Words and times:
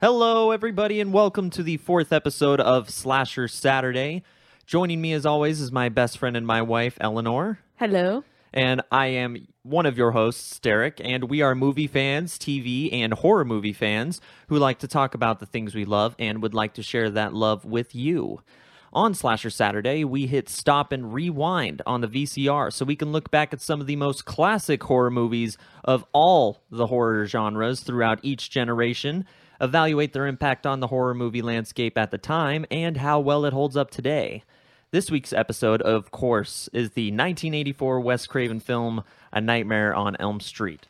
Hello, 0.00 0.52
everybody, 0.52 1.00
and 1.00 1.12
welcome 1.12 1.50
to 1.50 1.60
the 1.60 1.76
fourth 1.76 2.12
episode 2.12 2.60
of 2.60 2.88
Slasher 2.88 3.48
Saturday. 3.48 4.22
Joining 4.64 5.00
me, 5.00 5.12
as 5.12 5.26
always, 5.26 5.60
is 5.60 5.72
my 5.72 5.88
best 5.88 6.18
friend 6.18 6.36
and 6.36 6.46
my 6.46 6.62
wife, 6.62 6.96
Eleanor. 7.00 7.58
Hello. 7.80 8.22
And 8.54 8.80
I 8.92 9.06
am 9.06 9.48
one 9.64 9.86
of 9.86 9.98
your 9.98 10.12
hosts, 10.12 10.60
Derek, 10.60 11.00
and 11.02 11.24
we 11.24 11.42
are 11.42 11.56
movie 11.56 11.88
fans, 11.88 12.38
TV 12.38 12.92
and 12.92 13.12
horror 13.12 13.44
movie 13.44 13.72
fans 13.72 14.20
who 14.46 14.56
like 14.56 14.78
to 14.78 14.86
talk 14.86 15.14
about 15.14 15.40
the 15.40 15.46
things 15.46 15.74
we 15.74 15.84
love 15.84 16.14
and 16.16 16.42
would 16.42 16.54
like 16.54 16.74
to 16.74 16.82
share 16.84 17.10
that 17.10 17.34
love 17.34 17.64
with 17.64 17.92
you. 17.92 18.40
On 18.92 19.14
Slasher 19.14 19.50
Saturday, 19.50 20.04
we 20.04 20.28
hit 20.28 20.48
stop 20.48 20.92
and 20.92 21.12
rewind 21.12 21.82
on 21.86 22.02
the 22.02 22.08
VCR 22.08 22.72
so 22.72 22.84
we 22.84 22.94
can 22.94 23.10
look 23.10 23.32
back 23.32 23.52
at 23.52 23.60
some 23.60 23.80
of 23.80 23.88
the 23.88 23.96
most 23.96 24.26
classic 24.26 24.84
horror 24.84 25.10
movies 25.10 25.58
of 25.84 26.04
all 26.12 26.62
the 26.70 26.86
horror 26.86 27.26
genres 27.26 27.80
throughout 27.80 28.20
each 28.22 28.48
generation, 28.48 29.26
evaluate 29.60 30.12
their 30.12 30.26
impact 30.26 30.66
on 30.66 30.80
the 30.80 30.86
horror 30.86 31.14
movie 31.14 31.42
landscape 31.42 31.98
at 31.98 32.10
the 32.10 32.18
time, 32.18 32.64
and 32.70 32.96
how 32.96 33.20
well 33.20 33.44
it 33.44 33.52
holds 33.52 33.76
up 33.76 33.90
today. 33.90 34.42
This 34.90 35.10
week's 35.10 35.32
episode, 35.32 35.82
of 35.82 36.10
course, 36.10 36.68
is 36.72 36.92
the 36.92 37.08
1984 37.08 38.00
Wes 38.00 38.26
Craven 38.26 38.60
film 38.60 39.04
A 39.32 39.40
Nightmare 39.40 39.94
on 39.94 40.16
Elm 40.18 40.40
Street. 40.40 40.86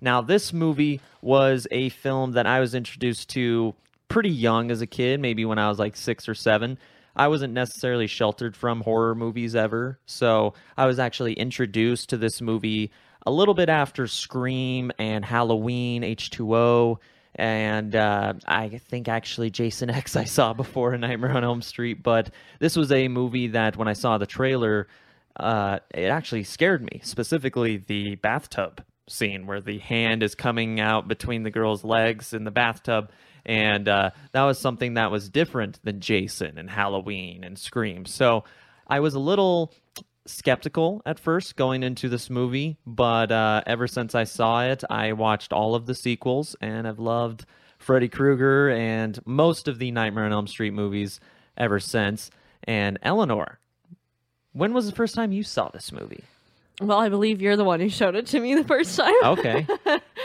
Now, 0.00 0.20
this 0.20 0.52
movie 0.52 1.00
was 1.20 1.66
a 1.70 1.88
film 1.88 2.32
that 2.32 2.46
I 2.46 2.60
was 2.60 2.74
introduced 2.74 3.28
to 3.30 3.74
pretty 4.08 4.30
young 4.30 4.70
as 4.70 4.80
a 4.80 4.86
kid, 4.86 5.20
maybe 5.20 5.44
when 5.44 5.58
I 5.58 5.68
was 5.68 5.78
like 5.78 5.96
six 5.96 6.28
or 6.28 6.34
seven. 6.34 6.78
I 7.16 7.28
wasn't 7.28 7.52
necessarily 7.52 8.06
sheltered 8.06 8.56
from 8.56 8.82
horror 8.82 9.14
movies 9.14 9.56
ever, 9.56 9.98
so 10.06 10.54
I 10.76 10.86
was 10.86 10.98
actually 10.98 11.34
introduced 11.34 12.10
to 12.10 12.16
this 12.16 12.40
movie 12.40 12.90
a 13.26 13.30
little 13.30 13.54
bit 13.54 13.68
after 13.68 14.06
Scream 14.06 14.92
and 14.98 15.24
Halloween, 15.24 16.02
H2O, 16.02 16.98
and 17.34 17.94
uh, 17.94 18.34
I 18.46 18.80
think 18.88 19.08
actually 19.08 19.50
Jason 19.50 19.90
X 19.90 20.16
I 20.16 20.24
saw 20.24 20.52
before 20.52 20.92
A 20.92 20.98
Nightmare 20.98 21.32
on 21.32 21.44
Elm 21.44 21.62
Street, 21.62 22.02
but 22.02 22.30
this 22.58 22.76
was 22.76 22.92
a 22.92 23.08
movie 23.08 23.48
that 23.48 23.76
when 23.76 23.88
I 23.88 23.94
saw 23.94 24.18
the 24.18 24.26
trailer, 24.26 24.88
uh, 25.36 25.78
it 25.94 26.06
actually 26.06 26.44
scared 26.44 26.82
me, 26.82 27.00
specifically 27.02 27.78
the 27.78 28.16
bathtub 28.16 28.82
scene 29.08 29.46
where 29.46 29.60
the 29.60 29.78
hand 29.78 30.22
is 30.22 30.34
coming 30.34 30.80
out 30.80 31.08
between 31.08 31.42
the 31.42 31.50
girl's 31.50 31.82
legs 31.82 32.32
in 32.32 32.44
the 32.44 32.50
bathtub 32.50 33.10
and 33.46 33.88
uh, 33.88 34.10
that 34.32 34.42
was 34.44 34.58
something 34.58 34.94
that 34.94 35.10
was 35.10 35.28
different 35.28 35.80
than 35.82 36.00
Jason 36.00 36.58
and 36.58 36.68
Halloween 36.68 37.44
and 37.44 37.58
Scream. 37.58 38.06
So 38.06 38.44
I 38.86 39.00
was 39.00 39.14
a 39.14 39.18
little 39.18 39.72
skeptical 40.26 41.02
at 41.06 41.18
first 41.18 41.56
going 41.56 41.82
into 41.82 42.08
this 42.08 42.30
movie, 42.30 42.78
but 42.86 43.32
uh, 43.32 43.62
ever 43.66 43.86
since 43.86 44.14
I 44.14 44.24
saw 44.24 44.64
it, 44.64 44.84
I 44.90 45.12
watched 45.12 45.52
all 45.52 45.74
of 45.74 45.86
the 45.86 45.94
sequels 45.94 46.54
and 46.60 46.86
I've 46.86 46.98
loved 46.98 47.46
Freddy 47.78 48.08
Krueger 48.08 48.70
and 48.70 49.18
most 49.24 49.66
of 49.68 49.78
the 49.78 49.90
Nightmare 49.90 50.24
on 50.24 50.32
Elm 50.32 50.46
Street 50.46 50.72
movies 50.72 51.20
ever 51.56 51.80
since. 51.80 52.30
And 52.64 52.98
Eleanor, 53.02 53.58
when 54.52 54.74
was 54.74 54.86
the 54.86 54.94
first 54.94 55.14
time 55.14 55.32
you 55.32 55.42
saw 55.42 55.68
this 55.68 55.90
movie? 55.92 56.24
Well, 56.80 56.98
I 56.98 57.10
believe 57.10 57.42
you're 57.42 57.56
the 57.56 57.64
one 57.64 57.80
who 57.80 57.90
showed 57.90 58.14
it 58.14 58.26
to 58.28 58.40
me 58.40 58.54
the 58.54 58.64
first 58.64 58.96
time. 58.98 59.12
Okay. 59.22 59.66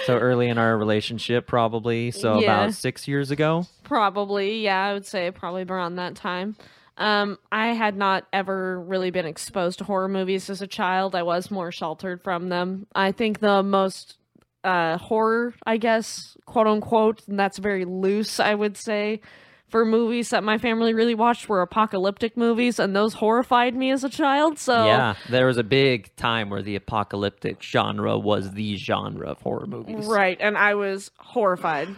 so 0.06 0.18
early 0.18 0.48
in 0.48 0.58
our 0.58 0.78
relationship, 0.78 1.48
probably. 1.48 2.12
So 2.12 2.40
Yeah. 2.40 2.64
about 2.64 2.74
six 2.74 3.08
years 3.10 3.30
ago. 3.32 3.68
Probably, 3.84 4.64
yeah, 4.64 4.86
I 4.86 4.94
would 4.94 5.06
say 5.06 5.32
probably 5.32 5.64
around 5.64 5.96
that 5.96 6.16
time. 6.16 6.56
Um, 6.98 7.38
I 7.52 7.74
had 7.74 7.98
not 7.98 8.26
ever 8.32 8.80
really 8.80 9.12
been 9.12 9.26
exposed 9.26 9.80
to 9.80 9.84
horror 9.84 10.08
movies 10.08 10.50
as 10.50 10.62
a 10.62 10.68
child. 10.68 11.14
I 11.16 11.24
was 11.24 11.52
more 11.52 11.72
sheltered 11.72 12.24
from 12.24 12.50
them. 12.50 12.88
I 12.96 13.12
think 13.12 13.40
the 13.40 13.64
most 13.64 14.18
uh, 14.64 14.98
horror, 14.98 15.54
I 15.66 15.78
guess, 15.78 16.38
quote 16.46 16.68
unquote, 16.68 17.22
and 17.28 17.38
that's 17.38 17.58
very 17.58 17.86
loose, 17.86 18.40
I 18.40 18.56
would 18.56 18.78
say, 18.78 19.22
for 19.68 19.86
movies 19.86 20.30
that 20.30 20.44
my 20.44 20.58
family 20.58 20.94
really 20.94 21.16
watched 21.16 21.50
were 21.50 21.62
apocalyptic 21.62 22.38
movies, 22.38 22.80
and 22.80 22.96
those 22.96 23.14
horrified 23.14 23.76
me 23.76 23.92
as 23.92 24.04
a 24.04 24.10
child. 24.10 24.58
So 24.58 24.86
Yeah, 24.86 25.16
there 25.30 25.48
was 25.48 25.58
a 25.58 25.64
big 25.64 26.16
time 26.16 26.50
where 26.50 26.62
the 26.62 26.76
apocalyptic 26.76 27.62
genre 27.62 28.18
was 28.18 28.52
the 28.52 28.78
genre 28.78 29.28
of 29.30 29.42
horror 29.42 29.68
movies. 29.68 30.06
Right, 30.08 30.38
and 30.40 30.58
I 30.58 30.76
was 30.76 31.12
horrified. 31.18 31.90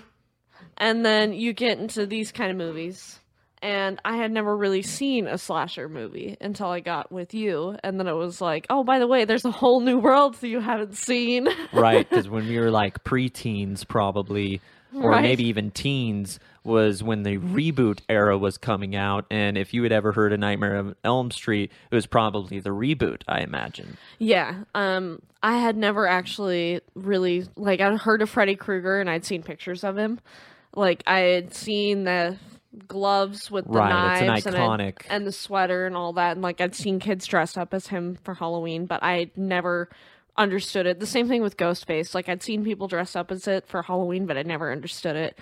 And 0.77 1.05
then 1.05 1.33
you 1.33 1.53
get 1.53 1.79
into 1.79 2.05
these 2.05 2.31
kind 2.31 2.51
of 2.51 2.57
movies, 2.57 3.19
and 3.61 3.99
I 4.05 4.17
had 4.17 4.31
never 4.31 4.55
really 4.55 4.81
seen 4.81 5.27
a 5.27 5.37
slasher 5.37 5.89
movie 5.89 6.37
until 6.41 6.67
I 6.67 6.79
got 6.79 7.11
with 7.11 7.33
you, 7.33 7.77
and 7.83 7.99
then 7.99 8.07
it 8.07 8.13
was 8.13 8.39
like, 8.41 8.65
oh, 8.69 8.83
by 8.83 8.99
the 8.99 9.07
way, 9.07 9.25
there's 9.25 9.45
a 9.45 9.51
whole 9.51 9.79
new 9.81 9.97
world 9.99 10.35
that 10.35 10.47
you 10.47 10.59
haven't 10.59 10.95
seen. 10.95 11.47
right, 11.73 12.07
because 12.09 12.29
when 12.29 12.47
we 12.47 12.59
were 12.59 12.71
like 12.71 13.03
preteens, 13.03 13.87
probably, 13.87 14.61
or 14.95 15.09
Right. 15.11 15.21
maybe 15.23 15.45
even 15.45 15.71
teens, 15.71 16.39
was 16.63 17.01
when 17.01 17.23
the 17.23 17.37
reboot 17.37 17.99
era 18.09 18.37
was 18.37 18.57
coming 18.57 18.93
out. 18.95 19.25
And 19.31 19.57
if 19.57 19.73
you 19.73 19.83
had 19.83 19.91
ever 19.93 20.11
heard 20.11 20.33
A 20.33 20.37
Nightmare 20.37 20.75
on 20.77 20.95
Elm 21.03 21.31
Street, 21.31 21.71
it 21.89 21.95
was 21.95 22.05
probably 22.05 22.59
the 22.59 22.71
reboot, 22.71 23.21
I 23.27 23.39
imagine. 23.39 23.97
yeah, 24.19 24.63
um, 24.75 25.21
I 25.41 25.57
had 25.57 25.77
never 25.77 26.07
actually 26.07 26.81
really 26.93 27.45
like 27.55 27.79
I'd 27.79 27.99
heard 27.99 28.21
of 28.21 28.29
Freddy 28.29 28.55
Krueger 28.55 28.99
and 28.99 29.09
I'd 29.09 29.23
seen 29.23 29.43
pictures 29.43 29.83
of 29.85 29.97
him, 29.97 30.19
like 30.75 31.03
I 31.07 31.19
had 31.19 31.53
seen 31.53 32.03
the 32.03 32.35
gloves 32.87 33.49
with 33.49 33.65
the 33.65 33.71
Right, 33.71 34.13
it's 34.13 34.21
an 34.21 34.27
knives 34.27 34.45
and, 34.45 34.55
and 35.09 35.27
the 35.27 35.31
sweater 35.31 35.85
and 35.85 35.95
all 35.95 36.13
that, 36.13 36.33
and 36.33 36.41
like 36.41 36.61
I'd 36.61 36.75
seen 36.75 36.99
kids 36.99 37.25
dressed 37.25 37.57
up 37.57 37.73
as 37.73 37.87
him 37.87 38.17
for 38.23 38.35
Halloween, 38.35 38.85
but 38.85 39.03
I 39.03 39.31
never 39.35 39.89
understood 40.37 40.85
it. 40.85 40.99
The 40.99 41.07
same 41.07 41.27
thing 41.27 41.41
with 41.41 41.57
Ghostface. 41.57 42.13
Like 42.13 42.29
I'd 42.29 42.43
seen 42.43 42.63
people 42.63 42.87
dress 42.87 43.15
up 43.15 43.31
as 43.31 43.47
it 43.47 43.67
for 43.67 43.81
Halloween, 43.81 44.25
but 44.25 44.37
I 44.37 44.43
never 44.43 44.71
understood 44.71 45.15
it. 45.15 45.37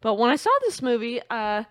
But 0.00 0.14
when 0.14 0.30
I 0.30 0.36
saw 0.36 0.50
this 0.62 0.82
movie, 0.82 1.20
uh 1.30 1.64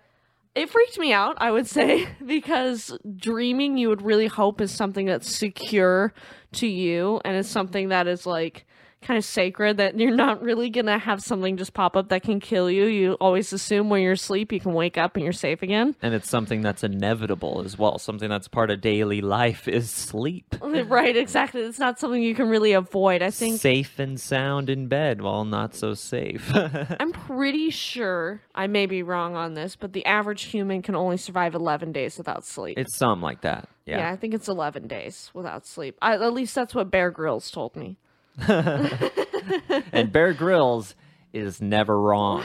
it 0.54 0.70
freaked 0.70 0.98
me 0.98 1.12
out, 1.12 1.36
I 1.38 1.50
would 1.50 1.66
say, 1.78 2.08
because 2.24 2.96
dreaming 3.16 3.76
you 3.78 3.88
would 3.90 4.02
really 4.02 4.26
hope 4.26 4.60
is 4.60 4.72
something 4.72 5.06
that's 5.06 5.36
secure 5.36 6.12
to 6.52 6.66
you 6.66 7.20
and 7.24 7.36
is 7.36 7.48
something 7.48 7.90
that 7.90 8.06
is 8.06 8.26
like 8.26 8.66
kind 9.02 9.18
of 9.18 9.24
sacred 9.24 9.76
that 9.76 9.98
you're 9.98 10.14
not 10.14 10.42
really 10.42 10.68
gonna 10.70 10.98
have 10.98 11.22
something 11.22 11.56
just 11.56 11.74
pop 11.74 11.96
up 11.96 12.08
that 12.08 12.22
can 12.22 12.40
kill 12.40 12.70
you. 12.70 12.86
You 12.86 13.12
always 13.14 13.52
assume 13.52 13.88
when 13.88 14.02
you're 14.02 14.12
asleep 14.12 14.52
you 14.52 14.58
can 14.60 14.72
wake 14.72 14.98
up 14.98 15.14
and 15.14 15.22
you're 15.22 15.32
safe 15.32 15.62
again. 15.62 15.94
And 16.02 16.12
it's 16.14 16.28
something 16.28 16.60
that's 16.62 16.82
inevitable 16.82 17.62
as 17.64 17.78
well. 17.78 17.98
Something 17.98 18.28
that's 18.28 18.48
part 18.48 18.70
of 18.70 18.80
daily 18.80 19.20
life 19.20 19.68
is 19.68 19.90
sleep. 19.90 20.56
right, 20.62 21.16
exactly. 21.16 21.60
It's 21.62 21.78
not 21.78 22.00
something 22.00 22.22
you 22.22 22.34
can 22.34 22.48
really 22.48 22.72
avoid. 22.72 23.22
I 23.22 23.30
think 23.30 23.60
Safe 23.60 23.98
and 23.98 24.20
sound 24.20 24.68
in 24.70 24.88
bed 24.88 25.20
while 25.22 25.44
not 25.44 25.74
so 25.74 25.94
safe. 25.94 26.50
I'm 26.54 27.12
pretty 27.12 27.70
sure 27.70 28.40
I 28.54 28.66
may 28.66 28.86
be 28.86 29.02
wrong 29.02 29.36
on 29.36 29.54
this, 29.54 29.76
but 29.76 29.92
the 29.92 30.04
average 30.06 30.44
human 30.44 30.82
can 30.82 30.96
only 30.96 31.16
survive 31.16 31.54
11 31.54 31.92
days 31.92 32.18
without 32.18 32.44
sleep. 32.44 32.78
it's 32.78 32.96
something 32.96 33.22
like 33.22 33.42
that. 33.42 33.68
yeah. 33.84 33.98
Yeah. 33.98 34.10
I 34.10 34.16
think 34.16 34.34
it's 34.34 34.48
11 34.48 34.88
days 34.88 35.30
without 35.32 35.64
sleep. 35.66 35.96
I, 36.02 36.14
at 36.14 36.32
least 36.32 36.54
that's 36.54 36.74
what 36.74 36.90
Bear 36.90 37.10
Grylls 37.10 37.50
told 37.50 37.76
me. 37.76 37.98
and 39.92 40.12
Bear 40.12 40.32
Grylls 40.32 40.94
is 41.32 41.60
never 41.60 41.98
wrong. 42.00 42.44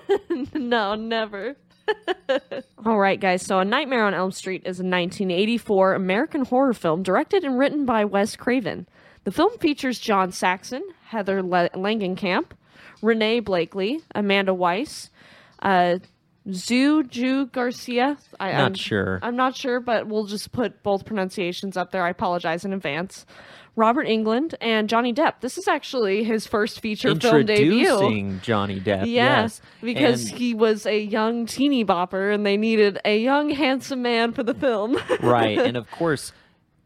no, 0.54 0.94
never. 0.94 1.56
All 2.86 2.98
right, 2.98 3.20
guys. 3.20 3.42
So, 3.44 3.58
A 3.58 3.64
Nightmare 3.64 4.04
on 4.04 4.14
Elm 4.14 4.30
Street 4.32 4.62
is 4.64 4.78
a 4.80 4.84
1984 4.84 5.94
American 5.94 6.44
horror 6.44 6.74
film 6.74 7.02
directed 7.02 7.44
and 7.44 7.58
written 7.58 7.84
by 7.84 8.04
Wes 8.04 8.36
Craven. 8.36 8.86
The 9.24 9.32
film 9.32 9.56
features 9.58 9.98
John 9.98 10.32
Saxon, 10.32 10.82
Heather 11.06 11.42
Le- 11.42 11.70
Langenkamp, 11.70 12.46
Renee 13.02 13.40
Blakley, 13.40 14.00
Amanda 14.14 14.54
Weiss, 14.54 15.10
uh, 15.60 15.98
Zhu 16.48 17.08
Ju 17.08 17.46
Garcia. 17.46 18.16
I, 18.40 18.50
am 18.50 18.56
Not 18.56 18.62
I'm- 18.64 18.74
sure. 18.74 19.18
I'm 19.22 19.36
not 19.36 19.56
sure, 19.56 19.78
but 19.80 20.08
we'll 20.08 20.24
just 20.26 20.50
put 20.52 20.82
both 20.82 21.04
pronunciations 21.04 21.76
up 21.76 21.92
there. 21.92 22.04
I 22.04 22.10
apologize 22.10 22.64
in 22.64 22.72
advance. 22.72 23.26
Robert 23.74 24.06
Englund 24.06 24.54
and 24.60 24.88
Johnny 24.88 25.14
Depp. 25.14 25.34
This 25.40 25.56
is 25.56 25.66
actually 25.66 26.24
his 26.24 26.46
first 26.46 26.80
feature 26.80 27.14
film 27.14 27.46
debut. 27.46 27.78
Introducing 27.80 28.40
Johnny 28.42 28.78
Depp. 28.80 29.06
Yeah, 29.06 29.42
yes. 29.42 29.60
because 29.80 30.28
And- 30.30 30.38
he 30.38 30.52
was 30.54 30.84
a 30.86 30.98
young 31.00 31.46
teeny 31.46 31.84
bopper 31.84 32.34
and 32.34 32.44
they 32.44 32.56
needed 32.56 32.98
a 33.04 33.18
young, 33.18 33.50
handsome 33.50 34.02
man 34.02 34.32
for 34.32 34.42
the 34.42 34.54
film. 34.54 34.98
right, 35.22 35.58
and 35.66 35.76
of 35.76 35.90
course, 35.90 36.32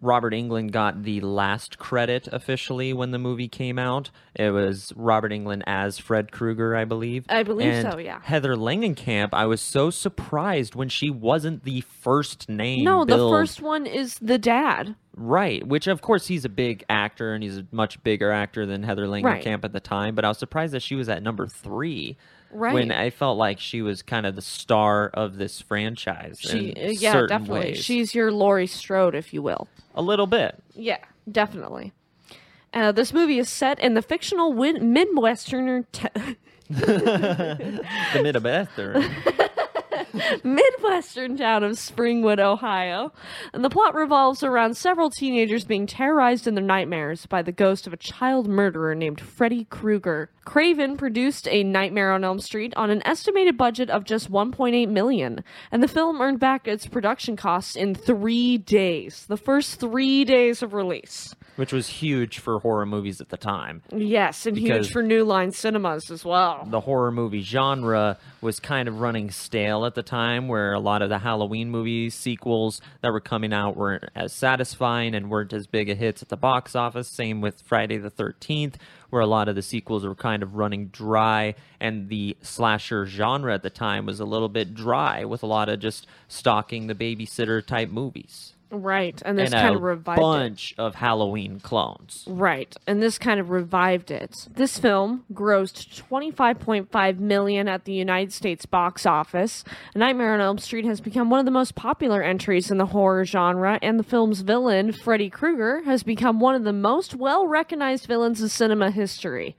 Robert 0.06 0.32
Englund 0.32 0.70
got 0.70 1.02
the 1.02 1.20
last 1.20 1.78
credit 1.78 2.28
officially 2.30 2.92
when 2.92 3.10
the 3.10 3.18
movie 3.18 3.48
came 3.48 3.78
out. 3.78 4.10
It 4.34 4.50
was 4.50 4.92
Robert 4.96 5.32
Englund 5.32 5.62
as 5.66 5.98
Fred 5.98 6.30
Krueger, 6.30 6.76
I 6.76 6.84
believe. 6.84 7.26
I 7.28 7.42
believe 7.42 7.72
And 7.72 7.92
so, 7.92 7.98
yeah. 7.98 8.20
Heather 8.22 8.54
Langenkamp, 8.54 9.30
I 9.32 9.46
was 9.46 9.60
so 9.60 9.90
surprised 9.90 10.74
when 10.74 10.88
she 10.88 11.10
wasn't 11.10 11.64
the 11.64 11.80
first 11.80 12.48
name. 12.48 12.84
no, 12.84 13.04
the 13.04 13.18
first 13.18 13.60
one 13.60 13.84
is 13.84 14.14
the 14.20 14.38
dad. 14.38 14.94
Right, 15.18 15.66
which 15.66 15.86
of 15.86 16.02
course 16.02 16.26
he's 16.26 16.44
a 16.44 16.50
big 16.50 16.84
actor 16.90 17.32
and 17.32 17.42
he's 17.42 17.58
a 17.58 17.66
much 17.72 18.02
bigger 18.04 18.30
actor 18.30 18.66
than 18.66 18.82
Heather 18.82 19.06
Langenkamp 19.06 19.64
at 19.64 19.72
the 19.72 19.80
time, 19.80 20.14
but 20.14 20.24
I 20.24 20.28
was 20.28 20.38
surprised 20.38 20.74
that 20.74 20.82
she 20.82 20.94
was 20.94 21.08
at 21.08 21.22
number 21.22 21.46
three. 21.46 22.18
Right. 22.50 22.74
When 22.74 22.90
I 22.92 23.10
felt 23.10 23.36
like 23.38 23.58
she 23.60 23.82
was 23.82 24.02
kind 24.02 24.24
of 24.26 24.34
the 24.36 24.42
star 24.42 25.08
of 25.12 25.36
this 25.36 25.60
franchise. 25.60 26.38
She, 26.40 26.72
uh, 26.74 26.90
yeah, 26.90 27.26
definitely. 27.26 27.60
ways. 27.72 27.84
She's 27.84 28.14
your 28.14 28.30
Laurie 28.32 28.66
Strode, 28.66 29.14
if 29.14 29.34
you 29.34 29.42
will. 29.42 29.68
a 29.94 30.02
little 30.02 30.26
bit. 30.26 30.62
Yeah, 30.74 30.98
definitely. 31.30 31.92
Uh, 32.72 32.92
this 32.92 33.12
movie 33.12 33.38
is 33.38 33.48
set 33.48 33.78
in 33.80 33.94
the 33.94 34.02
fictional 34.02 34.52
win- 34.52 34.94
Midwesterner. 34.94 35.84
Te- 35.92 36.08
the 36.70 38.20
Midwestern. 38.22 39.04
Midwestern 40.44 41.36
town 41.36 41.64
of 41.64 41.72
Springwood, 41.72 42.38
Ohio. 42.38 43.12
And 43.52 43.64
the 43.64 43.70
plot 43.70 43.94
revolves 43.94 44.42
around 44.42 44.76
several 44.76 45.10
teenagers 45.10 45.64
being 45.64 45.86
terrorized 45.86 46.46
in 46.46 46.54
their 46.54 46.64
nightmares 46.64 47.26
by 47.26 47.42
the 47.42 47.52
ghost 47.52 47.86
of 47.86 47.92
a 47.92 47.96
child 47.98 48.48
murderer 48.48 48.94
named 48.94 49.20
Freddy 49.20 49.64
Krueger. 49.64 50.30
Craven 50.44 50.96
produced 50.96 51.48
a 51.48 51.64
Nightmare 51.64 52.12
on 52.12 52.22
Elm 52.22 52.38
Street 52.38 52.72
on 52.76 52.90
an 52.90 53.02
estimated 53.04 53.56
budget 53.58 53.90
of 53.90 54.04
just 54.04 54.30
1.8 54.30 54.88
million, 54.88 55.42
and 55.72 55.82
the 55.82 55.88
film 55.88 56.20
earned 56.20 56.38
back 56.38 56.68
its 56.68 56.86
production 56.86 57.34
costs 57.36 57.74
in 57.74 57.94
3 57.96 58.58
days, 58.58 59.26
the 59.26 59.36
first 59.36 59.80
3 59.80 60.24
days 60.24 60.62
of 60.62 60.72
release. 60.72 61.34
which 61.56 61.72
was 61.72 61.88
huge 61.88 62.38
for 62.38 62.58
horror 62.60 62.84
movies 62.84 63.18
at 63.20 63.30
the 63.30 63.36
time. 63.38 63.82
Yes, 63.90 64.44
and 64.44 64.58
huge 64.58 64.92
for 64.92 65.02
New 65.02 65.24
Line 65.24 65.52
Cinemas 65.52 66.10
as 66.10 66.22
well. 66.22 66.66
The 66.70 66.80
horror 66.80 67.10
movie 67.10 67.40
genre 67.40 68.18
was 68.42 68.60
kind 68.60 68.88
of 68.88 69.00
running 69.00 69.30
stale 69.30 69.86
at 69.86 69.94
the 69.94 70.02
time, 70.06 70.48
where 70.48 70.72
a 70.72 70.80
lot 70.80 71.02
of 71.02 71.08
the 71.08 71.18
Halloween 71.18 71.70
movie 71.70 72.08
sequels 72.08 72.80
that 73.02 73.12
were 73.12 73.20
coming 73.20 73.52
out 73.52 73.76
weren't 73.76 74.04
as 74.14 74.32
satisfying 74.32 75.14
and 75.14 75.30
weren't 75.30 75.52
as 75.52 75.66
big 75.66 75.90
a 75.90 75.94
hits 75.94 76.22
at 76.22 76.30
the 76.30 76.36
box 76.36 76.74
office. 76.74 77.08
Same 77.08 77.40
with 77.40 77.60
Friday 77.62 77.98
the 77.98 78.10
13th, 78.10 78.76
where 79.10 79.22
a 79.22 79.26
lot 79.26 79.48
of 79.48 79.54
the 79.54 79.62
sequels 79.62 80.04
were 80.04 80.14
kind 80.14 80.42
of 80.42 80.54
running 80.54 80.86
dry, 80.86 81.54
and 81.78 82.08
the 82.08 82.36
slasher 82.42 83.06
genre 83.06 83.52
at 83.52 83.62
the 83.62 83.70
time 83.70 84.06
was 84.06 84.20
a 84.20 84.24
little 84.24 84.48
bit 84.48 84.74
dry, 84.74 85.24
with 85.24 85.42
a 85.42 85.46
lot 85.46 85.68
of 85.68 85.80
just 85.80 86.06
stalking 86.28 86.86
the 86.86 86.94
babysitter 86.94 87.64
type 87.64 87.90
movies. 87.90 88.55
Right, 88.70 89.20
and 89.24 89.38
this 89.38 89.52
and 89.52 89.60
kind 89.60 89.76
of 89.76 89.82
revived 89.82 90.18
it. 90.18 90.22
A 90.22 90.24
bunch 90.24 90.74
of 90.76 90.96
Halloween 90.96 91.60
clones. 91.60 92.24
Right, 92.26 92.76
and 92.86 93.00
this 93.00 93.16
kind 93.16 93.38
of 93.38 93.50
revived 93.50 94.10
it. 94.10 94.48
This 94.50 94.78
film 94.78 95.24
grossed 95.32 96.02
25.5 96.10 97.18
million 97.18 97.68
at 97.68 97.84
the 97.84 97.92
United 97.92 98.32
States 98.32 98.66
box 98.66 99.06
office. 99.06 99.62
A 99.94 99.98
Nightmare 99.98 100.34
on 100.34 100.40
Elm 100.40 100.58
Street 100.58 100.84
has 100.84 101.00
become 101.00 101.30
one 101.30 101.38
of 101.38 101.46
the 101.46 101.52
most 101.52 101.76
popular 101.76 102.22
entries 102.22 102.70
in 102.70 102.78
the 102.78 102.86
horror 102.86 103.24
genre, 103.24 103.78
and 103.82 103.98
the 104.00 104.04
film's 104.04 104.40
villain, 104.40 104.90
Freddy 104.90 105.30
Krueger, 105.30 105.82
has 105.84 106.02
become 106.02 106.40
one 106.40 106.56
of 106.56 106.64
the 106.64 106.72
most 106.72 107.14
well-recognized 107.14 108.06
villains 108.06 108.42
in 108.42 108.48
cinema 108.48 108.90
history. 108.90 109.56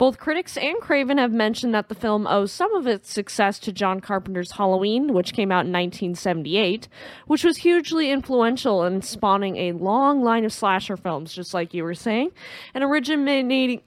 Both 0.00 0.18
critics 0.18 0.56
and 0.56 0.80
Craven 0.80 1.18
have 1.18 1.30
mentioned 1.30 1.74
that 1.74 1.90
the 1.90 1.94
film 1.94 2.26
owes 2.26 2.52
some 2.52 2.74
of 2.74 2.86
its 2.86 3.12
success 3.12 3.58
to 3.58 3.70
John 3.70 4.00
Carpenter's 4.00 4.52
Halloween, 4.52 5.12
which 5.12 5.34
came 5.34 5.52
out 5.52 5.66
in 5.66 5.72
1978, 5.72 6.88
which 7.26 7.44
was 7.44 7.58
hugely 7.58 8.10
influential 8.10 8.82
in 8.82 9.02
spawning 9.02 9.58
a 9.58 9.72
long 9.72 10.22
line 10.22 10.46
of 10.46 10.54
slasher 10.54 10.96
films, 10.96 11.34
just 11.34 11.52
like 11.52 11.74
you 11.74 11.84
were 11.84 11.92
saying, 11.92 12.30
and 12.72 12.82
originating 12.82 13.82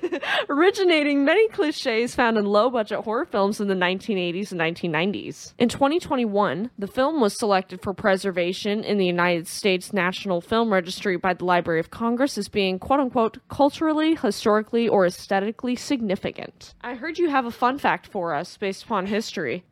originating 0.48 1.26
many 1.26 1.46
cliches 1.48 2.14
found 2.14 2.38
in 2.38 2.46
low-budget 2.46 3.00
horror 3.00 3.26
films 3.26 3.60
in 3.60 3.68
the 3.68 3.74
1980s 3.74 4.50
and 4.52 4.60
1990s. 4.62 5.52
In 5.58 5.68
2021, 5.68 6.70
the 6.78 6.86
film 6.86 7.20
was 7.20 7.38
selected 7.38 7.82
for 7.82 7.92
preservation 7.92 8.82
in 8.84 8.96
the 8.96 9.04
United 9.04 9.46
States 9.46 9.92
National 9.92 10.40
Film 10.40 10.72
Registry 10.72 11.18
by 11.18 11.34
the 11.34 11.44
Library 11.44 11.80
of 11.80 11.90
Congress 11.90 12.38
as 12.38 12.48
being 12.48 12.78
quote-unquote 12.78 13.36
culturally, 13.50 14.14
historically, 14.14 14.88
or 14.88 15.04
aesthetically 15.04 15.57
significant. 15.76 16.74
I 16.80 16.94
heard 16.94 17.18
you 17.18 17.30
have 17.30 17.44
a 17.44 17.50
fun 17.50 17.78
fact 17.78 18.06
for 18.06 18.32
us 18.32 18.56
based 18.56 18.84
upon 18.84 19.06
history. 19.06 19.64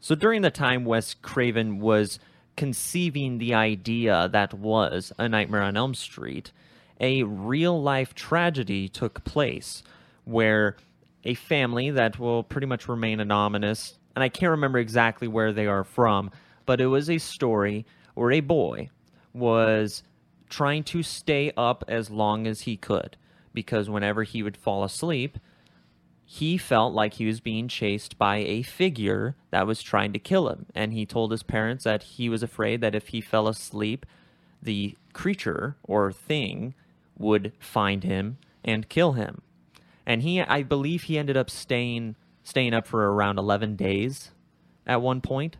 So 0.00 0.14
during 0.14 0.42
the 0.42 0.50
time 0.50 0.84
Wes 0.84 1.14
Craven 1.14 1.78
was 1.80 2.18
conceiving 2.56 3.38
the 3.38 3.54
idea 3.54 4.28
that 4.32 4.52
was 4.52 5.12
A 5.18 5.28
Nightmare 5.28 5.62
on 5.62 5.76
Elm 5.76 5.94
Street, 5.94 6.52
a 7.00 7.22
real 7.22 7.80
life 7.80 8.14
tragedy 8.14 8.88
took 8.88 9.22
place 9.24 9.82
where 10.24 10.76
a 11.24 11.34
family 11.34 11.90
that 11.90 12.18
will 12.18 12.42
pretty 12.42 12.66
much 12.66 12.88
remain 12.88 13.20
anonymous, 13.20 13.98
and 14.16 14.22
I 14.22 14.28
can't 14.28 14.50
remember 14.50 14.78
exactly 14.78 15.28
where 15.28 15.52
they 15.52 15.66
are 15.66 15.84
from, 15.84 16.30
but 16.66 16.80
it 16.80 16.86
was 16.86 17.08
a 17.08 17.18
story 17.18 17.86
where 18.14 18.32
a 18.32 18.40
boy 18.40 18.90
was 19.32 20.02
trying 20.48 20.82
to 20.82 21.02
stay 21.02 21.52
up 21.56 21.84
as 21.86 22.10
long 22.10 22.46
as 22.46 22.62
he 22.62 22.76
could 22.76 23.16
because 23.58 23.90
whenever 23.90 24.22
he 24.22 24.40
would 24.40 24.56
fall 24.56 24.84
asleep, 24.84 25.36
he 26.24 26.56
felt 26.56 26.94
like 26.94 27.14
he 27.14 27.26
was 27.26 27.40
being 27.40 27.66
chased 27.66 28.16
by 28.16 28.36
a 28.36 28.62
figure 28.62 29.34
that 29.50 29.66
was 29.66 29.82
trying 29.82 30.12
to 30.12 30.20
kill 30.20 30.48
him. 30.48 30.66
And 30.76 30.92
he 30.92 31.04
told 31.04 31.32
his 31.32 31.42
parents 31.42 31.82
that 31.82 32.04
he 32.04 32.28
was 32.28 32.44
afraid 32.44 32.80
that 32.82 32.94
if 32.94 33.08
he 33.08 33.20
fell 33.20 33.48
asleep, 33.48 34.06
the 34.62 34.94
creature 35.12 35.74
or 35.82 36.12
thing 36.12 36.74
would 37.18 37.50
find 37.58 38.04
him 38.04 38.38
and 38.62 38.88
kill 38.88 39.14
him. 39.14 39.42
And 40.06 40.22
he 40.22 40.40
I 40.40 40.62
believe 40.62 41.02
he 41.02 41.18
ended 41.18 41.36
up 41.36 41.50
staying 41.50 42.14
staying 42.44 42.74
up 42.74 42.86
for 42.86 43.12
around 43.12 43.40
11 43.40 43.74
days 43.74 44.30
at 44.86 45.02
one 45.02 45.20
point. 45.20 45.56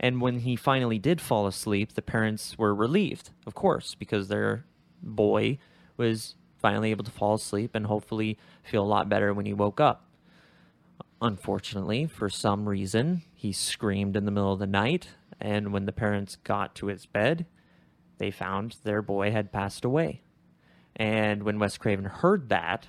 And 0.00 0.22
when 0.22 0.38
he 0.38 0.56
finally 0.56 0.98
did 0.98 1.20
fall 1.20 1.46
asleep, 1.46 1.92
the 1.92 2.00
parents 2.00 2.56
were 2.56 2.74
relieved, 2.74 3.28
of 3.46 3.54
course, 3.54 3.94
because 3.94 4.28
their 4.28 4.64
boy 5.02 5.58
was 5.98 6.36
finally 6.62 6.90
able 6.92 7.04
to 7.04 7.10
fall 7.10 7.34
asleep 7.34 7.74
and 7.74 7.86
hopefully 7.86 8.38
feel 8.62 8.82
a 8.82 8.86
lot 8.86 9.08
better 9.08 9.34
when 9.34 9.44
he 9.44 9.52
woke 9.52 9.80
up. 9.80 10.08
Unfortunately, 11.20 12.06
for 12.06 12.30
some 12.30 12.68
reason, 12.68 13.22
he 13.34 13.52
screamed 13.52 14.16
in 14.16 14.24
the 14.24 14.30
middle 14.30 14.52
of 14.52 14.58
the 14.58 14.66
night, 14.66 15.08
and 15.40 15.72
when 15.72 15.86
the 15.86 15.92
parents 15.92 16.36
got 16.36 16.74
to 16.76 16.86
his 16.86 17.06
bed, 17.06 17.46
they 18.18 18.30
found 18.30 18.76
their 18.82 19.02
boy 19.02 19.30
had 19.30 19.52
passed 19.52 19.84
away. 19.84 20.22
And 20.96 21.42
when 21.42 21.58
Wes 21.58 21.76
Craven 21.76 22.04
heard 22.04 22.48
that, 22.48 22.88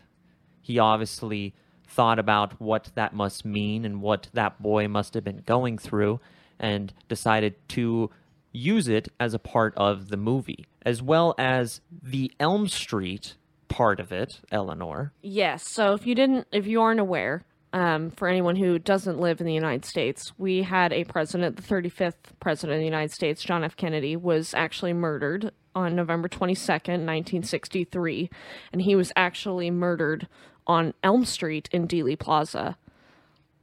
he 0.61 0.79
obviously 0.79 1.53
thought 1.87 2.19
about 2.19 2.59
what 2.59 2.91
that 2.95 3.13
must 3.13 3.45
mean 3.45 3.85
and 3.85 4.01
what 4.01 4.29
that 4.33 4.61
boy 4.61 4.87
must 4.87 5.13
have 5.13 5.23
been 5.23 5.43
going 5.45 5.77
through 5.77 6.19
and 6.59 6.93
decided 7.07 7.55
to 7.69 8.09
use 8.51 8.87
it 8.87 9.09
as 9.19 9.33
a 9.33 9.39
part 9.39 9.73
of 9.75 10.09
the 10.09 10.17
movie, 10.17 10.65
as 10.83 11.01
well 11.01 11.35
as 11.37 11.81
the 12.01 12.31
Elm 12.39 12.67
Street 12.67 13.35
part 13.73 13.99
of 13.99 14.11
it, 14.11 14.39
Eleanor. 14.51 15.11
Yes. 15.21 15.67
So 15.67 15.93
if 15.93 16.05
you 16.05 16.13
didn't, 16.13 16.47
if 16.51 16.67
you 16.67 16.81
aren't 16.81 16.99
aware, 16.99 17.43
um, 17.73 18.11
for 18.11 18.27
anyone 18.27 18.55
who 18.55 18.77
doesn't 18.77 19.19
live 19.19 19.41
in 19.41 19.47
the 19.47 19.53
United 19.53 19.83
States, 19.83 20.31
we 20.37 20.61
had 20.61 20.93
a 20.93 21.03
president, 21.05 21.55
the 21.55 21.63
35th 21.63 22.13
president 22.39 22.75
of 22.75 22.79
the 22.79 22.85
United 22.85 23.11
States, 23.11 23.41
John 23.41 23.63
F. 23.63 23.75
Kennedy, 23.75 24.15
was 24.15 24.53
actually 24.53 24.93
murdered 24.93 25.51
on 25.73 25.95
November 25.95 26.29
22nd, 26.29 27.01
1963, 27.03 28.29
and 28.71 28.83
he 28.83 28.95
was 28.95 29.11
actually 29.15 29.71
murdered 29.71 30.27
on 30.67 30.93
Elm 31.03 31.25
Street 31.25 31.67
in 31.71 31.87
Dealey 31.87 32.17
Plaza. 32.17 32.77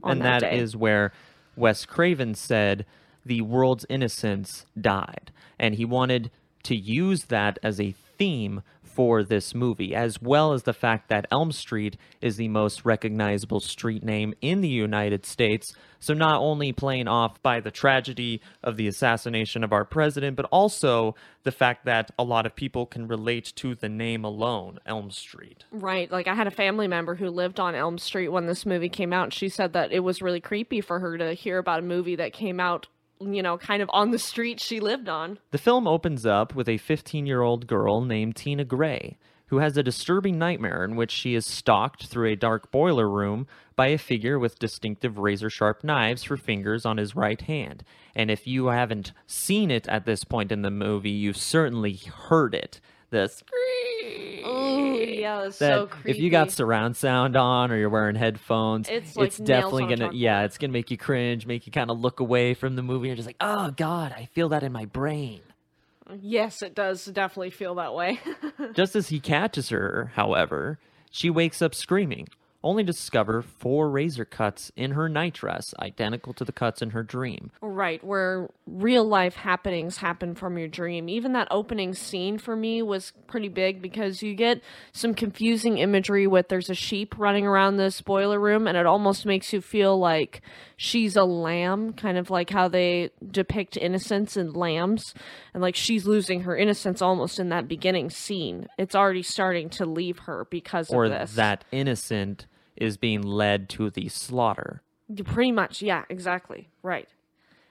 On 0.03 0.13
and 0.13 0.23
that 0.23 0.41
that 0.41 0.55
is 0.55 0.77
where 0.77 1.13
Wes 1.55 1.87
Craven 1.87 2.35
said 2.35 2.85
the 3.25 3.43
world's 3.43 3.87
innocence 3.89 4.67
died. 4.79 5.31
And 5.57 5.77
he 5.77 5.85
wanted 5.85 6.33
to 6.65 6.75
use 6.75 7.27
that 7.27 7.61
as 7.63 7.81
a 7.81 7.95
theme 8.19 8.63
for 9.01 9.25
this 9.25 9.55
movie, 9.55 9.95
as 9.95 10.21
well 10.21 10.53
as 10.53 10.65
the 10.65 10.75
fact 10.75 11.09
that 11.09 11.27
Elm 11.31 11.53
Street 11.53 11.97
is 12.21 12.37
the 12.37 12.49
most 12.49 12.85
recognizable 12.85 13.59
street 13.59 14.05
name 14.05 14.35
in 14.43 14.61
the 14.61 14.69
United 14.69 15.25
States. 15.25 15.73
So, 16.01 16.13
not 16.13 16.39
only 16.43 16.73
playing 16.73 17.09
off 17.09 17.43
by 17.43 17.61
the 17.61 17.71
tragedy 17.71 18.43
of 18.63 18.77
the 18.77 18.87
assassination 18.87 19.65
of 19.65 19.73
our 19.73 19.87
president, 19.87 20.37
but 20.37 20.45
also 20.53 21.15
the 21.45 21.51
fact 21.51 21.87
that 21.87 22.11
a 22.19 22.25
lot 22.25 22.45
of 22.45 22.55
people 22.55 22.85
can 22.85 23.09
relate 23.09 23.55
to 23.57 23.75
the 23.75 23.89
name 23.89 24.23
alone, 24.23 24.79
Elm 24.85 25.11
Street. 25.11 25.65
Right. 25.73 26.13
Like 26.13 26.29
I 26.29 26.35
had 26.35 26.47
a 26.47 26.51
family 26.51 26.87
member 26.87 27.15
who 27.15 27.31
lived 27.31 27.59
on 27.59 27.75
Elm 27.75 27.97
Street 27.97 28.29
when 28.29 28.45
this 28.45 28.67
movie 28.67 28.91
came 28.91 29.15
out. 29.15 29.25
And 29.25 29.33
she 29.33 29.49
said 29.49 29.73
that 29.73 29.93
it 29.93 30.01
was 30.01 30.21
really 30.21 30.43
creepy 30.43 30.83
for 30.83 31.01
her 31.01 31.17
to 31.17 31.33
hear 31.33 31.57
about 31.57 31.79
a 31.79 31.83
movie 31.83 32.17
that 32.17 32.35
came 32.35 32.61
out, 32.61 32.87
you 33.21 33.43
know, 33.43 33.59
kind 33.59 33.83
of 33.83 33.91
on 33.93 34.11
the 34.11 34.19
street 34.19 34.61
she 34.61 34.81
lived 34.81 35.09
on. 35.09 35.39
The 35.51 35.59
film 35.59 35.87
opens 35.87 36.25
up 36.25 36.55
with 36.55 36.69
a 36.69 36.79
15 36.79 37.27
year 37.27 37.43
old 37.43 37.67
girl 37.67 38.01
named 38.01 38.37
Tina 38.37 38.65
Gray, 38.65 39.19
who 39.47 39.59
has 39.59 39.77
a 39.77 39.83
disturbing 39.83 40.39
nightmare 40.39 40.85
in 40.85 40.97
which 40.97 41.11
she 41.11 41.35
is 41.35 41.47
stalked 41.47 42.07
through 42.07 42.29
a 42.31 42.37
dark 42.37 42.71
boiler 42.71 43.09
room 43.09 43.47
by 43.77 43.89
a 43.89 43.99
figure 43.99 44.39
with 44.39 44.59
distinctive 44.59 45.19
razor 45.19 45.51
sharp 45.51 45.83
knives 45.83 46.23
for 46.23 46.37
fingers 46.37 46.87
on 46.87 46.97
his 46.97 47.17
right 47.17 47.41
hand. 47.43 47.85
And 48.15 48.31
if 48.31 48.47
you 48.47 48.67
haven't 48.67 49.13
seen 49.27 49.71
it 49.71 49.89
at 49.89 50.05
this 50.07 50.25
point 50.25 50.53
in 50.53 50.63
the 50.63 50.71
movie, 50.71 51.11
you've 51.11 51.37
certainly 51.37 51.95
heard 51.95 52.55
it. 52.55 52.81
The 53.11 53.27
scream. 53.29 54.43
Oh, 54.45 54.95
yeah, 54.99 55.45
it's 55.47 55.57
so 55.57 55.87
creepy. 55.87 56.11
if 56.11 56.19
you 56.19 56.31
got 56.31 56.51
surround 56.51 56.97
sound 56.97 57.37
on 57.37 57.71
or 57.71 57.77
you're 57.77 57.91
wearing 57.91 58.17
headphones, 58.17 58.89
It's 58.89 59.17
like 59.17 59.27
it's 59.29 59.37
definitely 59.39 59.85
gonna 59.85 60.11
chalkboard. 60.11 60.19
yeah, 60.21 60.43
it's 60.45 60.59
gonna 60.59 60.73
make 60.73 60.91
you 60.91 60.97
cringe, 60.97 61.47
make 61.47 61.67
you 61.67 61.73
kind 61.73 61.91
of 61.91 61.99
look 62.01 62.21
away 62.21 62.55
from 62.55 62.77
the 62.77 62.83
movie. 62.83 63.09
You're 63.09 63.17
just 63.17 63.27
like, 63.27 63.37
oh 63.41 63.71
god, 63.73 64.13
I 64.17 64.27
feel 64.33 64.49
that 64.51 64.63
in 64.63 64.73
my 64.73 64.85
brain. 64.87 65.41
Yes, 66.21 66.63
it 66.63 66.75
does 66.75 67.05
definitely 67.05 67.51
feel 67.51 67.77
that 67.77 67.95
way. 67.95 68.19
Just 68.75 68.97
as 68.97 69.11
he 69.11 69.21
catches 69.21 69.69
her, 69.69 70.11
however, 70.17 70.81
she 71.13 71.31
wakes 71.31 71.63
up 71.63 71.73
screaming, 71.73 72.27
only 72.63 72.85
to 72.85 72.93
discover 72.93 73.43
four 73.43 73.91
razor 73.91 74.25
cuts 74.25 74.71
in 74.77 74.93
her 74.93 75.09
night 75.09 75.35
dress, 75.35 75.73
identical 75.81 76.35
to 76.35 76.45
the 76.45 76.53
cuts 76.53 76.83
in 76.83 76.91
her 76.91 77.03
dream. 77.03 77.51
Right, 77.63 78.03
where 78.05 78.51
real 78.67 79.05
life 79.05 79.35
happenings 79.35 79.99
happen 79.99 80.35
from 80.35 80.59
your 80.59 80.69
dream. 80.69 81.09
Even 81.09 81.33
that 81.33 81.49
opening 81.51 81.95
scene 81.95 82.39
for 82.39 82.55
me 82.55 82.83
was 82.83 83.13
pretty 83.27 83.49
big 83.49 83.81
because 83.81 84.23
you 84.23 84.35
get 84.35 84.63
some 84.93 85.15
confusing 85.15 85.79
imagery 85.79 86.27
with 86.27 86.49
there's 86.49 86.69
a 86.69 86.75
sheep 86.75 87.19
running 87.19 87.47
around 87.47 87.77
this 87.77 88.01
boiler 88.03 88.39
room 88.39 88.67
and 88.67 88.77
it 88.77 88.87
almost 88.87 89.25
makes 89.25 89.53
you 89.53 89.61
feel 89.61 89.99
like 89.99 90.43
she's 90.77 91.17
a 91.17 91.25
lamb, 91.25 91.95
kind 91.95 92.19
of 92.19 92.31
like 92.31 92.51
how 92.51 92.69
they 92.69 93.11
depict 93.31 93.77
innocence 93.77 94.37
in 94.37 94.53
lambs. 94.53 95.15
And 95.55 95.63
like 95.63 95.77
she's 95.77 96.07
losing 96.07 96.43
her 96.43 96.57
innocence 96.57 97.01
almost 97.01 97.39
in 97.39 97.49
that 97.49 97.69
beginning 97.69 98.11
scene. 98.11 98.67
It's 98.79 98.95
already 98.95 99.23
starting 99.23 99.71
to 99.71 99.87
leave 99.87 100.19
her 100.21 100.47
because 100.51 100.91
Or 100.91 101.07
of 101.07 101.11
this. 101.11 101.33
Or 101.33 101.37
that 101.37 101.65
innocent 101.73 102.47
is 102.81 102.97
being 102.97 103.23
led 103.23 103.69
to 103.71 103.91
the 103.91 104.09
slaughter. 104.09 104.83
Pretty 105.25 105.53
much, 105.53 105.83
yeah, 105.83 106.05
exactly. 106.09 106.69
Right. 106.83 107.09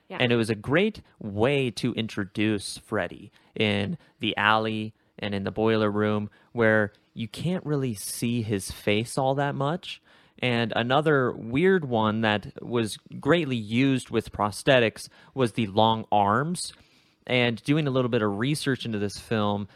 Yeah. 0.08 0.18
And 0.20 0.32
it 0.32 0.36
was 0.36 0.50
a 0.50 0.54
great 0.54 1.02
way 1.18 1.70
to 1.72 1.92
introduce 1.94 2.78
Freddy 2.78 3.30
in 3.54 3.96
the 4.18 4.36
alley 4.36 4.92
and 5.18 5.34
in 5.34 5.44
the 5.44 5.50
boiler 5.50 5.90
room 5.90 6.30
where 6.52 6.92
you 7.14 7.28
can't 7.28 7.64
really 7.64 7.94
see 7.94 8.42
his 8.42 8.70
face 8.70 9.16
all 9.16 9.34
that 9.36 9.54
much. 9.54 10.02
And 10.42 10.72
another 10.74 11.32
weird 11.32 11.84
one 11.84 12.22
that 12.22 12.62
was 12.62 12.96
greatly 13.20 13.56
used 13.56 14.10
with 14.10 14.32
prosthetics 14.32 15.08
was 15.34 15.52
the 15.52 15.66
long 15.66 16.06
arms. 16.10 16.72
And 17.26 17.62
doing 17.62 17.86
a 17.86 17.90
little 17.90 18.08
bit 18.08 18.22
of 18.22 18.38
research 18.38 18.84
into 18.84 18.98
this 18.98 19.16
film, 19.18 19.68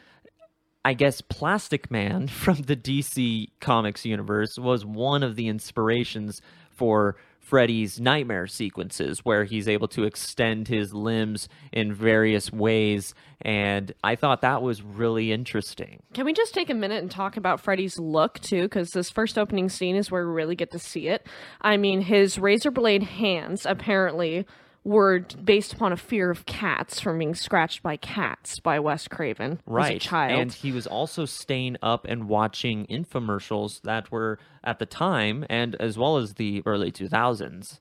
I 0.85 0.95
guess 0.95 1.21
Plastic 1.21 1.91
Man 1.91 2.29
from 2.29 2.57
the 2.63 2.77
DC 2.77 3.49
Comics 3.61 4.05
universe 4.05 4.59
was 4.59 4.85
one 4.85 5.23
of 5.23 5.37
the 5.37 5.49
inspirations 5.49 6.43
for 6.71 7.17
Freddy's 7.45 8.01
nightmare 8.01 8.47
sequences, 8.47 9.21
where 9.21 9.45
he's 9.45 9.69
able 9.69 9.87
to 9.89 10.05
extend 10.05 10.67
his 10.67 10.95
limbs 10.95 11.47
in 11.73 11.93
various 11.93 12.51
ways. 12.51 13.15
And 13.43 13.93
I 14.03 14.17
thought 14.17 14.41
that 14.41 14.63
was 14.63 14.81
really 14.81 15.31
interesting. 15.31 16.03
Can 16.15 16.25
we 16.25 16.33
just 16.33 16.55
take 16.55 16.71
a 16.71 16.75
minute 16.75 17.03
and 17.03 17.11
talk 17.11 17.37
about 17.37 17.61
Freddy's 17.61 17.99
look 17.99 18.39
too? 18.41 18.63
Because 18.63 18.93
this 18.93 19.11
first 19.11 19.37
opening 19.37 19.69
scene 19.69 19.95
is 19.95 20.11
where 20.11 20.27
we 20.27 20.33
really 20.33 20.57
get 20.57 20.71
to 20.71 20.79
see 20.79 21.09
it. 21.09 21.27
I 21.61 21.77
mean, 21.77 22.01
his 22.01 22.39
razor 22.39 22.71
blade 22.71 23.03
hands 23.03 23.67
apparently 23.67 24.47
were 24.85 25.21
based 25.43 25.73
upon 25.73 25.93
a 25.93 25.97
fear 25.97 26.31
of 26.31 26.45
cats 26.45 27.01
from 27.01 27.19
being 27.19 27.35
scratched 27.35 27.83
by 27.83 27.97
cats 27.97 28.61
by 28.61 28.79
Wes 28.79 29.09
Craven 29.09 29.59
Right. 29.67 29.97
as 29.97 29.97
a 29.97 30.09
child. 30.09 30.41
And 30.41 30.53
he 30.53 30.73
was 30.73 30.87
also 30.87 31.25
staying 31.25 31.79
up 31.83 32.05
and 32.07 32.29
watching 32.29 32.87
infomercials 32.87 33.81
that 33.83 34.13
were 34.13 34.39
at 34.63 34.79
the 34.79 34.87
time 34.87 35.47
and 35.49 35.75
as 35.81 35.97
well 35.97 36.19
as 36.19 36.35
the 36.35 36.63
early 36.67 36.93
2000s 36.93 37.79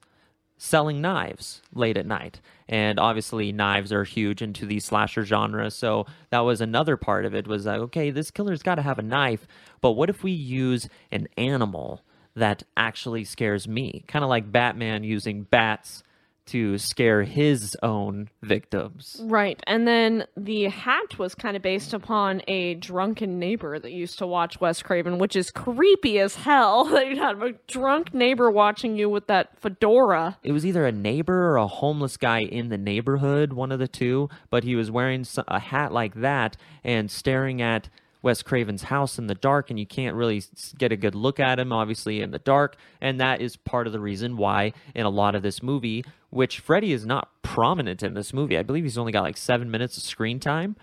selling 0.58 1.02
knives 1.02 1.62
late 1.74 1.98
at 1.98 2.06
night. 2.06 2.40
And 2.70 2.98
obviously 2.98 3.52
knives 3.52 3.92
are 3.92 4.06
huge 4.06 4.42
into 4.42 4.66
the 4.66 4.80
slasher 4.80 5.26
genre, 5.26 5.70
so 5.72 6.06
that 6.30 6.40
was 6.40 6.62
another 6.62 6.96
part 6.96 7.26
of 7.26 7.36
it 7.36 7.48
was 7.48 7.66
like 7.66 7.80
okay, 7.80 8.12
this 8.12 8.32
killer's 8.32 8.64
got 8.64 8.76
to 8.76 8.82
have 8.82 8.98
a 8.98 9.04
knife, 9.04 9.46
but 9.82 9.92
what 9.92 10.10
if 10.10 10.24
we 10.24 10.32
use 10.32 10.88
an 11.12 11.28
animal 11.38 12.02
that 12.36 12.64
actually 12.78 13.26
scares 13.26 13.68
me? 13.68 14.06
Kind 14.08 14.24
of 14.24 14.30
like 14.30 14.54
Batman 14.54 15.04
using 15.04 15.44
bats 15.44 16.02
to 16.46 16.78
scare 16.78 17.24
his 17.24 17.76
own 17.82 18.30
victims. 18.42 19.20
Right. 19.24 19.62
And 19.66 19.88
then 19.88 20.26
the 20.36 20.66
hat 20.66 21.18
was 21.18 21.36
kind 21.36 21.56
of 21.56 21.62
based 21.62 21.94
upon 21.94 22.42
a 22.48 22.76
drunken 22.76 23.40
neighbor 23.40 23.80
that 23.80 23.92
used 23.92 24.20
to 24.20 24.28
watch 24.28 24.60
Wes 24.60 24.82
Craven, 24.82 25.18
which 25.18 25.36
is 25.36 25.52
creepy 25.52 26.20
as 26.20 26.36
hell. 26.36 26.84
that 26.94 27.08
You'd 27.08 27.18
have 27.18 27.42
a 27.42 27.54
drunk 27.68 28.14
neighbor 28.14 28.52
watching 28.52 28.96
you 28.98 29.10
with 29.10 29.28
that 29.28 29.60
fedora. 29.60 30.38
it 30.44 30.52
was 30.52 30.66
either 30.66 30.86
a 30.86 30.92
neighbor 30.92 31.52
or 31.52 31.58
a 31.58 31.68
homeless 31.68 32.18
guy 32.18 32.42
in 32.42 32.70
the 32.70 32.78
neighborhood, 32.78 33.54
one 33.54 33.72
of 33.72 33.80
the 33.80 33.88
two, 33.88 34.30
but 34.50 34.64
he 34.64 34.76
was 34.76 34.92
wearing 34.92 35.26
a 35.48 35.60
hat 35.60 35.92
like 35.92 36.16
that 36.16 36.58
and 36.84 37.10
staring 37.10 37.62
at 37.62 37.90
Wes 38.24 38.42
Craven's 38.42 38.84
house 38.84 39.20
in 39.20 39.28
the 39.28 39.36
dark, 39.36 39.70
and 39.70 39.78
you 39.78 39.86
can't 39.86 40.16
really 40.16 40.42
get 40.78 40.94
a 40.94 40.96
good 40.98 41.14
look 41.14 41.42
at 41.42 41.60
him, 41.60 41.74
obviously, 41.74 42.22
in 42.22 42.32
the 42.32 42.40
dark. 42.40 42.78
And 43.02 43.20
that 43.20 43.42
is 43.42 43.58
part 43.58 43.86
of 43.86 43.92
the 43.92 44.00
reason 44.00 44.38
why, 44.38 44.72
in 44.96 45.06
a 45.06 45.10
lot 45.10 45.36
of 45.36 45.44
this 45.44 45.62
movie, 45.62 46.06
which 46.34 46.60
Freddy 46.60 46.92
is 46.94 47.06
not 47.06 47.30
prominent 47.44 48.02
in 48.04 48.14
this 48.16 48.34
movie, 48.34 48.58
I 48.58 48.64
believe 48.64 48.84
he's 48.84 48.98
only 48.98 49.12
got 49.12 49.24
like 49.24 49.38
seven 49.38 49.70
minutes 49.72 49.98
of 49.98 50.04
screen 50.04 50.40
time. 50.40 50.76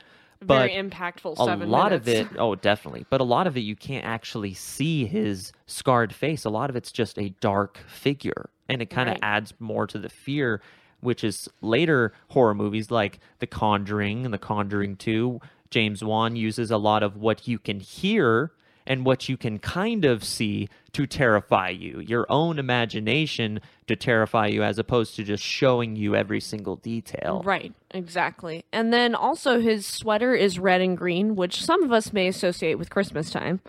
But 0.43 0.69
Very 0.71 0.71
impactful 0.73 1.35
a 1.39 1.45
seven 1.45 1.69
lot 1.69 1.91
minutes. 1.93 2.09
of 2.09 2.15
it 2.15 2.29
oh 2.39 2.55
definitely 2.55 3.05
but 3.11 3.21
a 3.21 3.25
lot 3.25 3.47
of 3.47 3.59
it 3.59 3.61
you 3.61 3.77
can't 3.77 4.07
actually 4.07 4.55
see 4.55 5.05
his 5.05 5.53
scarred 5.67 6.15
face 6.15 6.47
a 6.47 6.49
lot 6.49 6.71
of 6.71 6.77
it's 6.77 6.91
just 6.91 7.19
a 7.19 7.29
dark 7.43 7.77
figure 7.87 8.49
and 8.67 8.81
it 8.81 8.89
kind 8.89 9.11
of 9.11 9.17
Right. 9.17 9.23
adds 9.37 9.53
more 9.59 9.87
to 9.89 9.99
the 9.99 10.09
fear 10.09 10.63
which 11.01 11.23
is 11.25 11.47
later 11.61 12.15
horror 12.29 12.55
movies 12.55 12.91
like 12.91 13.19
the 13.41 13.47
conjuring 13.47 14.25
and 14.25 14.33
the 14.33 14.39
conjuring 14.39 14.97
2 14.97 15.41
james 15.69 16.03
wan 16.03 16.37
uses 16.37 16.71
a 16.71 16.79
lot 16.79 17.03
of 17.03 17.19
what 17.19 17.47
you 17.47 17.59
can 17.59 17.79
hear 17.79 18.51
and 18.87 19.05
what 19.05 19.29
you 19.29 19.37
can 19.37 19.59
kind 19.59 20.05
of 20.05 20.25
see 20.25 20.69
to 20.93 21.07
terrify 21.07 21.69
you 21.69 22.01
your 22.01 22.27
own 22.29 22.59
imagination 22.59 23.61
to 23.87 23.95
terrify 23.95 24.47
you 24.47 24.63
as 24.63 24.79
opposed 24.79 25.15
to 25.17 25.23
just 25.23 25.43
showing 25.43 25.95
you 25.97 26.17
every 26.17 26.41
single 26.41 26.77
detail 26.77 27.43
Right, 27.45 27.73
exactly. 27.91 28.65
And 28.73 28.93
then 28.93 29.15
also 29.15 29.61
his 29.61 29.87
sweater 29.87 30.35
is 30.35 30.59
red 30.59 30.81
and 30.81 30.97
green, 30.97 31.37
which 31.37 31.65
some 31.65 31.83
of 31.83 31.93
us 31.93 32.13
may 32.13 32.29
associate 32.29 32.77
with 32.77 32.91
Christmas 32.91 33.31
time. 33.31 33.61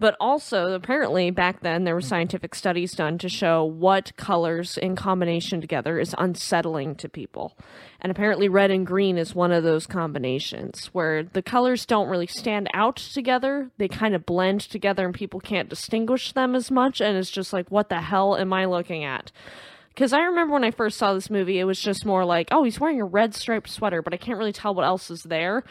But 0.00 0.16
also, 0.18 0.72
apparently, 0.72 1.30
back 1.30 1.60
then 1.60 1.84
there 1.84 1.94
were 1.94 2.00
scientific 2.00 2.54
studies 2.54 2.92
done 2.92 3.18
to 3.18 3.28
show 3.28 3.62
what 3.62 4.16
colors 4.16 4.78
in 4.78 4.96
combination 4.96 5.60
together 5.60 6.00
is 6.00 6.14
unsettling 6.16 6.94
to 6.96 7.08
people. 7.10 7.54
And 8.00 8.10
apparently, 8.10 8.48
red 8.48 8.70
and 8.70 8.86
green 8.86 9.18
is 9.18 9.34
one 9.34 9.52
of 9.52 9.62
those 9.62 9.86
combinations 9.86 10.86
where 10.94 11.22
the 11.22 11.42
colors 11.42 11.84
don't 11.84 12.08
really 12.08 12.26
stand 12.26 12.68
out 12.72 12.96
together. 12.96 13.70
They 13.76 13.88
kind 13.88 14.14
of 14.14 14.24
blend 14.24 14.62
together 14.62 15.04
and 15.04 15.14
people 15.14 15.38
can't 15.38 15.68
distinguish 15.68 16.32
them 16.32 16.54
as 16.54 16.70
much. 16.70 17.02
And 17.02 17.18
it's 17.18 17.30
just 17.30 17.52
like, 17.52 17.70
what 17.70 17.90
the 17.90 18.00
hell 18.00 18.38
am 18.38 18.54
I 18.54 18.64
looking 18.64 19.04
at? 19.04 19.30
Because 19.90 20.14
I 20.14 20.20
remember 20.20 20.54
when 20.54 20.64
I 20.64 20.70
first 20.70 20.96
saw 20.96 21.12
this 21.12 21.28
movie, 21.28 21.58
it 21.58 21.64
was 21.64 21.78
just 21.78 22.06
more 22.06 22.24
like, 22.24 22.48
oh, 22.52 22.62
he's 22.62 22.80
wearing 22.80 23.02
a 23.02 23.04
red 23.04 23.34
striped 23.34 23.68
sweater, 23.68 24.00
but 24.00 24.14
I 24.14 24.16
can't 24.16 24.38
really 24.38 24.52
tell 24.54 24.74
what 24.74 24.86
else 24.86 25.10
is 25.10 25.24
there. 25.24 25.62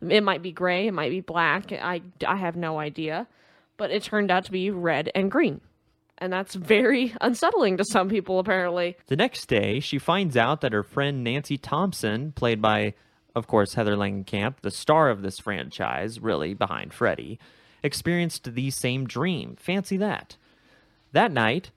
It 0.00 0.24
might 0.24 0.42
be 0.42 0.50
gray, 0.50 0.88
it 0.88 0.92
might 0.92 1.10
be 1.10 1.20
black. 1.20 1.70
I, 1.70 2.02
I 2.26 2.34
have 2.34 2.56
no 2.56 2.80
idea. 2.80 3.28
But 3.76 3.90
it 3.90 4.02
turned 4.02 4.30
out 4.30 4.44
to 4.44 4.52
be 4.52 4.70
red 4.70 5.10
and 5.14 5.30
green. 5.30 5.60
And 6.18 6.32
that's 6.32 6.54
very 6.54 7.14
unsettling 7.20 7.76
to 7.76 7.84
some 7.84 8.08
people, 8.08 8.38
apparently. 8.38 8.96
The 9.06 9.16
next 9.16 9.46
day, 9.46 9.80
she 9.80 9.98
finds 9.98 10.36
out 10.36 10.60
that 10.62 10.72
her 10.72 10.82
friend 10.82 11.22
Nancy 11.22 11.58
Thompson, 11.58 12.32
played 12.32 12.62
by, 12.62 12.94
of 13.34 13.46
course, 13.46 13.74
Heather 13.74 13.96
Langenkamp, 13.96 14.60
the 14.62 14.70
star 14.70 15.10
of 15.10 15.22
this 15.22 15.38
franchise, 15.38 16.20
really 16.20 16.54
behind 16.54 16.94
Freddy, 16.94 17.38
experienced 17.82 18.54
the 18.54 18.70
same 18.70 19.06
dream. 19.06 19.56
Fancy 19.58 19.96
that. 19.98 20.36
That 21.12 21.32
night, 21.32 21.70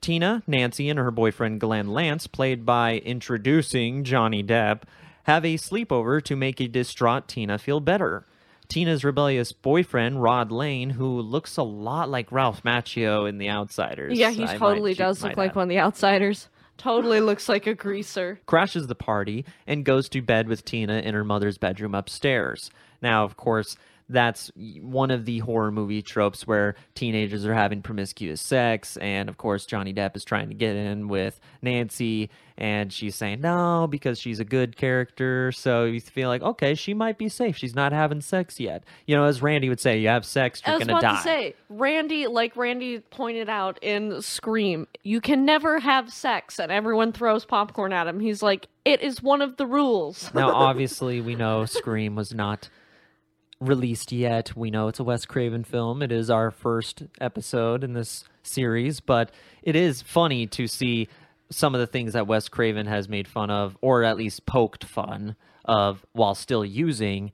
Tina, 0.00 0.42
Nancy, 0.46 0.88
and 0.88 0.98
her 0.98 1.10
boyfriend 1.10 1.60
Glenn 1.60 1.88
Lance, 1.88 2.26
played 2.26 2.64
by 2.64 2.98
introducing 2.98 4.04
Johnny 4.04 4.42
Depp, 4.42 4.82
have 5.24 5.44
a 5.44 5.54
sleepover 5.54 6.22
to 6.22 6.36
make 6.36 6.60
a 6.60 6.68
distraught 6.68 7.26
Tina 7.26 7.58
feel 7.58 7.80
better. 7.80 8.26
Tina's 8.68 9.04
rebellious 9.04 9.52
boyfriend, 9.52 10.22
Rod 10.22 10.50
Lane, 10.50 10.90
who 10.90 11.20
looks 11.20 11.56
a 11.56 11.62
lot 11.62 12.08
like 12.10 12.32
Ralph 12.32 12.62
Macchio 12.62 13.28
in 13.28 13.38
The 13.38 13.48
Outsiders. 13.50 14.18
Yeah, 14.18 14.30
he 14.30 14.42
I 14.42 14.46
might- 14.46 14.58
totally 14.58 14.94
she 14.94 14.98
does 14.98 15.22
look 15.22 15.30
might 15.30 15.38
like 15.38 15.50
add 15.50 15.56
one 15.56 15.62
of 15.64 15.68
the 15.68 15.78
outsiders. 15.78 16.48
Totally 16.78 17.20
looks 17.20 17.48
like 17.48 17.66
a 17.66 17.74
greaser. 17.74 18.38
crashes 18.44 18.86
the 18.86 18.94
party 18.94 19.46
and 19.66 19.84
goes 19.84 20.08
to 20.10 20.20
bed 20.20 20.46
with 20.46 20.64
Tina 20.64 20.98
in 20.98 21.14
her 21.14 21.24
mother's 21.24 21.56
bedroom 21.56 21.94
upstairs. 21.94 22.70
Now, 23.00 23.24
of 23.24 23.36
course, 23.36 23.76
that's 24.08 24.50
one 24.56 25.10
of 25.10 25.24
the 25.24 25.40
horror 25.40 25.72
movie 25.72 26.02
tropes 26.02 26.46
where 26.46 26.76
teenagers 26.94 27.44
are 27.44 27.54
having 27.54 27.82
promiscuous 27.82 28.40
sex, 28.40 28.96
and 28.98 29.28
of 29.28 29.36
course, 29.36 29.66
Johnny 29.66 29.92
Depp 29.92 30.16
is 30.16 30.24
trying 30.24 30.48
to 30.48 30.54
get 30.54 30.76
in 30.76 31.08
with 31.08 31.40
Nancy, 31.60 32.30
and 32.56 32.92
she's 32.92 33.16
saying 33.16 33.40
no 33.40 33.88
because 33.90 34.20
she's 34.20 34.38
a 34.38 34.44
good 34.44 34.76
character. 34.76 35.50
So 35.52 35.84
you 35.84 36.00
feel 36.00 36.28
like, 36.28 36.42
okay, 36.42 36.74
she 36.74 36.94
might 36.94 37.18
be 37.18 37.28
safe. 37.28 37.56
She's 37.56 37.74
not 37.74 37.92
having 37.92 38.20
sex 38.20 38.60
yet. 38.60 38.84
You 39.06 39.16
know, 39.16 39.24
as 39.24 39.42
Randy 39.42 39.68
would 39.68 39.80
say, 39.80 39.98
you 39.98 40.08
have 40.08 40.24
sex, 40.24 40.62
you're 40.64 40.78
gonna 40.78 40.92
about 40.92 41.02
die. 41.02 41.16
to 41.16 41.22
say, 41.22 41.54
Randy, 41.68 42.28
like 42.28 42.56
Randy 42.56 43.00
pointed 43.00 43.48
out 43.48 43.78
in 43.82 44.22
Scream, 44.22 44.86
you 45.02 45.20
can 45.20 45.44
never 45.44 45.80
have 45.80 46.12
sex, 46.12 46.60
and 46.60 46.70
everyone 46.70 47.12
throws 47.12 47.44
popcorn 47.44 47.92
at 47.92 48.06
him. 48.06 48.20
He's 48.20 48.42
like, 48.42 48.68
it 48.84 49.02
is 49.02 49.20
one 49.20 49.42
of 49.42 49.56
the 49.56 49.66
rules. 49.66 50.32
Now, 50.32 50.50
obviously, 50.54 51.20
we 51.20 51.34
know 51.34 51.64
Scream 51.64 52.14
was 52.14 52.32
not 52.32 52.68
released 53.60 54.12
yet. 54.12 54.56
We 54.56 54.70
know 54.70 54.88
it's 54.88 55.00
a 55.00 55.04
Wes 55.04 55.24
Craven 55.24 55.64
film. 55.64 56.02
It 56.02 56.12
is 56.12 56.30
our 56.30 56.50
first 56.50 57.04
episode 57.20 57.82
in 57.82 57.94
this 57.94 58.24
series, 58.42 59.00
but 59.00 59.30
it 59.62 59.76
is 59.76 60.02
funny 60.02 60.46
to 60.48 60.66
see 60.66 61.08
some 61.50 61.74
of 61.74 61.80
the 61.80 61.86
things 61.86 62.12
that 62.12 62.26
Wes 62.26 62.48
Craven 62.48 62.86
has 62.86 63.08
made 63.08 63.28
fun 63.28 63.50
of, 63.50 63.76
or 63.80 64.02
at 64.02 64.16
least 64.16 64.46
poked 64.46 64.84
fun 64.84 65.36
of, 65.64 66.04
while 66.12 66.34
still 66.34 66.64
using 66.64 67.32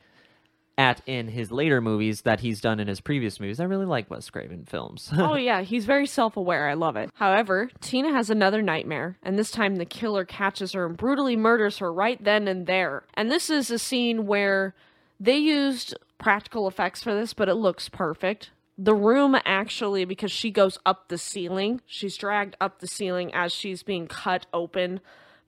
at 0.78 1.02
in 1.06 1.28
his 1.28 1.52
later 1.52 1.80
movies 1.80 2.22
that 2.22 2.40
he's 2.40 2.60
done 2.60 2.80
in 2.80 2.88
his 2.88 3.00
previous 3.00 3.38
movies. 3.38 3.60
I 3.60 3.64
really 3.64 3.84
like 3.84 4.10
Wes 4.10 4.30
Craven 4.30 4.64
films. 4.64 5.10
oh 5.16 5.36
yeah, 5.36 5.62
he's 5.62 5.84
very 5.84 6.06
self-aware. 6.06 6.68
I 6.68 6.74
love 6.74 6.96
it. 6.96 7.10
However, 7.14 7.70
Tina 7.80 8.12
has 8.12 8.30
another 8.30 8.62
nightmare, 8.62 9.18
and 9.22 9.38
this 9.38 9.50
time 9.50 9.76
the 9.76 9.84
killer 9.84 10.24
catches 10.24 10.72
her 10.72 10.86
and 10.86 10.96
brutally 10.96 11.36
murders 11.36 11.78
her 11.78 11.92
right 11.92 12.22
then 12.22 12.48
and 12.48 12.66
there. 12.66 13.04
And 13.14 13.30
this 13.30 13.50
is 13.50 13.70
a 13.70 13.78
scene 13.78 14.26
where 14.26 14.74
they 15.20 15.36
used 15.36 15.94
practical 16.22 16.68
effects 16.68 17.02
for 17.02 17.14
this, 17.14 17.34
but 17.34 17.48
it 17.48 17.54
looks 17.54 17.88
perfect. 17.88 18.50
The 18.78 18.94
room 18.94 19.36
actually, 19.44 20.04
because 20.04 20.32
she 20.32 20.50
goes 20.50 20.78
up 20.86 21.08
the 21.08 21.18
ceiling, 21.18 21.82
she's 21.86 22.16
dragged 22.16 22.56
up 22.60 22.78
the 22.78 22.86
ceiling 22.86 23.32
as 23.34 23.52
she's 23.52 23.82
being 23.82 24.06
cut 24.06 24.46
open 24.52 25.00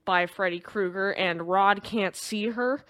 by 0.05 0.27
Freddy 0.27 0.59
Krueger, 0.59 1.11
and 1.11 1.47
Rod 1.47 1.83
can't 1.83 2.15
see 2.15 2.49
her 2.49 2.85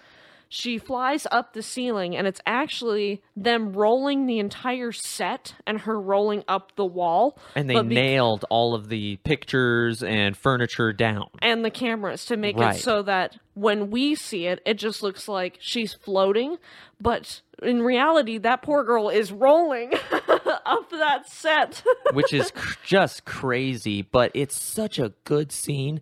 she 0.48 0.78
flies 0.78 1.26
up 1.30 1.52
the 1.52 1.62
ceiling 1.62 2.16
and 2.16 2.26
it's 2.26 2.40
actually 2.46 3.22
them 3.34 3.72
rolling 3.72 4.26
the 4.26 4.38
entire 4.38 4.92
set 4.92 5.54
and 5.66 5.80
her 5.80 6.00
rolling 6.00 6.44
up 6.46 6.74
the 6.76 6.84
wall. 6.84 7.38
And 7.54 7.68
they 7.68 7.80
nailed 7.82 8.44
all 8.48 8.74
of 8.74 8.88
the 8.88 9.16
pictures 9.24 10.02
and 10.02 10.36
furniture 10.36 10.92
down. 10.92 11.28
And 11.42 11.64
the 11.64 11.70
cameras 11.70 12.24
to 12.26 12.36
make 12.36 12.56
right. 12.56 12.76
it 12.76 12.80
so 12.80 13.02
that 13.02 13.38
when 13.54 13.90
we 13.90 14.14
see 14.14 14.46
it 14.46 14.60
it 14.64 14.74
just 14.74 15.02
looks 15.02 15.28
like 15.28 15.58
she's 15.60 15.92
floating. 15.92 16.58
But 17.00 17.42
in 17.62 17.82
reality 17.82 18.38
that 18.38 18.62
poor 18.62 18.84
girl 18.84 19.08
is 19.08 19.32
rolling 19.32 19.92
up 20.12 20.90
that 20.90 21.28
set. 21.28 21.82
Which 22.12 22.32
is 22.32 22.52
just 22.84 23.24
crazy 23.24 24.02
but 24.02 24.30
it's 24.34 24.60
such 24.60 24.98
a 24.98 25.12
good 25.24 25.50
scene 25.50 26.00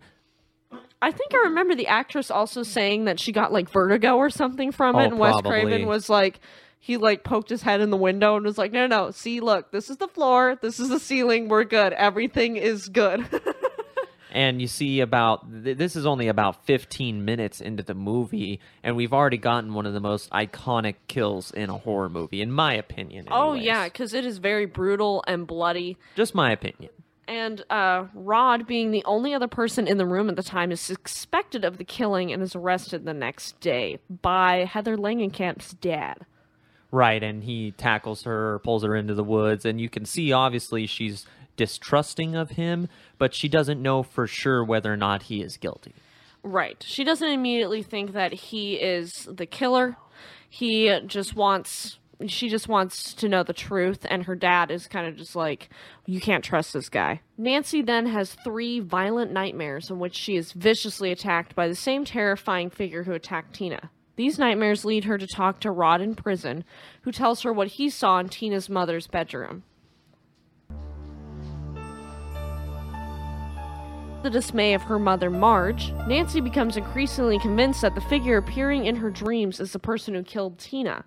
I 1.01 1.11
think 1.11 1.33
I 1.33 1.43
remember 1.45 1.75
the 1.75 1.87
actress 1.87 2.31
also 2.31 2.63
saying 2.63 3.05
that 3.05 3.19
she 3.19 3.31
got 3.31 3.51
like 3.51 3.69
vertigo 3.69 4.15
or 4.17 4.29
something 4.29 4.71
from 4.71 4.95
it, 4.95 4.99
oh, 4.99 5.05
and 5.05 5.19
Wes 5.19 5.35
Craven 5.41 5.85
was 5.85 6.09
like, 6.09 6.39
he 6.79 6.97
like 6.97 7.23
poked 7.23 7.49
his 7.49 7.61
head 7.61 7.81
in 7.81 7.89
the 7.89 7.97
window 7.97 8.35
and 8.35 8.45
was 8.45 8.57
like, 8.57 8.71
"No, 8.71 8.87
no, 8.87 9.11
see, 9.11 9.39
look, 9.39 9.71
this 9.71 9.89
is 9.89 9.97
the 9.97 10.07
floor, 10.07 10.57
this 10.61 10.79
is 10.79 10.89
the 10.89 10.99
ceiling, 10.99 11.47
we're 11.47 11.63
good, 11.63 11.93
everything 11.93 12.57
is 12.57 12.89
good." 12.89 13.25
and 14.31 14.61
you 14.61 14.67
see 14.67 14.99
about 14.99 15.49
th- 15.63 15.77
this 15.77 15.95
is 15.95 16.05
only 16.05 16.27
about 16.27 16.65
15 16.65 17.23
minutes 17.23 17.61
into 17.61 17.81
the 17.81 17.93
movie 17.95 18.59
and 18.83 18.95
we've 18.95 19.13
already 19.13 19.37
gotten 19.37 19.73
one 19.73 19.85
of 19.85 19.93
the 19.93 19.99
most 19.99 20.29
iconic 20.31 20.95
kills 21.07 21.51
in 21.51 21.69
a 21.69 21.77
horror 21.77 22.09
movie 22.09 22.41
in 22.41 22.51
my 22.51 22.73
opinion 22.73 23.25
oh, 23.31 23.51
anyways. 23.51 23.61
oh 23.61 23.65
yeah 23.65 23.85
because 23.85 24.13
it 24.13 24.25
is 24.25 24.37
very 24.37 24.65
brutal 24.65 25.23
and 25.25 25.47
bloody. 25.47 25.97
Just 26.15 26.35
my 26.35 26.51
opinion 26.51 26.91
and 27.27 27.63
uh, 27.69 28.05
Rod, 28.13 28.67
being 28.67 28.91
the 28.91 29.03
only 29.05 29.33
other 29.33 29.47
person 29.47 29.87
in 29.87 29.97
the 29.97 30.05
room 30.05 30.29
at 30.29 30.35
the 30.35 30.43
time, 30.43 30.71
is 30.71 30.81
suspected 30.81 31.65
of 31.65 31.77
the 31.77 31.83
killing 31.83 32.31
and 32.31 32.41
is 32.41 32.55
arrested 32.55 33.05
the 33.05 33.13
next 33.13 33.59
day 33.59 33.99
by 34.09 34.65
Heather 34.65 34.97
Langenkamp's 34.97 35.73
dad. 35.73 36.25
Right, 36.91 37.21
and 37.21 37.43
he 37.43 37.71
tackles 37.71 38.23
her, 38.23 38.59
pulls 38.59 38.83
her 38.83 38.95
into 38.95 39.13
the 39.13 39.23
woods, 39.23 39.65
and 39.65 39.81
you 39.81 39.89
can 39.89 40.05
see 40.05 40.31
obviously 40.31 40.85
she's 40.87 41.25
distrusting 41.57 42.35
of 42.35 42.51
him, 42.51 42.87
but 43.17 43.33
she 43.33 43.49
doesn't 43.49 43.81
know 43.81 44.03
for 44.03 44.27
sure 44.27 44.63
whether 44.63 44.93
or 44.93 44.97
not 44.97 45.23
he 45.23 45.41
is 45.41 45.57
guilty. 45.57 45.93
Right. 46.43 46.83
She 46.85 47.03
doesn't 47.03 47.27
immediately 47.27 47.81
think 47.81 48.13
that 48.13 48.33
he 48.33 48.75
is 48.75 49.27
the 49.31 49.45
killer. 49.45 49.97
He 50.47 50.99
just 51.07 51.35
wants 51.35 51.97
she 52.27 52.49
just 52.49 52.67
wants 52.67 53.13
to 53.13 53.29
know 53.29 53.43
the 53.43 53.53
truth 53.53 54.05
and 54.09 54.23
her 54.23 54.35
dad 54.35 54.71
is 54.71 54.87
kind 54.87 55.07
of 55.07 55.15
just 55.15 55.35
like 55.35 55.69
you 56.05 56.19
can't 56.19 56.43
trust 56.43 56.73
this 56.73 56.89
guy. 56.89 57.21
Nancy 57.37 57.81
then 57.81 58.05
has 58.07 58.35
three 58.43 58.79
violent 58.79 59.31
nightmares 59.31 59.89
in 59.89 59.99
which 59.99 60.15
she 60.15 60.35
is 60.35 60.51
viciously 60.51 61.11
attacked 61.11 61.55
by 61.55 61.67
the 61.67 61.75
same 61.75 62.05
terrifying 62.05 62.69
figure 62.69 63.03
who 63.03 63.13
attacked 63.13 63.55
tina. 63.55 63.91
These 64.15 64.39
nightmares 64.39 64.85
lead 64.85 65.03
her 65.03 65.17
to 65.17 65.27
talk 65.27 65.59
to 65.61 65.71
rod 65.71 66.01
in 66.01 66.15
prison 66.15 66.63
who 67.01 67.11
tells 67.11 67.41
her 67.41 67.51
what 67.51 67.67
he 67.67 67.89
saw 67.89 68.19
in 68.19 68.29
tina's 68.29 68.69
mother's 68.69 69.07
bedroom. 69.07 69.63
The 74.25 74.31
dismay 74.31 74.73
of 74.73 74.81
her 74.81 74.97
mother, 74.97 75.29
Marge, 75.29 75.91
Nancy 76.07 76.41
becomes 76.41 76.77
increasingly 76.77 77.37
convinced 77.37 77.81
that 77.81 77.93
the 77.93 78.01
figure 78.01 78.37
appearing 78.37 78.85
in 78.85 78.95
her 78.95 79.11
dreams 79.11 79.59
is 79.59 79.71
the 79.71 79.77
person 79.77 80.15
who 80.15 80.23
killed 80.23 80.57
Tina. 80.57 81.05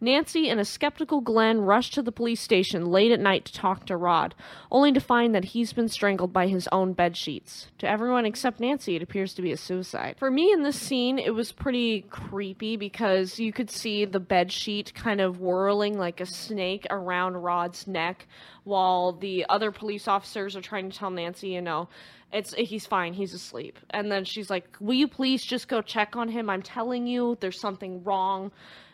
Nancy 0.00 0.48
and 0.48 0.60
a 0.60 0.64
skeptical 0.64 1.20
Glenn 1.20 1.60
rush 1.60 1.90
to 1.90 2.02
the 2.02 2.12
police 2.12 2.40
station 2.40 2.86
late 2.86 3.10
at 3.10 3.18
night 3.18 3.44
to 3.46 3.52
talk 3.52 3.86
to 3.86 3.96
Rod, 3.96 4.34
only 4.70 4.92
to 4.92 5.00
find 5.00 5.34
that 5.34 5.46
he's 5.46 5.72
been 5.72 5.88
strangled 5.88 6.32
by 6.32 6.46
his 6.46 6.68
own 6.70 6.92
bed 6.92 7.16
sheets. 7.16 7.66
To 7.78 7.88
everyone 7.88 8.24
except 8.24 8.60
Nancy, 8.60 8.94
it 8.94 9.02
appears 9.02 9.34
to 9.34 9.42
be 9.42 9.50
a 9.50 9.56
suicide. 9.56 10.14
For 10.18 10.30
me 10.30 10.52
in 10.52 10.62
this 10.62 10.80
scene, 10.80 11.18
it 11.18 11.34
was 11.34 11.50
pretty 11.50 12.02
creepy 12.02 12.76
because 12.76 13.40
you 13.40 13.52
could 13.52 13.70
see 13.70 14.04
the 14.04 14.20
bed 14.20 14.52
sheet 14.52 14.94
kind 14.94 15.20
of 15.20 15.40
whirling 15.40 15.98
like 15.98 16.20
a 16.20 16.26
snake 16.26 16.86
around 16.90 17.36
Rod's 17.36 17.88
neck 17.88 18.28
while 18.62 19.12
the 19.12 19.46
other 19.48 19.72
police 19.72 20.06
officers 20.06 20.54
are 20.54 20.60
trying 20.60 20.90
to 20.90 20.96
tell 20.96 21.10
Nancy, 21.10 21.48
you 21.48 21.62
know, 21.62 21.88
it's 22.30 22.52
he's 22.54 22.86
fine 22.86 23.14
he's 23.14 23.32
asleep 23.32 23.78
and 23.90 24.12
then 24.12 24.22
she's 24.22 24.50
like 24.50 24.76
will 24.80 24.94
you 24.94 25.08
please 25.08 25.42
just 25.42 25.66
go 25.66 25.80
check 25.80 26.14
on 26.14 26.28
him 26.28 26.50
i'm 26.50 26.60
telling 26.60 27.06
you 27.06 27.36
there's 27.40 27.58
something 27.58 28.04
wrong 28.04 28.52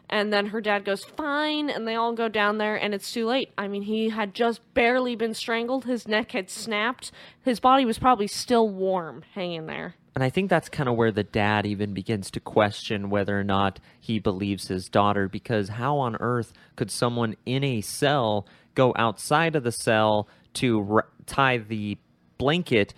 and 0.08 0.32
then 0.32 0.46
her 0.46 0.60
dad 0.60 0.84
goes, 0.84 1.04
fine. 1.04 1.70
And 1.70 1.86
they 1.86 1.94
all 1.94 2.12
go 2.12 2.28
down 2.28 2.58
there, 2.58 2.76
and 2.76 2.94
it's 2.94 3.12
too 3.12 3.26
late. 3.26 3.52
I 3.56 3.68
mean, 3.68 3.82
he 3.82 4.10
had 4.10 4.34
just 4.34 4.60
barely 4.74 5.16
been 5.16 5.34
strangled. 5.34 5.84
His 5.84 6.06
neck 6.06 6.32
had 6.32 6.50
snapped. 6.50 7.12
His 7.42 7.60
body 7.60 7.84
was 7.84 7.98
probably 7.98 8.26
still 8.26 8.68
warm, 8.68 9.24
hanging 9.34 9.66
there. 9.66 9.94
And 10.14 10.22
I 10.22 10.30
think 10.30 10.48
that's 10.48 10.68
kind 10.68 10.88
of 10.88 10.94
where 10.94 11.10
the 11.10 11.24
dad 11.24 11.66
even 11.66 11.92
begins 11.92 12.30
to 12.32 12.40
question 12.40 13.10
whether 13.10 13.38
or 13.38 13.42
not 13.42 13.80
he 14.00 14.20
believes 14.20 14.68
his 14.68 14.88
daughter, 14.88 15.28
because 15.28 15.70
how 15.70 15.98
on 15.98 16.16
earth 16.20 16.52
could 16.76 16.90
someone 16.90 17.34
in 17.44 17.64
a 17.64 17.80
cell 17.80 18.46
go 18.76 18.92
outside 18.96 19.56
of 19.56 19.64
the 19.64 19.72
cell 19.72 20.28
to 20.54 21.00
tie 21.26 21.58
the 21.58 21.98
blanket 22.38 22.94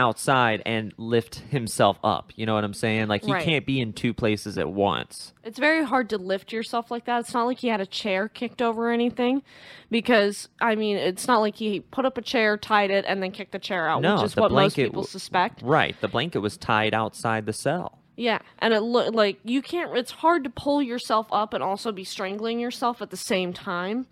outside 0.00 0.62
and 0.64 0.94
lift 0.96 1.36
himself 1.50 1.98
up. 2.02 2.32
You 2.34 2.46
know 2.46 2.54
what 2.54 2.64
I'm 2.64 2.74
saying? 2.74 3.08
Like 3.08 3.22
he 3.22 3.32
right. 3.32 3.44
can't 3.44 3.66
be 3.66 3.80
in 3.80 3.92
two 3.92 4.14
places 4.14 4.56
at 4.56 4.72
once. 4.72 5.34
It's 5.44 5.58
very 5.58 5.84
hard 5.84 6.08
to 6.10 6.18
lift 6.18 6.52
yourself 6.52 6.90
like 6.90 7.04
that. 7.04 7.20
It's 7.20 7.34
not 7.34 7.44
like 7.44 7.58
he 7.58 7.68
had 7.68 7.82
a 7.82 7.86
chair 7.86 8.28
kicked 8.28 8.62
over 8.62 8.88
or 8.88 8.92
anything 8.92 9.42
because 9.90 10.48
I 10.60 10.74
mean, 10.74 10.96
it's 10.96 11.28
not 11.28 11.40
like 11.40 11.56
he 11.56 11.80
put 11.80 12.06
up 12.06 12.16
a 12.16 12.22
chair, 12.22 12.56
tied 12.56 12.90
it 12.90 13.04
and 13.06 13.22
then 13.22 13.30
kicked 13.30 13.52
the 13.52 13.58
chair 13.58 13.86
out, 13.86 14.00
no, 14.00 14.16
which 14.16 14.24
is 14.24 14.36
what 14.36 14.50
most 14.50 14.76
people 14.76 15.04
suspect. 15.04 15.60
Right. 15.62 15.94
The 16.00 16.08
blanket 16.08 16.38
was 16.38 16.56
tied 16.56 16.94
outside 16.94 17.44
the 17.44 17.52
cell. 17.52 17.98
Yeah, 18.16 18.40
and 18.58 18.74
it 18.74 18.80
look 18.80 19.14
like 19.14 19.38
you 19.44 19.62
can't 19.62 19.96
it's 19.96 20.10
hard 20.10 20.44
to 20.44 20.50
pull 20.50 20.82
yourself 20.82 21.26
up 21.30 21.54
and 21.54 21.62
also 21.62 21.92
be 21.92 22.04
strangling 22.04 22.58
yourself 22.58 23.02
at 23.02 23.10
the 23.10 23.16
same 23.16 23.52
time. 23.52 24.06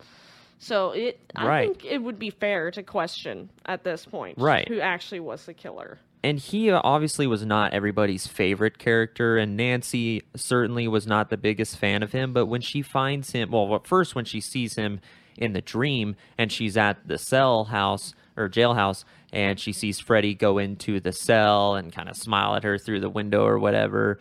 So 0.59 0.91
it, 0.91 1.19
I 1.35 1.47
right. 1.47 1.67
think 1.69 1.85
it 1.85 1.97
would 1.99 2.19
be 2.19 2.29
fair 2.29 2.69
to 2.71 2.83
question 2.83 3.49
at 3.65 3.83
this 3.83 4.05
point, 4.05 4.37
right. 4.37 4.67
who 4.67 4.79
actually 4.81 5.21
was 5.21 5.45
the 5.45 5.53
killer. 5.53 5.97
And 6.21 6.37
he 6.37 6.69
uh, 6.69 6.81
obviously 6.83 7.27
was 7.27 7.45
not 7.45 7.73
everybody's 7.73 8.27
favorite 8.27 8.77
character, 8.77 9.37
and 9.37 9.55
Nancy 9.55 10.23
certainly 10.35 10.85
was 10.87 11.07
not 11.07 11.29
the 11.29 11.37
biggest 11.37 11.77
fan 11.77 12.03
of 12.03 12.11
him. 12.11 12.33
But 12.33 12.47
when 12.47 12.59
she 12.59 12.81
finds 12.81 13.31
him, 13.31 13.51
well, 13.51 13.73
at 13.73 13.87
first 13.87 14.15
when 14.15 14.25
she 14.25 14.41
sees 14.41 14.75
him 14.75 14.99
in 15.37 15.53
the 15.53 15.61
dream, 15.61 16.17
and 16.37 16.51
she's 16.51 16.75
at 16.75 17.07
the 17.07 17.17
cell 17.17 17.65
house 17.65 18.13
or 18.35 18.49
jailhouse, 18.49 19.05
and 19.31 19.57
she 19.57 19.71
sees 19.71 19.99
Freddy 19.99 20.33
go 20.33 20.57
into 20.57 20.99
the 20.99 21.13
cell 21.13 21.75
and 21.75 21.93
kind 21.93 22.09
of 22.09 22.17
smile 22.17 22.55
at 22.55 22.65
her 22.65 22.77
through 22.77 22.99
the 22.99 23.09
window 23.09 23.45
or 23.45 23.57
whatever, 23.57 24.19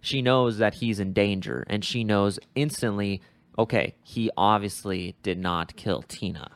she 0.00 0.22
knows 0.22 0.58
that 0.58 0.74
he's 0.74 1.00
in 1.00 1.12
danger, 1.12 1.64
and 1.68 1.84
she 1.84 2.04
knows 2.04 2.38
instantly 2.54 3.20
okay, 3.58 3.94
he 4.02 4.30
obviously 4.36 5.16
did 5.22 5.38
not 5.38 5.76
kill 5.76 6.02
Tina. 6.02 6.50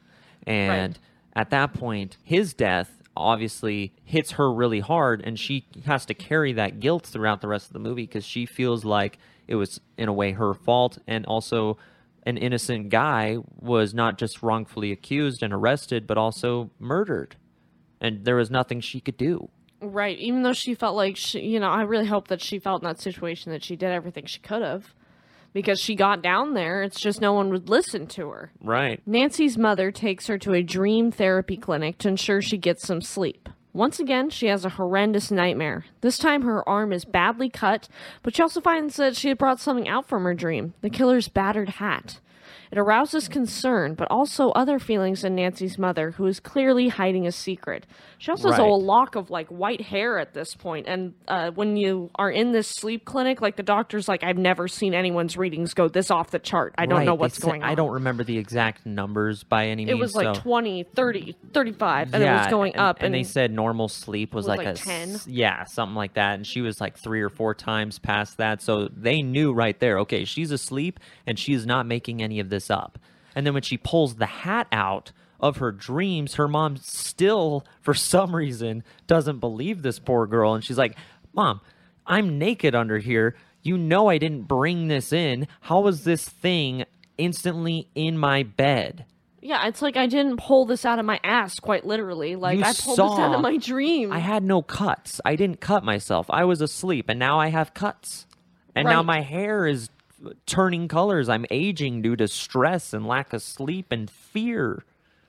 And 0.46 0.98
right. 0.98 1.40
at 1.40 1.50
that 1.50 1.74
point, 1.74 2.16
his 2.22 2.54
death 2.54 3.02
obviously 3.16 3.94
hits 4.04 4.32
her 4.32 4.52
really 4.52 4.80
hard, 4.80 5.22
and 5.24 5.38
she 5.38 5.66
has 5.86 6.04
to 6.06 6.14
carry 6.14 6.52
that 6.54 6.80
guilt 6.80 7.06
throughout 7.06 7.40
the 7.40 7.48
rest 7.48 7.66
of 7.66 7.72
the 7.72 7.78
movie 7.78 8.02
because 8.02 8.24
she 8.24 8.46
feels 8.46 8.84
like 8.84 9.18
it 9.46 9.54
was, 9.54 9.80
in 9.96 10.08
a 10.08 10.12
way, 10.12 10.32
her 10.32 10.54
fault. 10.54 10.98
And 11.06 11.24
also, 11.26 11.78
an 12.24 12.36
innocent 12.36 12.88
guy 12.88 13.38
was 13.60 13.94
not 13.94 14.18
just 14.18 14.42
wrongfully 14.42 14.90
accused 14.90 15.42
and 15.42 15.52
arrested, 15.52 16.06
but 16.06 16.18
also 16.18 16.70
murdered. 16.78 17.36
And 18.00 18.24
there 18.24 18.36
was 18.36 18.50
nothing 18.50 18.80
she 18.80 19.00
could 19.00 19.16
do. 19.16 19.48
Right. 19.80 20.18
Even 20.18 20.42
though 20.42 20.52
she 20.52 20.74
felt 20.74 20.96
like 20.96 21.16
she, 21.16 21.40
you 21.40 21.60
know, 21.60 21.68
I 21.68 21.82
really 21.82 22.06
hope 22.06 22.28
that 22.28 22.40
she 22.40 22.58
felt 22.58 22.82
in 22.82 22.88
that 22.88 23.00
situation 23.00 23.52
that 23.52 23.62
she 23.62 23.76
did 23.76 23.90
everything 23.90 24.24
she 24.26 24.40
could 24.40 24.62
have 24.62 24.94
because 25.54 25.80
she 25.80 25.94
got 25.94 26.20
down 26.20 26.52
there. 26.52 26.82
It's 26.82 27.00
just 27.00 27.22
no 27.22 27.32
one 27.32 27.48
would 27.48 27.70
listen 27.70 28.06
to 28.08 28.28
her. 28.28 28.52
Right. 28.60 29.00
Nancy's 29.06 29.56
mother 29.56 29.90
takes 29.90 30.26
her 30.26 30.36
to 30.38 30.52
a 30.52 30.62
dream 30.62 31.10
therapy 31.10 31.56
clinic 31.56 31.96
to 31.98 32.08
ensure 32.08 32.42
she 32.42 32.58
gets 32.58 32.86
some 32.86 33.00
sleep. 33.00 33.48
Once 33.72 33.98
again, 33.98 34.30
she 34.30 34.46
has 34.46 34.64
a 34.64 34.70
horrendous 34.70 35.30
nightmare. 35.30 35.84
This 36.00 36.18
time 36.18 36.42
her 36.42 36.68
arm 36.68 36.92
is 36.92 37.04
badly 37.04 37.48
cut, 37.48 37.88
but 38.22 38.36
she 38.36 38.42
also 38.42 38.60
finds 38.60 38.96
that 38.96 39.16
she 39.16 39.28
had 39.28 39.38
brought 39.38 39.58
something 39.58 39.88
out 39.88 40.06
from 40.06 40.24
her 40.24 40.34
dream 40.34 40.74
the 40.80 40.90
killer's 40.90 41.28
battered 41.28 41.70
hat. 41.70 42.20
It 42.70 42.78
arouses 42.78 43.28
concern, 43.28 43.94
but 43.94 44.08
also 44.10 44.50
other 44.50 44.78
feelings 44.78 45.24
in 45.24 45.34
Nancy's 45.34 45.78
mother, 45.78 46.12
who 46.12 46.26
is 46.26 46.40
clearly 46.40 46.88
hiding 46.88 47.26
a 47.26 47.32
secret. 47.32 47.86
She 48.18 48.30
also 48.30 48.50
has 48.50 48.58
a 48.58 48.62
Right. 48.62 48.70
lock 48.72 49.16
of 49.16 49.30
like 49.30 49.48
white 49.48 49.80
hair 49.82 50.18
at 50.18 50.32
this 50.34 50.54
point, 50.54 50.86
and 50.88 51.14
uh, 51.28 51.50
when 51.50 51.76
you 51.76 52.10
are 52.16 52.30
in 52.30 52.52
this 52.52 52.68
sleep 52.68 53.04
clinic, 53.04 53.40
like 53.40 53.56
the 53.56 53.62
doctor's 53.62 54.08
like, 54.08 54.24
I've 54.24 54.38
never 54.38 54.66
seen 54.68 54.94
anyone's 54.94 55.36
readings 55.36 55.74
go 55.74 55.88
this 55.88 56.10
off 56.10 56.30
the 56.30 56.38
chart. 56.38 56.74
I 56.78 56.86
don't 56.86 56.98
Right, 56.98 57.06
know 57.06 57.14
what's 57.14 57.38
going 57.38 57.62
on. 57.62 57.68
I 57.68 57.74
don't 57.74 57.92
remember 57.92 58.24
the 58.24 58.38
exact 58.38 58.86
numbers 58.86 59.44
by 59.44 59.66
any 59.66 59.84
means. 59.84 59.90
It 59.96 60.00
was 60.00 60.14
like 60.14 60.34
so- 60.36 60.40
20, 60.42 60.84
30, 60.84 61.36
35, 61.52 62.14
and 62.14 62.22
it 62.22 62.30
was 62.30 62.46
going 62.48 62.72
and, 62.72 62.80
up. 62.80 62.96
and, 63.02 63.12
they 63.14 63.22
said 63.24 63.52
normal 63.52 63.88
sleep 63.88 64.32
was, 64.34 64.44
was 64.44 64.48
like, 64.48 64.66
like 64.66 64.76
a 64.76 64.78
10. 64.78 65.20
yeah, 65.26 65.64
something 65.64 65.94
like 65.94 66.14
that. 66.14 66.34
And 66.34 66.46
she 66.46 66.60
was 66.60 66.80
like 66.80 66.96
three 66.98 67.20
or 67.20 67.28
four 67.28 67.54
times 67.54 67.98
past 67.98 68.38
that, 68.38 68.62
so 68.62 68.88
they 68.88 69.22
knew 69.22 69.52
right 69.52 69.78
there. 69.80 69.98
Okay, 70.00 70.24
she's 70.24 70.50
asleep, 70.50 70.98
and 71.26 71.38
she's 71.38 71.66
not 71.66 71.86
making 71.86 72.22
any 72.22 72.40
of 72.40 72.48
this 72.54 72.70
up. 72.70 72.98
And 73.34 73.44
then 73.44 73.52
when 73.52 73.64
she 73.64 73.76
pulls 73.76 74.14
the 74.14 74.26
hat 74.26 74.68
out 74.70 75.10
of 75.40 75.56
her 75.56 75.72
dreams, 75.72 76.34
her 76.34 76.46
mom 76.46 76.76
still, 76.76 77.66
for 77.82 77.94
some 77.94 78.34
reason, 78.34 78.84
doesn't 79.06 79.40
believe 79.40 79.82
this 79.82 79.98
poor 79.98 80.26
girl, 80.26 80.54
and 80.54 80.64
she's 80.64 80.78
like, 80.78 80.96
"Mom, 81.32 81.60
I'm 82.06 82.38
naked 82.38 82.74
under 82.74 82.98
here. 82.98 83.34
You 83.62 83.76
know 83.76 84.08
I 84.08 84.18
didn't 84.18 84.42
bring 84.42 84.88
this 84.88 85.12
in. 85.12 85.48
How 85.62 85.80
was 85.80 86.04
this 86.04 86.28
thing 86.28 86.84
instantly 87.18 87.88
in 87.94 88.16
my 88.16 88.44
bed?" 88.44 89.04
Yeah, 89.42 89.66
it's 89.66 89.82
like 89.82 89.96
I 89.98 90.06
didn't 90.06 90.38
pull 90.38 90.64
this 90.64 90.86
out 90.86 90.98
of 90.98 91.04
my 91.04 91.20
ass, 91.22 91.60
quite 91.60 91.84
literally. 91.84 92.36
Like 92.36 92.58
You 92.58 92.64
I 92.64 92.72
pulled 92.72 92.98
this 92.98 93.18
out 93.18 93.34
of 93.34 93.42
my 93.42 93.58
dream. 93.58 94.12
I 94.12 94.20
had 94.20 94.44
no 94.44 94.62
cuts. 94.62 95.20
I 95.24 95.36
didn't 95.36 95.60
cut 95.60 95.84
myself. 95.84 96.26
I 96.30 96.44
was 96.44 96.62
asleep, 96.62 97.10
and 97.10 97.18
now 97.18 97.38
I 97.38 97.48
have 97.48 97.74
cuts. 97.74 98.26
And 98.74 98.88
now 98.88 99.02
my 99.02 99.20
hair 99.20 99.66
is 99.66 99.90
turning 100.46 100.88
colors. 100.88 101.28
I'm 101.28 101.46
aging 101.50 102.02
due 102.02 102.16
to 102.16 102.28
stress 102.28 102.92
and 102.92 103.06
lack 103.06 103.32
of 103.32 103.42
sleep 103.42 103.92
and 103.92 104.10
fear. 104.10 104.84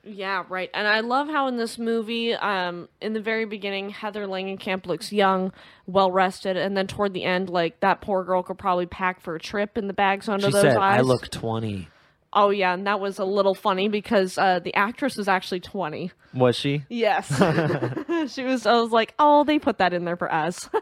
Yeah, 0.08 0.44
right. 0.48 0.70
And 0.72 0.86
I 0.86 1.00
love 1.00 1.26
how 1.28 1.48
in 1.48 1.56
this 1.56 1.78
movie, 1.78 2.32
um, 2.34 2.88
in 3.00 3.12
the 3.12 3.20
very 3.20 3.44
beginning, 3.44 3.90
Heather 3.90 4.26
Langenkamp 4.26 4.86
looks 4.86 5.12
young, 5.12 5.52
well 5.86 6.12
rested, 6.12 6.56
and 6.56 6.76
then 6.76 6.86
toward 6.86 7.12
the 7.12 7.24
end, 7.24 7.50
like 7.50 7.80
that 7.80 8.00
poor 8.00 8.22
girl 8.22 8.44
could 8.44 8.56
probably 8.58 8.86
pack 8.86 9.20
for 9.20 9.34
a 9.34 9.40
trip 9.40 9.76
in 9.76 9.88
the 9.88 9.92
bags 9.92 10.28
under 10.28 10.46
She 10.46 10.52
those 10.52 10.62
said, 10.62 10.76
eyes. 10.76 10.98
"I 10.98 11.02
look 11.02 11.28
20." 11.28 11.88
Oh 12.32 12.50
yeah, 12.50 12.74
and 12.74 12.86
that 12.86 13.00
was 13.00 13.18
a 13.18 13.24
little 13.24 13.54
funny 13.54 13.88
because 13.88 14.36
uh, 14.38 14.60
the 14.60 14.74
actress 14.74 15.16
was 15.16 15.26
actually 15.26 15.60
twenty. 15.60 16.12
Was 16.34 16.54
she? 16.54 16.84
Yes, 16.88 17.26
she 18.32 18.44
was. 18.44 18.64
I 18.66 18.74
was 18.80 18.90
like, 18.92 19.14
oh, 19.18 19.42
they 19.42 19.58
put 19.58 19.78
that 19.78 19.92
in 19.92 20.04
there 20.04 20.16
for 20.16 20.32
us. 20.32 20.68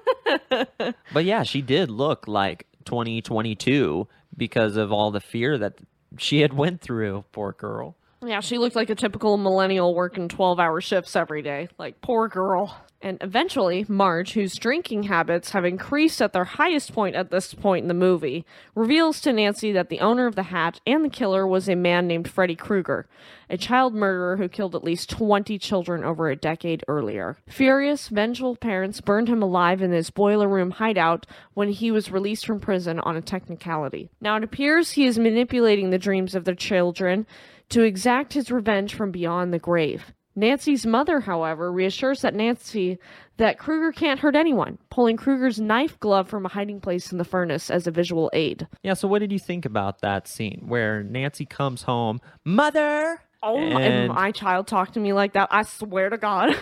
But 1.12 1.24
yeah, 1.24 1.44
she 1.44 1.62
did 1.62 1.90
look 1.90 2.26
like 2.26 2.66
2022 2.84 4.06
because 4.36 4.76
of 4.76 4.92
all 4.92 5.10
the 5.10 5.20
fear 5.20 5.58
that 5.58 5.74
she 6.18 6.40
had 6.40 6.52
went 6.52 6.80
through. 6.80 7.24
Poor 7.32 7.52
girl. 7.52 7.96
Yeah, 8.22 8.40
she 8.40 8.58
looked 8.58 8.76
like 8.76 8.90
a 8.90 8.94
typical 8.94 9.36
millennial 9.36 9.94
working 9.94 10.28
12 10.28 10.58
hour 10.58 10.80
shifts 10.80 11.14
every 11.14 11.42
day. 11.42 11.68
Like, 11.78 12.00
poor 12.00 12.28
girl. 12.28 12.76
And 13.04 13.18
eventually, 13.20 13.84
Marge, 13.86 14.32
whose 14.32 14.54
drinking 14.54 15.02
habits 15.02 15.50
have 15.50 15.66
increased 15.66 16.22
at 16.22 16.32
their 16.32 16.46
highest 16.46 16.94
point 16.94 17.14
at 17.14 17.30
this 17.30 17.52
point 17.52 17.82
in 17.82 17.88
the 17.88 17.92
movie, 17.92 18.46
reveals 18.74 19.20
to 19.20 19.32
Nancy 19.34 19.72
that 19.72 19.90
the 19.90 20.00
owner 20.00 20.26
of 20.26 20.36
the 20.36 20.44
hat 20.44 20.80
and 20.86 21.04
the 21.04 21.10
killer 21.10 21.46
was 21.46 21.68
a 21.68 21.74
man 21.74 22.06
named 22.06 22.26
Freddy 22.26 22.56
Krueger, 22.56 23.06
a 23.50 23.58
child 23.58 23.94
murderer 23.94 24.38
who 24.38 24.48
killed 24.48 24.74
at 24.74 24.82
least 24.82 25.10
20 25.10 25.58
children 25.58 26.02
over 26.02 26.30
a 26.30 26.34
decade 26.34 26.82
earlier. 26.88 27.36
Furious, 27.46 28.08
vengeful 28.08 28.56
parents 28.56 29.02
burned 29.02 29.28
him 29.28 29.42
alive 29.42 29.82
in 29.82 29.92
his 29.92 30.08
boiler 30.08 30.48
room 30.48 30.70
hideout 30.70 31.26
when 31.52 31.68
he 31.68 31.90
was 31.90 32.10
released 32.10 32.46
from 32.46 32.58
prison 32.58 33.00
on 33.00 33.18
a 33.18 33.20
technicality. 33.20 34.08
Now, 34.22 34.38
it 34.38 34.44
appears 34.44 34.92
he 34.92 35.04
is 35.04 35.18
manipulating 35.18 35.90
the 35.90 35.98
dreams 35.98 36.34
of 36.34 36.46
their 36.46 36.54
children 36.54 37.26
to 37.68 37.82
exact 37.82 38.32
his 38.32 38.50
revenge 38.50 38.94
from 38.94 39.10
beyond 39.10 39.52
the 39.52 39.58
grave. 39.58 40.14
Nancy's 40.36 40.84
mother, 40.84 41.20
however, 41.20 41.70
reassures 41.70 42.22
that 42.22 42.34
Nancy 42.34 42.98
that 43.36 43.58
Krueger 43.58 43.92
can't 43.92 44.20
hurt 44.20 44.36
anyone, 44.36 44.78
pulling 44.90 45.16
Krueger's 45.16 45.60
knife 45.60 45.98
glove 46.00 46.28
from 46.28 46.46
a 46.46 46.48
hiding 46.48 46.80
place 46.80 47.10
in 47.12 47.18
the 47.18 47.24
furnace 47.24 47.70
as 47.70 47.86
a 47.86 47.90
visual 47.90 48.30
aid. 48.32 48.66
Yeah, 48.82 48.94
so 48.94 49.08
what 49.08 49.20
did 49.20 49.32
you 49.32 49.38
think 49.38 49.64
about 49.64 50.00
that 50.00 50.28
scene 50.28 50.64
where 50.66 51.02
Nancy 51.02 51.46
comes 51.46 51.82
home, 51.82 52.20
"Mother!" 52.44 53.20
Oh, 53.42 53.58
and 53.58 54.12
my 54.12 54.32
child 54.32 54.66
talked 54.66 54.94
to 54.94 55.00
me 55.00 55.12
like 55.12 55.34
that. 55.34 55.48
I 55.50 55.62
swear 55.62 56.08
to 56.10 56.16
God. 56.16 56.54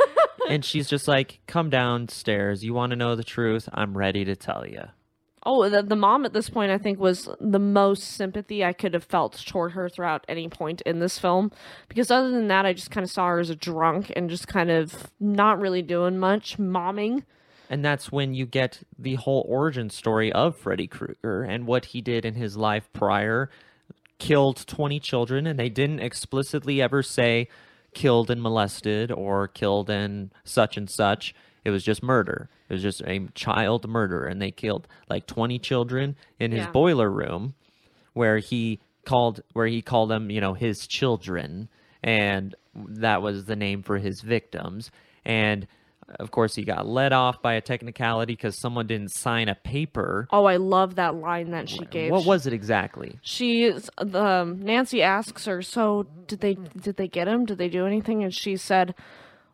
and 0.48 0.64
she's 0.64 0.88
just 0.88 1.08
like, 1.08 1.40
"Come 1.46 1.70
downstairs. 1.70 2.64
You 2.64 2.74
want 2.74 2.90
to 2.90 2.96
know 2.96 3.16
the 3.16 3.24
truth? 3.24 3.68
I'm 3.72 3.96
ready 3.96 4.24
to 4.24 4.36
tell 4.36 4.66
you." 4.66 4.84
Oh, 5.48 5.66
the, 5.70 5.82
the 5.82 5.96
mom 5.96 6.26
at 6.26 6.34
this 6.34 6.50
point, 6.50 6.70
I 6.70 6.76
think, 6.76 7.00
was 7.00 7.26
the 7.40 7.58
most 7.58 8.02
sympathy 8.02 8.62
I 8.62 8.74
could 8.74 8.92
have 8.92 9.04
felt 9.04 9.32
toward 9.46 9.72
her 9.72 9.88
throughout 9.88 10.26
any 10.28 10.46
point 10.46 10.82
in 10.82 10.98
this 10.98 11.18
film. 11.18 11.50
Because 11.88 12.10
other 12.10 12.30
than 12.30 12.48
that, 12.48 12.66
I 12.66 12.74
just 12.74 12.90
kind 12.90 13.02
of 13.02 13.10
saw 13.10 13.28
her 13.28 13.40
as 13.40 13.48
a 13.48 13.56
drunk 13.56 14.12
and 14.14 14.28
just 14.28 14.46
kind 14.46 14.70
of 14.70 15.10
not 15.18 15.58
really 15.58 15.80
doing 15.80 16.18
much, 16.18 16.58
momming. 16.58 17.22
And 17.70 17.82
that's 17.82 18.12
when 18.12 18.34
you 18.34 18.44
get 18.44 18.82
the 18.98 19.14
whole 19.14 19.44
origin 19.48 19.88
story 19.88 20.30
of 20.30 20.54
Freddy 20.54 20.86
Krueger 20.86 21.44
and 21.44 21.66
what 21.66 21.86
he 21.86 22.02
did 22.02 22.26
in 22.26 22.34
his 22.34 22.58
life 22.58 22.90
prior. 22.92 23.48
Killed 24.18 24.66
20 24.66 25.00
children, 25.00 25.46
and 25.46 25.58
they 25.58 25.70
didn't 25.70 26.00
explicitly 26.00 26.82
ever 26.82 27.02
say 27.02 27.48
killed 27.94 28.30
and 28.30 28.42
molested 28.42 29.10
or 29.10 29.48
killed 29.48 29.88
and 29.88 30.30
such 30.44 30.76
and 30.76 30.90
such. 30.90 31.34
It 31.68 31.70
was 31.70 31.84
just 31.84 32.02
murder. 32.02 32.48
It 32.70 32.72
was 32.72 32.82
just 32.82 33.02
a 33.02 33.28
child 33.34 33.86
murder, 33.86 34.24
and 34.24 34.40
they 34.40 34.50
killed 34.50 34.88
like 35.10 35.26
20 35.26 35.58
children 35.58 36.16
in 36.40 36.50
his 36.50 36.64
Yeah. 36.64 36.70
boiler 36.72 37.10
room 37.10 37.52
where 38.14 38.38
he 38.38 38.80
called 39.04 39.42
where 39.52 39.66
he 39.66 39.82
called 39.82 40.08
them, 40.10 40.30
you 40.30 40.40
know, 40.40 40.54
his 40.54 40.86
children, 40.86 41.68
and 42.02 42.54
that 42.74 43.20
was 43.20 43.44
the 43.44 43.54
name 43.56 43.82
for 43.82 43.98
his 43.98 44.22
victims. 44.22 44.90
And 45.26 45.66
of 46.18 46.30
course, 46.30 46.54
he 46.54 46.62
got 46.64 46.86
let 46.86 47.12
off 47.12 47.42
by 47.42 47.52
a 47.52 47.60
technicality 47.60 48.32
because 48.32 48.58
someone 48.58 48.86
didn't 48.86 49.10
sign 49.12 49.50
a 49.50 49.54
paper. 49.54 50.26
Oh, 50.32 50.46
I 50.46 50.56
love 50.56 50.94
that 50.94 51.14
line 51.16 51.50
that 51.50 51.68
she 51.68 51.84
gave. 51.84 52.10
What 52.12 52.24
was 52.24 52.46
it 52.46 52.54
exactly? 52.54 53.18
she 53.20 53.64
is 53.64 53.90
the 54.00 54.24
um, 54.24 54.62
Nancy 54.62 55.02
asks 55.02 55.44
her, 55.44 55.60
"So 55.60 56.06
did 56.26 56.40
they 56.40 56.54
did 56.54 56.96
they 56.96 57.08
get 57.08 57.28
him? 57.28 57.44
Did 57.44 57.58
they 57.58 57.68
do 57.68 57.84
anything?" 57.86 58.24
And 58.24 58.34
she 58.34 58.56
said, 58.56 58.94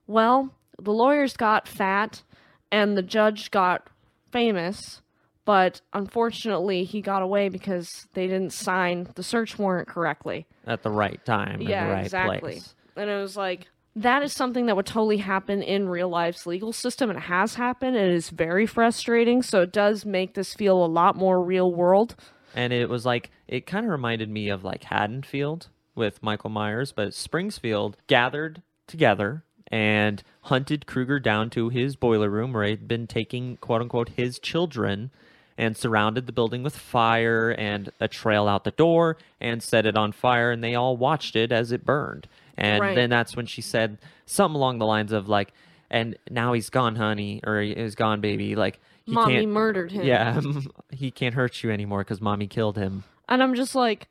"Well, 0.07 0.51
the 0.81 0.93
lawyers 0.93 1.37
got 1.37 1.69
fat, 1.69 2.23
and 2.71 2.97
the 2.97 3.03
judge 3.03 3.51
got 3.51 3.89
famous, 4.33 5.03
but 5.45 5.81
unfortunately, 5.93 6.85
he 6.85 7.01
got 7.01 7.23
away 7.23 7.49
because 7.49 8.07
they 8.15 8.27
didn't 8.27 8.53
sign 8.53 9.09
the 9.15 9.23
search 9.23 9.59
warrant 9.59 9.89
correctly." 9.89 10.47
At 10.67 10.83
the 10.83 10.91
right 10.91 11.25
time, 11.25 11.61
in 11.61 11.69
yeah, 11.69 11.87
the 11.87 11.93
right 11.93 12.05
exactly. 12.05 12.39
place. 12.39 12.75
And 12.97 13.11
it 13.11 13.21
was 13.21 13.37
like 13.37 13.69
that 13.97 14.23
is 14.23 14.33
something 14.33 14.67
that 14.67 14.77
would 14.77 14.87
totally 14.87 15.19
happen 15.19 15.63
in 15.63 15.89
real 15.89 16.09
life's 16.09 16.47
legal 16.47 16.73
system 16.73 17.11
it 17.11 17.19
has 17.19 17.55
happened 17.55 17.97
and 17.97 18.11
it 18.11 18.15
is 18.15 18.29
very 18.31 18.67
frustrating 18.67 19.41
so 19.41 19.63
it 19.63 19.73
does 19.73 20.05
make 20.05 20.35
this 20.35 20.53
feel 20.55 20.85
a 20.85 20.87
lot 20.87 21.15
more 21.15 21.41
real 21.41 21.73
world 21.73 22.17
And 22.57 22.73
it 22.73 22.89
was 22.89 23.07
like 23.07 23.31
it 23.47 23.67
kind 23.67 23.85
of 23.87 23.93
reminded 23.93 24.29
me 24.31 24.49
of 24.49 24.65
like 24.65 24.85
Haddonfield 24.85 25.69
with 25.95 26.23
Michael 26.23 26.51
Myers, 26.51 26.91
but 26.93 27.11
Springsfield 27.11 27.95
gathered 28.09 28.63
together 28.87 29.45
and 29.69 30.23
hunted 30.45 30.87
Krueger 30.87 31.19
down 31.21 31.51
to 31.51 31.69
his 31.69 31.97
boiler 31.97 32.29
room 32.31 32.53
where 32.53 32.65
he'd 32.65 32.87
been 32.89 33.07
taking 33.07 33.57
quote 33.59 33.81
unquote 33.83 34.11
his 34.11 34.39
children 34.39 35.11
and 35.57 35.77
surrounded 35.77 36.27
the 36.27 36.33
building 36.33 36.63
with 36.63 36.77
fire 36.77 37.51
and 37.51 37.91
a 38.01 38.09
trail 38.09 38.49
out 38.49 38.65
the 38.65 38.71
door 38.73 39.17
and 39.41 39.63
set 39.63 39.87
it 39.87 39.97
on 39.97 40.11
fire 40.13 40.51
and 40.51 40.63
they 40.65 40.75
all 40.75 40.97
watched 40.97 41.37
it 41.37 41.53
as 41.53 41.71
it 41.73 41.85
burned. 41.85 42.27
And 42.57 42.81
Right. 42.81 42.95
then 42.95 43.11
that's 43.11 43.37
when 43.37 43.47
she 43.47 43.63
said 43.63 43.99
something 44.27 44.57
along 44.57 44.79
the 44.79 44.87
lines 44.87 45.13
of 45.13 45.29
like 45.29 45.53
and 45.91 46.17
now 46.31 46.53
he's 46.55 46.71
gone 46.71 46.97
honey 46.97 47.41
or 47.47 47.61
he's 47.61 47.95
gone 47.95 48.21
baby 48.21 48.57
like 48.57 48.81
he 49.05 49.13
mommy 49.13 49.47
murdered 49.47 49.93
him 49.93 50.05
yeah, 50.07 50.41
he 50.91 51.11
can't 51.11 51.35
hurt 51.35 51.63
you 51.63 51.71
anymore 51.71 52.01
because 52.01 52.21
mommy 52.21 52.47
killed 52.47 52.77
him. 52.77 53.05
And 53.29 53.43
I'm 53.43 53.55
just 53.55 53.75
like, 53.75 54.09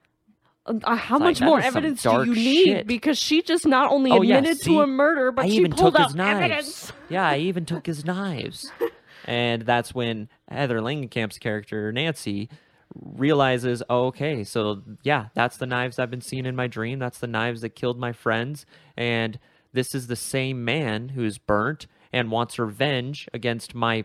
uh, 0.65 0.95
how 0.95 1.15
It's 1.17 1.23
much 1.23 1.39
that 1.39 1.45
more 1.45 1.59
evidence 1.59 2.03
do 2.03 2.09
you 2.25 2.33
need? 2.33 2.63
shit. 2.65 2.87
Because 2.87 3.17
she 3.17 3.41
just 3.41 3.65
not 3.67 3.91
only 3.91 4.11
Oh, 4.11 4.21
yeah, 4.21 4.37
admitted 4.37 4.59
see? 4.59 4.71
to 4.73 4.81
a 4.81 4.87
murder, 4.87 5.31
but 5.31 5.45
I 5.45 5.49
she 5.49 5.55
even 5.57 5.71
pulled 5.73 5.93
took 5.93 6.01
out 6.01 6.07
his 6.07 6.15
knives. 6.15 6.39
evidence. 6.39 6.93
Yeah, 7.09 7.27
I 7.27 7.37
even 7.37 7.65
took 7.65 7.85
his 7.85 8.05
knives. 8.05 8.71
And 9.25 9.61
that's 9.61 9.95
when 9.95 10.27
Heather 10.49 10.79
Langenkamp's 10.81 11.37
character, 11.37 11.93
Nancy, 11.93 12.49
realizes, 12.93 13.81
oh, 13.89 14.07
okay, 14.07 14.43
so 14.43 14.81
yeah, 15.03 15.27
that's 15.33 15.55
the 15.55 15.65
knives 15.65 15.97
I've 15.97 16.11
been 16.11 16.19
seeing 16.19 16.45
in 16.45 16.57
my 16.57 16.67
dream. 16.67 16.99
That's 16.99 17.19
the 17.19 17.27
knives 17.27 17.61
that 17.61 17.69
killed 17.69 17.97
my 17.97 18.11
friends. 18.11 18.65
And 18.97 19.39
this 19.71 19.95
is 19.95 20.07
the 20.07 20.17
same 20.17 20.65
man 20.65 21.09
who's 21.09 21.37
burnt 21.37 21.87
and 22.11 22.31
wants 22.31 22.59
revenge 22.59 23.29
against 23.33 23.73
my 23.73 24.03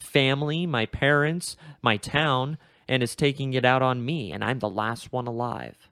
family, 0.00 0.66
my 0.66 0.86
parents, 0.86 1.56
my 1.82 1.96
town, 1.96 2.58
and 2.88 3.02
is 3.02 3.14
taking 3.14 3.54
it 3.54 3.64
out 3.66 3.82
on 3.82 4.04
me. 4.04 4.32
And 4.32 4.42
I'm 4.42 4.58
the 4.58 4.68
last 4.70 5.12
one 5.12 5.26
alive. 5.26 5.90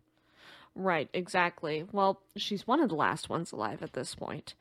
Right, 0.75 1.09
exactly. 1.13 1.85
Well, 1.93 2.21
she's 2.37 2.67
one 2.67 2.81
of 2.81 2.89
the 2.89 2.95
last 2.95 3.29
ones 3.29 3.53
alive 3.53 3.83
at 3.83 3.93
this 3.93 4.15
point. 4.15 4.55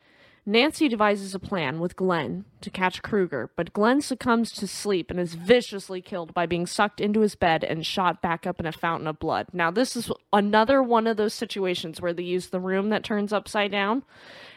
Nancy 0.43 0.87
devises 0.87 1.35
a 1.35 1.39
plan 1.39 1.79
with 1.79 1.95
Glenn 1.95 2.45
to 2.61 2.71
catch 2.71 3.03
Krueger, 3.03 3.51
but 3.55 3.73
Glenn 3.73 4.01
succumbs 4.01 4.51
to 4.53 4.65
sleep 4.65 5.11
and 5.11 5.19
is 5.19 5.35
viciously 5.35 6.01
killed 6.01 6.33
by 6.33 6.47
being 6.47 6.65
sucked 6.65 6.99
into 6.99 7.19
his 7.19 7.35
bed 7.35 7.63
and 7.63 7.85
shot 7.85 8.23
back 8.23 8.47
up 8.47 8.59
in 8.59 8.65
a 8.65 8.71
fountain 8.71 9.07
of 9.07 9.19
blood. 9.19 9.47
Now, 9.53 9.69
this 9.69 9.95
is 9.95 10.11
another 10.33 10.81
one 10.81 11.05
of 11.05 11.15
those 11.15 11.35
situations 11.35 12.01
where 12.01 12.11
they 12.11 12.23
use 12.23 12.47
the 12.47 12.59
room 12.59 12.89
that 12.89 13.03
turns 13.03 13.31
upside 13.31 13.71
down 13.71 14.01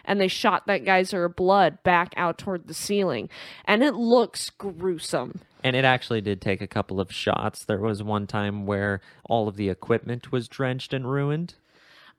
and 0.06 0.18
they 0.18 0.28
shot 0.28 0.66
that 0.66 0.86
geyser 0.86 1.26
of 1.26 1.36
blood 1.36 1.82
back 1.82 2.14
out 2.16 2.38
toward 2.38 2.66
the 2.66 2.74
ceiling, 2.74 3.28
and 3.66 3.82
it 3.82 3.94
looks 3.94 4.48
gruesome. 4.48 5.42
And 5.64 5.74
it 5.74 5.84
actually 5.84 6.20
did 6.20 6.42
take 6.42 6.60
a 6.60 6.66
couple 6.66 7.00
of 7.00 7.10
shots. 7.10 7.64
There 7.64 7.80
was 7.80 8.02
one 8.02 8.26
time 8.26 8.66
where 8.66 9.00
all 9.24 9.48
of 9.48 9.56
the 9.56 9.70
equipment 9.70 10.30
was 10.30 10.46
drenched 10.46 10.92
and 10.92 11.10
ruined. 11.10 11.54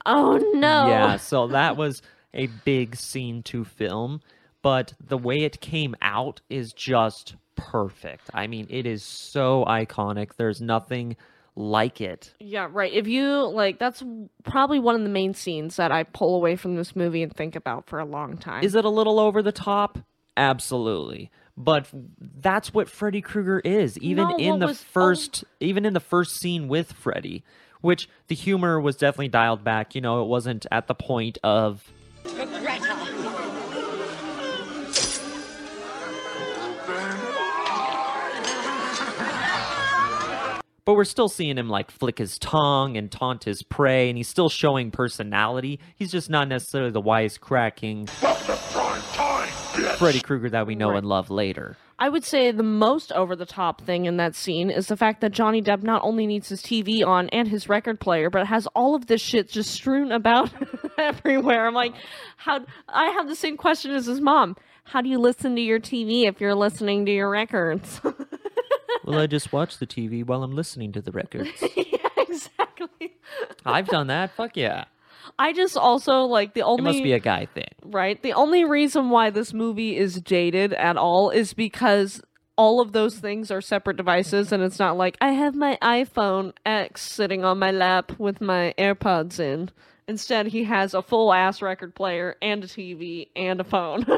Oh 0.05 0.37
no. 0.55 0.87
Yeah, 0.87 1.17
so 1.17 1.47
that 1.47 1.77
was 1.77 2.01
a 2.33 2.47
big 2.65 2.95
scene 2.95 3.43
to 3.43 3.63
film, 3.63 4.21
but 4.61 4.93
the 4.99 5.17
way 5.17 5.43
it 5.43 5.61
came 5.61 5.95
out 6.01 6.41
is 6.49 6.73
just 6.73 7.35
perfect. 7.55 8.29
I 8.33 8.47
mean, 8.47 8.67
it 8.69 8.85
is 8.85 9.03
so 9.03 9.63
iconic. 9.67 10.31
There's 10.37 10.59
nothing 10.59 11.15
like 11.55 12.01
it. 12.01 12.33
Yeah, 12.39 12.67
right. 12.71 12.91
If 12.91 13.07
you 13.07 13.47
like, 13.47 13.79
that's 13.79 14.03
probably 14.43 14.79
one 14.79 14.95
of 14.95 15.01
the 15.01 15.09
main 15.09 15.33
scenes 15.33 15.77
that 15.77 15.91
I 15.91 16.03
pull 16.03 16.35
away 16.35 16.55
from 16.55 16.75
this 16.75 16.95
movie 16.95 17.23
and 17.23 17.33
think 17.33 17.55
about 17.55 17.87
for 17.87 17.99
a 17.99 18.05
long 18.05 18.37
time. 18.37 18.63
Is 18.63 18.75
it 18.75 18.85
a 18.85 18.89
little 18.89 19.19
over 19.19 19.41
the 19.41 19.51
top? 19.51 19.99
Absolutely. 20.35 21.31
But 21.57 21.87
that's 22.19 22.73
what 22.73 22.89
Freddy 22.89 23.21
Krueger 23.21 23.59
is. 23.59 23.97
Even 23.99 24.27
No, 24.29 24.37
in 24.37 24.59
the 24.59 24.67
was- 24.67 24.81
oh. 24.81 24.91
first 24.91 25.43
even 25.59 25.85
in 25.85 25.93
the 25.93 25.99
first 25.99 26.35
scene 26.37 26.67
with 26.67 26.91
Freddy, 26.91 27.43
which 27.81 28.09
the 28.27 28.35
humor 28.35 28.79
was 28.79 28.97
definitely 28.97 29.29
dialed 29.29 29.63
back, 29.63 29.95
you 29.95 30.01
know, 30.01 30.21
it 30.21 30.27
wasn't 30.27 30.65
at 30.71 30.87
the 30.87 30.95
point 30.95 31.37
of 31.43 31.91
But 40.85 40.93
we're 40.93 41.03
still 41.03 41.29
seeing 41.29 41.57
him 41.57 41.67
like 41.67 41.89
flick 41.89 42.19
his 42.19 42.37
tongue 42.37 42.95
and 42.95 43.11
taunt 43.11 43.45
his 43.45 43.63
prey, 43.63 44.07
and 44.07 44.17
he's 44.17 44.27
still 44.27 44.49
showing 44.49 44.91
personality. 44.91 45.79
He's 45.95 46.11
just 46.11 46.29
not 46.29 46.47
necessarily 46.47 46.91
the 46.91 47.01
wisecracking 47.01 48.07
Freddy 49.97 50.19
Krueger 50.19 50.49
that 50.49 50.67
we 50.67 50.75
know 50.75 50.89
Right. 50.89 50.97
and 50.99 51.07
love 51.07 51.29
later. 51.29 51.77
I 51.97 52.09
would 52.09 52.23
say 52.25 52.51
the 52.51 52.61
most 52.63 53.11
over 53.13 53.35
the 53.35 53.45
top 53.45 53.81
thing 53.81 54.05
in 54.05 54.17
that 54.17 54.35
scene 54.35 54.69
is 54.69 54.87
the 54.87 54.97
fact 54.97 55.21
that 55.21 55.31
Johnny 55.31 55.61
Depp 55.61 55.81
not 55.83 56.01
only 56.03 56.27
needs 56.27 56.49
his 56.49 56.61
TV 56.61 57.05
on 57.05 57.29
and 57.29 57.47
his 57.47 57.69
record 57.69 57.99
player, 57.99 58.29
but 58.29 58.47
has 58.47 58.67
all 58.75 58.95
of 58.95 59.07
this 59.07 59.21
shit 59.21 59.49
just 59.49 59.71
strewn 59.71 60.11
about 60.11 60.49
everywhere. 60.97 61.65
I'm 61.67 61.73
like, 61.73 61.93
how? 62.37 62.65
I 62.89 63.05
have 63.11 63.27
the 63.29 63.35
same 63.35 63.55
question 63.57 63.91
as 63.91 64.05
his 64.07 64.19
mom. 64.19 64.57
How 64.83 65.01
do 65.01 65.09
you 65.09 65.17
listen 65.19 65.55
to 65.55 65.61
your 65.61 65.79
TV 65.79 66.25
if 66.27 66.39
you're 66.41 66.53
listening 66.55 67.05
to 67.05 67.11
your 67.11 67.29
records? 67.29 68.01
Well, 69.03 69.19
I 69.19 69.27
just 69.27 69.53
watch 69.53 69.77
the 69.77 69.85
TV 69.85 70.25
while 70.25 70.41
I'm 70.41 70.55
listening 70.55 70.91
to 70.93 71.01
the 71.01 71.11
records. 71.11 71.51
yeah, 71.75 72.07
exactly. 72.17 73.13
I've 73.63 73.87
done 73.87 74.07
that. 74.07 74.31
Fuck 74.31 74.57
yeah. 74.57 74.85
I 75.39 75.53
just 75.53 75.77
also 75.77 76.21
like 76.23 76.53
the 76.53 76.61
It 76.61 76.63
only 76.63 76.83
must 76.83 77.03
be 77.03 77.13
a 77.13 77.19
guy 77.19 77.45
thing. 77.45 77.67
right? 77.83 78.21
The 78.21 78.33
only 78.33 78.63
reason 78.63 79.09
why 79.09 79.29
this 79.29 79.53
movie 79.53 79.97
is 79.97 80.21
dated 80.21 80.73
at 80.73 80.97
all 80.97 81.29
is 81.29 81.53
because 81.53 82.21
all 82.57 82.79
of 82.79 82.93
those 82.93 83.17
things 83.19 83.51
are 83.51 83.59
separate 83.61 83.97
devices 83.97 84.51
and 84.51 84.63
it's 84.63 84.79
not 84.79 84.95
like 84.97 85.17
I 85.19 85.31
have 85.31 85.55
my 85.55 85.77
iPhone 85.81 86.53
X 86.65 87.01
sitting 87.01 87.43
on 87.43 87.59
my 87.59 87.71
lap 87.71 88.17
with 88.17 88.39
my 88.41 88.73
AirPods 88.77 89.39
in. 89.39 89.71
Instead, 90.07 90.47
he 90.47 90.63
has 90.65 90.93
a 90.93 91.01
full 91.01 91.33
ass 91.33 91.61
record 91.61 91.95
player 91.95 92.35
and 92.41 92.63
a 92.63 92.67
TV 92.67 93.27
and 93.35 93.59
a 93.59 93.63
phone. 93.65 94.05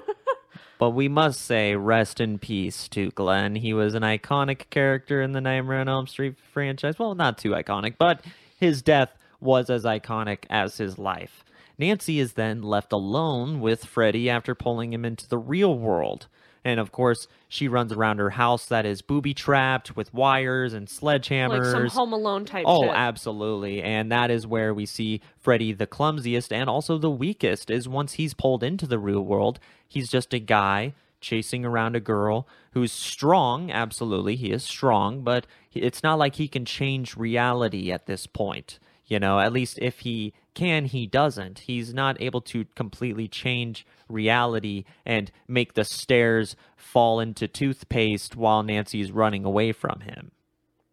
But 0.79 0.91
we 0.91 1.07
must 1.07 1.41
say, 1.41 1.75
rest 1.75 2.21
in 2.21 2.37
peace 2.37 2.87
to 2.89 3.09
Glenn. 3.09 3.55
He 3.55 3.73
was 3.73 3.95
an 3.95 4.03
iconic 4.03 4.69
character 4.69 5.23
in 5.23 5.31
the 5.31 5.41
Nightmare 5.41 5.79
on 5.79 5.89
Elm 5.89 6.05
Street 6.05 6.35
franchise. 6.53 6.99
Well, 6.99 7.15
not 7.15 7.39
too 7.39 7.49
iconic, 7.49 7.95
but 7.97 8.23
his 8.59 8.83
death 8.83 9.09
was 9.39 9.69
as 9.69 9.83
iconic 9.83 10.45
as 10.49 10.77
his 10.77 10.97
life. 10.97 11.43
Nancy 11.77 12.19
is 12.19 12.33
then 12.33 12.61
left 12.63 12.91
alone 12.91 13.59
with 13.59 13.85
Freddy 13.85 14.29
after 14.29 14.55
pulling 14.55 14.93
him 14.93 15.05
into 15.05 15.27
the 15.29 15.37
real 15.37 15.77
world. 15.77 16.27
And 16.65 16.79
of 16.79 16.91
course, 16.91 17.27
she 17.47 17.67
runs 17.67 17.93
around 17.93 18.17
her 18.17 18.31
house 18.31 18.65
that 18.65 18.85
is 18.85 19.01
booby 19.01 19.33
trapped 19.33 19.95
with 19.95 20.13
wires 20.13 20.73
and 20.73 20.87
sledgehammers. 20.87 21.49
like 21.73 21.91
some 21.91 21.99
Home 21.99 22.13
Alone 22.13 22.45
type 22.45 22.65
Oh, 22.67 22.87
shit. 22.87 22.95
absolutely. 22.95 23.81
And 23.81 24.11
that 24.11 24.31
is 24.31 24.45
where 24.47 24.73
we 24.73 24.85
see 24.85 25.21
Freddy 25.39 25.71
the 25.71 25.87
clumsiest 25.87 26.51
and 26.51 26.69
also 26.69 26.97
the 26.97 27.11
weakest 27.11 27.69
is 27.69 27.87
once 27.87 28.13
he's 28.13 28.33
pulled 28.33 28.63
into 28.63 28.85
the 28.87 28.99
real 28.99 29.21
world, 29.23 29.59
he's 29.87 30.09
just 30.09 30.33
a 30.33 30.39
guy 30.39 30.93
chasing 31.21 31.63
around 31.63 31.95
a 31.95 31.99
girl 32.01 32.47
who's 32.71 32.91
strong, 32.91 33.71
absolutely. 33.71 34.35
He 34.35 34.51
is 34.51 34.63
strong, 34.63 35.21
but 35.21 35.47
it's 35.73 36.03
not 36.03 36.19
like 36.19 36.35
he 36.35 36.47
can 36.47 36.65
change 36.65 37.15
reality 37.15 37.91
at 37.91 38.07
this 38.07 38.27
point. 38.27 38.77
You 39.07 39.19
know, 39.19 39.39
at 39.39 39.53
least 39.53 39.79
if 39.81 39.99
he 39.99 40.33
can, 40.53 40.85
he 40.85 41.07
doesn't. 41.07 41.59
He's 41.59 41.93
not 41.93 42.21
able 42.21 42.41
to 42.41 42.65
completely 42.75 43.27
change 43.27 43.85
reality 44.09 44.83
and 45.05 45.31
make 45.47 45.73
the 45.73 45.85
stairs 45.85 46.55
fall 46.75 47.19
into 47.19 47.47
toothpaste 47.47 48.35
while 48.35 48.63
Nancy's 48.63 49.11
running 49.11 49.45
away 49.45 49.71
from 49.71 50.01
him. 50.01 50.31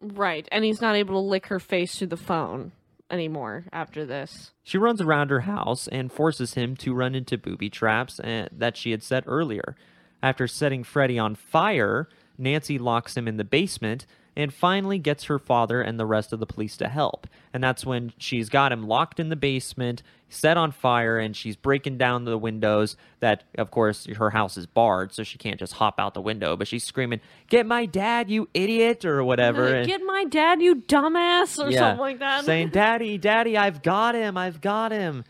right. 0.01 0.47
And 0.51 0.63
he's 0.63 0.81
not 0.81 0.95
able 0.95 1.15
to 1.15 1.27
lick 1.27 1.47
her 1.47 1.59
face 1.59 1.97
through 1.97 2.07
the 2.07 2.17
phone 2.17 2.71
anymore 3.09 3.65
after 3.71 4.05
this. 4.05 4.51
She 4.63 4.77
runs 4.77 5.01
around 5.01 5.29
her 5.29 5.41
house 5.41 5.87
and 5.87 6.11
forces 6.11 6.53
him 6.53 6.75
to 6.77 6.93
run 6.93 7.15
into 7.15 7.37
booby 7.37 7.69
traps 7.69 8.19
uh, 8.19 8.47
that 8.51 8.77
she 8.77 8.91
had 8.91 9.03
set 9.03 9.23
earlier. 9.27 9.75
After 10.23 10.47
setting 10.47 10.83
Freddy 10.83 11.19
on 11.19 11.35
fire, 11.35 12.07
Nancy 12.37 12.77
locks 12.77 13.15
him 13.15 13.27
in 13.27 13.37
the 13.37 13.43
basement 13.43 14.05
and 14.35 14.53
finally 14.53 14.99
gets 14.99 15.25
her 15.25 15.39
father 15.39 15.81
and 15.81 15.99
the 15.99 16.05
rest 16.05 16.33
of 16.33 16.39
the 16.39 16.45
police 16.45 16.77
to 16.77 16.87
help. 16.87 17.27
And 17.53 17.63
that's 17.63 17.85
when 17.85 18.11
she's 18.17 18.49
got 18.49 18.71
him 18.71 18.87
locked 18.87 19.19
in 19.19 19.29
the 19.29 19.35
basement, 19.35 20.03
set 20.29 20.57
on 20.57 20.71
fire, 20.71 21.17
and 21.17 21.35
she's 21.35 21.55
breaking 21.55 21.97
down 21.97 22.25
the 22.25 22.37
windows. 22.37 22.97
That, 23.21 23.43
of 23.57 23.71
course, 23.71 24.05
her 24.17 24.31
house 24.31 24.57
is 24.57 24.65
barred, 24.65 25.13
so 25.13 25.23
she 25.23 25.37
can't 25.37 25.59
just 25.59 25.73
hop 25.73 25.99
out 25.99 26.13
the 26.13 26.21
window. 26.21 26.57
But 26.57 26.67
she's 26.67 26.83
screaming, 26.83 27.21
Get 27.47 27.65
my 27.65 27.85
dad, 27.85 28.29
you 28.29 28.49
idiot, 28.53 29.05
or 29.05 29.23
whatever. 29.23 29.67
and- 29.67 29.87
Get 29.87 30.01
my 30.05 30.25
dad, 30.25 30.61
you 30.61 30.75
dumbass, 30.75 31.57
or 31.63 31.71
something 31.79 31.99
like 31.99 32.19
that. 32.19 32.43
Saying, 32.43 32.69
Daddy, 32.69 33.17
Daddy, 33.17 33.57
I've 33.57 33.81
got 33.81 34.15
him, 34.15 34.37
I've 34.37 34.59
got 34.59 34.91
him. 34.91 35.23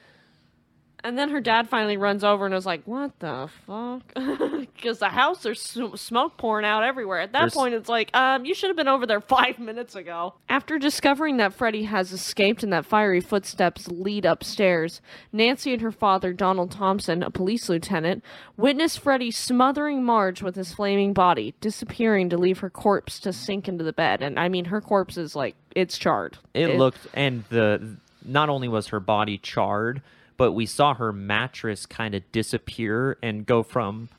And 1.05 1.17
then 1.19 1.29
her 1.29 1.39
dad 1.39 1.69
finally 1.69 1.97
runs 1.97 2.23
over 2.23 2.45
and 2.47 2.55
is 2.55 2.65
like, 2.65 2.81
"What 2.85 3.17
the 3.19 3.47
fuck?" 3.67 4.01
Because 4.75 4.99
the 4.99 5.09
house 5.09 5.41
there's 5.43 5.61
smoke 5.61 6.35
pouring 6.37 6.65
out 6.65 6.83
everywhere. 6.83 7.19
At 7.21 7.31
that 7.31 7.39
There's- 7.39 7.53
point, 7.53 7.73
it's 7.73 7.87
like, 7.87 8.13
um, 8.15 8.43
you 8.45 8.53
should 8.53 8.67
have 8.69 8.75
been 8.75 8.89
over 8.89 9.05
there 9.07 9.21
five 9.39 9.57
minutes 9.57 9.95
ago. 9.95 10.33
After 10.49 10.77
discovering 10.77 11.37
that 11.37 11.53
Freddy 11.53 11.83
has 11.83 12.11
escaped 12.11 12.61
and 12.61 12.73
that 12.73 12.85
fiery 12.85 13.21
footsteps 13.21 13.87
lead 13.87 14.25
upstairs, 14.25 15.01
Nancy 15.31 15.71
and 15.73 15.81
her 15.81 15.91
father, 15.93 16.33
Donald 16.33 16.71
Thompson, 16.71 17.23
a 17.23 17.31
police 17.31 17.69
lieutenant, 17.69 18.23
witness 18.57 18.97
Freddy 18.97 19.31
smothering 19.31 20.03
Marge 20.03 20.41
with 20.41 20.55
his 20.55 20.73
flaming 20.73 21.13
body, 21.13 21.53
disappearing 21.61 22.29
to 22.29 22.37
leave 22.37 22.59
her 22.59 22.69
corpse 22.69 23.19
to 23.21 23.31
sink 23.31 23.67
into 23.67 23.83
the 23.83 23.93
bed. 23.93 24.21
And 24.21 24.37
I 24.39 24.49
mean, 24.49 24.65
her 24.65 24.81
corpse 24.81 25.17
is 25.17 25.35
like 25.35 25.55
it's 25.75 25.97
charred. 25.97 26.37
It, 26.53 26.75
looked, 26.77 27.07
and 27.13 27.43
the 27.49 27.95
not 28.25 28.49
only 28.49 28.67
was 28.67 28.87
her 28.87 28.99
body 28.99 29.37
charred, 29.37 30.01
but 30.37 30.51
we 30.51 30.65
saw 30.65 30.93
her 30.93 31.11
mattress 31.11 31.85
kind 31.85 32.15
of 32.15 32.31
disappear 32.31 33.17
and 33.21 33.45
go 33.45 33.63
from 33.63 34.09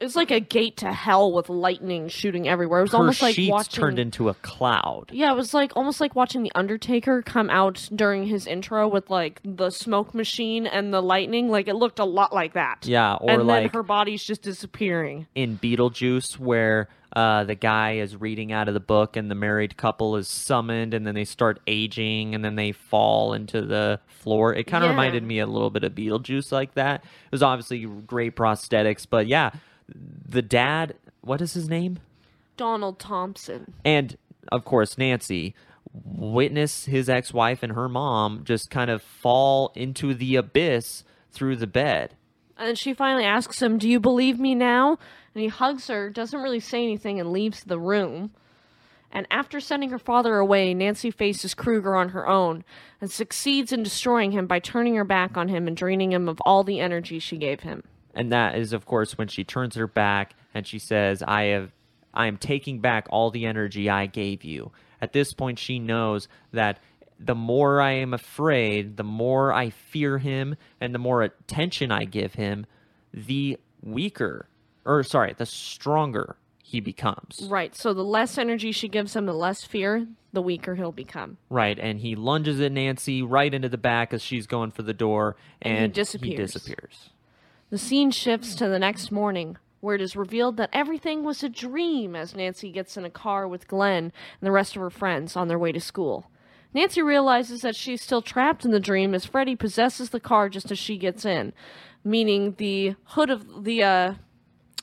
It's 0.00 0.16
like 0.16 0.30
a 0.30 0.40
gate 0.40 0.78
to 0.78 0.92
hell 0.92 1.30
with 1.32 1.48
lightning 1.48 2.08
shooting 2.08 2.48
everywhere. 2.48 2.80
It 2.80 2.84
was 2.84 2.92
her 2.92 2.98
almost 2.98 3.20
like 3.22 3.34
sheets 3.34 3.50
watching. 3.52 3.80
turned 3.82 3.98
into 3.98 4.28
a 4.30 4.34
cloud. 4.34 5.10
Yeah, 5.12 5.30
it 5.30 5.36
was 5.36 5.52
like 5.52 5.72
almost 5.76 6.00
like 6.00 6.14
watching 6.16 6.42
the 6.42 6.52
Undertaker 6.54 7.20
come 7.22 7.50
out 7.50 7.88
during 7.94 8.24
his 8.26 8.46
intro 8.46 8.88
with 8.88 9.10
like 9.10 9.40
the 9.44 9.70
smoke 9.70 10.14
machine 10.14 10.66
and 10.66 10.92
the 10.94 11.02
lightning. 11.02 11.48
Like 11.50 11.68
it 11.68 11.74
looked 11.74 11.98
a 11.98 12.04
lot 12.04 12.32
like 12.32 12.54
that. 12.54 12.86
Yeah, 12.86 13.14
or 13.14 13.30
and 13.30 13.40
then 13.40 13.46
like 13.46 13.74
her 13.74 13.82
body's 13.82 14.24
just 14.24 14.42
disappearing. 14.42 15.26
in 15.34 15.58
Beetlejuice, 15.58 16.38
where 16.38 16.88
uh, 17.14 17.44
the 17.44 17.54
guy 17.56 17.96
is 17.96 18.16
reading 18.16 18.52
out 18.52 18.68
of 18.68 18.74
the 18.74 18.80
book 18.80 19.16
and 19.16 19.30
the 19.30 19.34
married 19.34 19.76
couple 19.76 20.16
is 20.16 20.28
summoned, 20.28 20.94
and 20.94 21.06
then 21.06 21.14
they 21.14 21.24
start 21.24 21.60
aging, 21.66 22.34
and 22.34 22.44
then 22.44 22.54
they 22.54 22.72
fall 22.72 23.32
into 23.34 23.60
the 23.62 24.00
floor. 24.06 24.54
It 24.54 24.64
kind 24.66 24.84
of 24.84 24.88
Yeah. 24.88 24.92
reminded 24.92 25.24
me 25.24 25.40
a 25.40 25.46
little 25.46 25.70
bit 25.70 25.84
of 25.84 25.92
Beetlejuice, 25.92 26.52
like 26.52 26.74
that. 26.74 27.02
It 27.02 27.32
was 27.32 27.42
obviously 27.42 27.84
great 27.84 28.36
prosthetics, 28.36 29.06
but 29.08 29.26
yeah, 29.26 29.50
the 29.94 30.42
dad. 30.42 30.94
What 31.20 31.40
is 31.40 31.54
his 31.54 31.68
name? 31.68 31.98
Donald 32.56 32.98
Thompson. 32.98 33.74
and 33.84 34.16
of 34.52 34.64
course 34.64 34.98
Nancy 34.98 35.54
witness 35.92 36.84
his 36.84 37.08
ex-wife 37.08 37.62
and 37.62 37.72
her 37.72 37.88
mom 37.88 38.44
just 38.44 38.70
kind 38.70 38.90
of 38.90 39.02
fall 39.02 39.72
into 39.74 40.14
the 40.14 40.36
abyss 40.36 41.04
through 41.32 41.56
the 41.56 41.66
bed. 41.66 42.14
And 42.56 42.78
she 42.78 42.92
finally 42.92 43.24
asks 43.24 43.60
him, 43.62 43.78
Do 43.78 43.88
you 43.88 43.98
believe 43.98 44.38
me 44.38 44.54
now? 44.54 44.98
And 45.34 45.42
he 45.42 45.48
hugs 45.48 45.88
her, 45.88 46.10
doesn't 46.10 46.40
really 46.40 46.60
say 46.60 46.82
anything, 46.82 47.18
and 47.18 47.32
leaves 47.32 47.64
the 47.64 47.78
room. 47.78 48.32
And 49.10 49.26
after 49.30 49.58
sending 49.58 49.90
her 49.90 49.98
father 49.98 50.36
away, 50.36 50.74
Nancy 50.74 51.10
faces 51.10 51.54
Krueger 51.54 51.96
on 51.96 52.10
her 52.10 52.28
own 52.28 52.64
and 53.00 53.10
succeeds 53.10 53.72
in 53.72 53.82
destroying 53.82 54.32
him 54.32 54.46
by 54.46 54.58
turning 54.60 54.94
her 54.96 55.04
back 55.04 55.36
on 55.36 55.48
him 55.48 55.66
and 55.66 55.76
draining 55.76 56.12
him 56.12 56.28
of 56.28 56.40
all 56.42 56.62
the 56.62 56.78
energy 56.80 57.18
she 57.18 57.36
gave 57.38 57.60
him. 57.60 57.82
And 58.14 58.32
that 58.32 58.56
is, 58.56 58.72
of 58.72 58.86
course, 58.86 59.16
when 59.16 59.28
she 59.28 59.44
turns 59.44 59.76
her 59.76 59.86
back 59.86 60.34
and 60.54 60.66
she 60.66 60.78
says, 60.78 61.22
I 61.22 61.44
have 61.44 61.72
I 62.12 62.26
am 62.26 62.36
taking 62.36 62.80
back 62.80 63.06
all 63.10 63.30
the 63.30 63.46
energy 63.46 63.88
I 63.88 64.06
gave 64.06 64.44
you. 64.44 64.72
At 65.00 65.12
this 65.12 65.32
point, 65.32 65.58
she 65.58 65.78
knows 65.78 66.28
that 66.52 66.78
the 67.18 67.34
more 67.34 67.80
I 67.80 67.92
am 67.92 68.14
afraid, 68.14 68.96
the 68.96 69.04
more 69.04 69.52
I 69.52 69.70
fear 69.70 70.18
him, 70.18 70.56
and 70.80 70.94
the 70.94 70.98
more 70.98 71.22
attention 71.22 71.92
I 71.92 72.04
give 72.04 72.34
him, 72.34 72.66
the 73.12 73.58
weaker, 73.82 74.48
or 74.84 75.02
sorry, 75.02 75.34
the 75.36 75.46
stronger 75.46 76.36
he 76.62 76.80
becomes. 76.80 77.46
Right. 77.50 77.74
So 77.74 77.92
the 77.92 78.04
less 78.04 78.38
energy 78.38 78.72
she 78.72 78.88
gives 78.88 79.14
him, 79.14 79.26
the 79.26 79.34
less 79.34 79.64
fear, 79.64 80.06
the 80.32 80.42
weaker 80.42 80.76
he'll 80.76 80.92
become. 80.92 81.36
Right. 81.48 81.78
And 81.78 82.00
he 82.00 82.14
lunges 82.14 82.60
at 82.60 82.72
Nancy 82.72 83.22
right 83.22 83.52
into 83.52 83.68
the 83.68 83.78
back 83.78 84.14
as 84.14 84.22
she's 84.22 84.46
going 84.46 84.70
for 84.70 84.82
the 84.82 84.94
door, 84.94 85.36
and, 85.60 85.76
And 85.76 85.96
he 85.96 86.00
disappears. 86.00 86.30
He 86.30 86.36
disappears. 86.36 87.10
The 87.70 87.78
scene 87.78 88.10
shifts 88.10 88.56
to 88.56 88.68
the 88.68 88.80
next 88.80 89.12
morning, 89.12 89.56
where 89.80 89.94
it 89.94 90.00
is 90.00 90.16
revealed 90.16 90.56
that 90.56 90.70
everything 90.72 91.22
was 91.22 91.44
a 91.44 91.48
dream 91.48 92.16
as 92.16 92.34
Nancy 92.34 92.72
gets 92.72 92.96
in 92.96 93.04
a 93.04 93.10
car 93.10 93.46
with 93.46 93.68
Glenn 93.68 94.04
and 94.04 94.12
the 94.42 94.50
rest 94.50 94.74
of 94.74 94.82
her 94.82 94.90
friends 94.90 95.36
on 95.36 95.46
their 95.46 95.58
way 95.58 95.70
to 95.70 95.80
school. 95.80 96.28
Nancy 96.74 97.00
realizes 97.00 97.60
that 97.60 97.76
she's 97.76 98.02
still 98.02 98.22
trapped 98.22 98.64
in 98.64 98.72
the 98.72 98.80
dream 98.80 99.14
as 99.14 99.24
Freddy 99.24 99.54
possesses 99.54 100.10
the 100.10 100.18
car 100.18 100.48
just 100.48 100.72
as 100.72 100.78
she 100.80 100.98
gets 100.98 101.24
in, 101.24 101.52
meaning 102.02 102.54
the 102.58 102.96
hood 103.04 103.30
of 103.30 103.64
the 103.64 103.84
uh, 103.84 104.14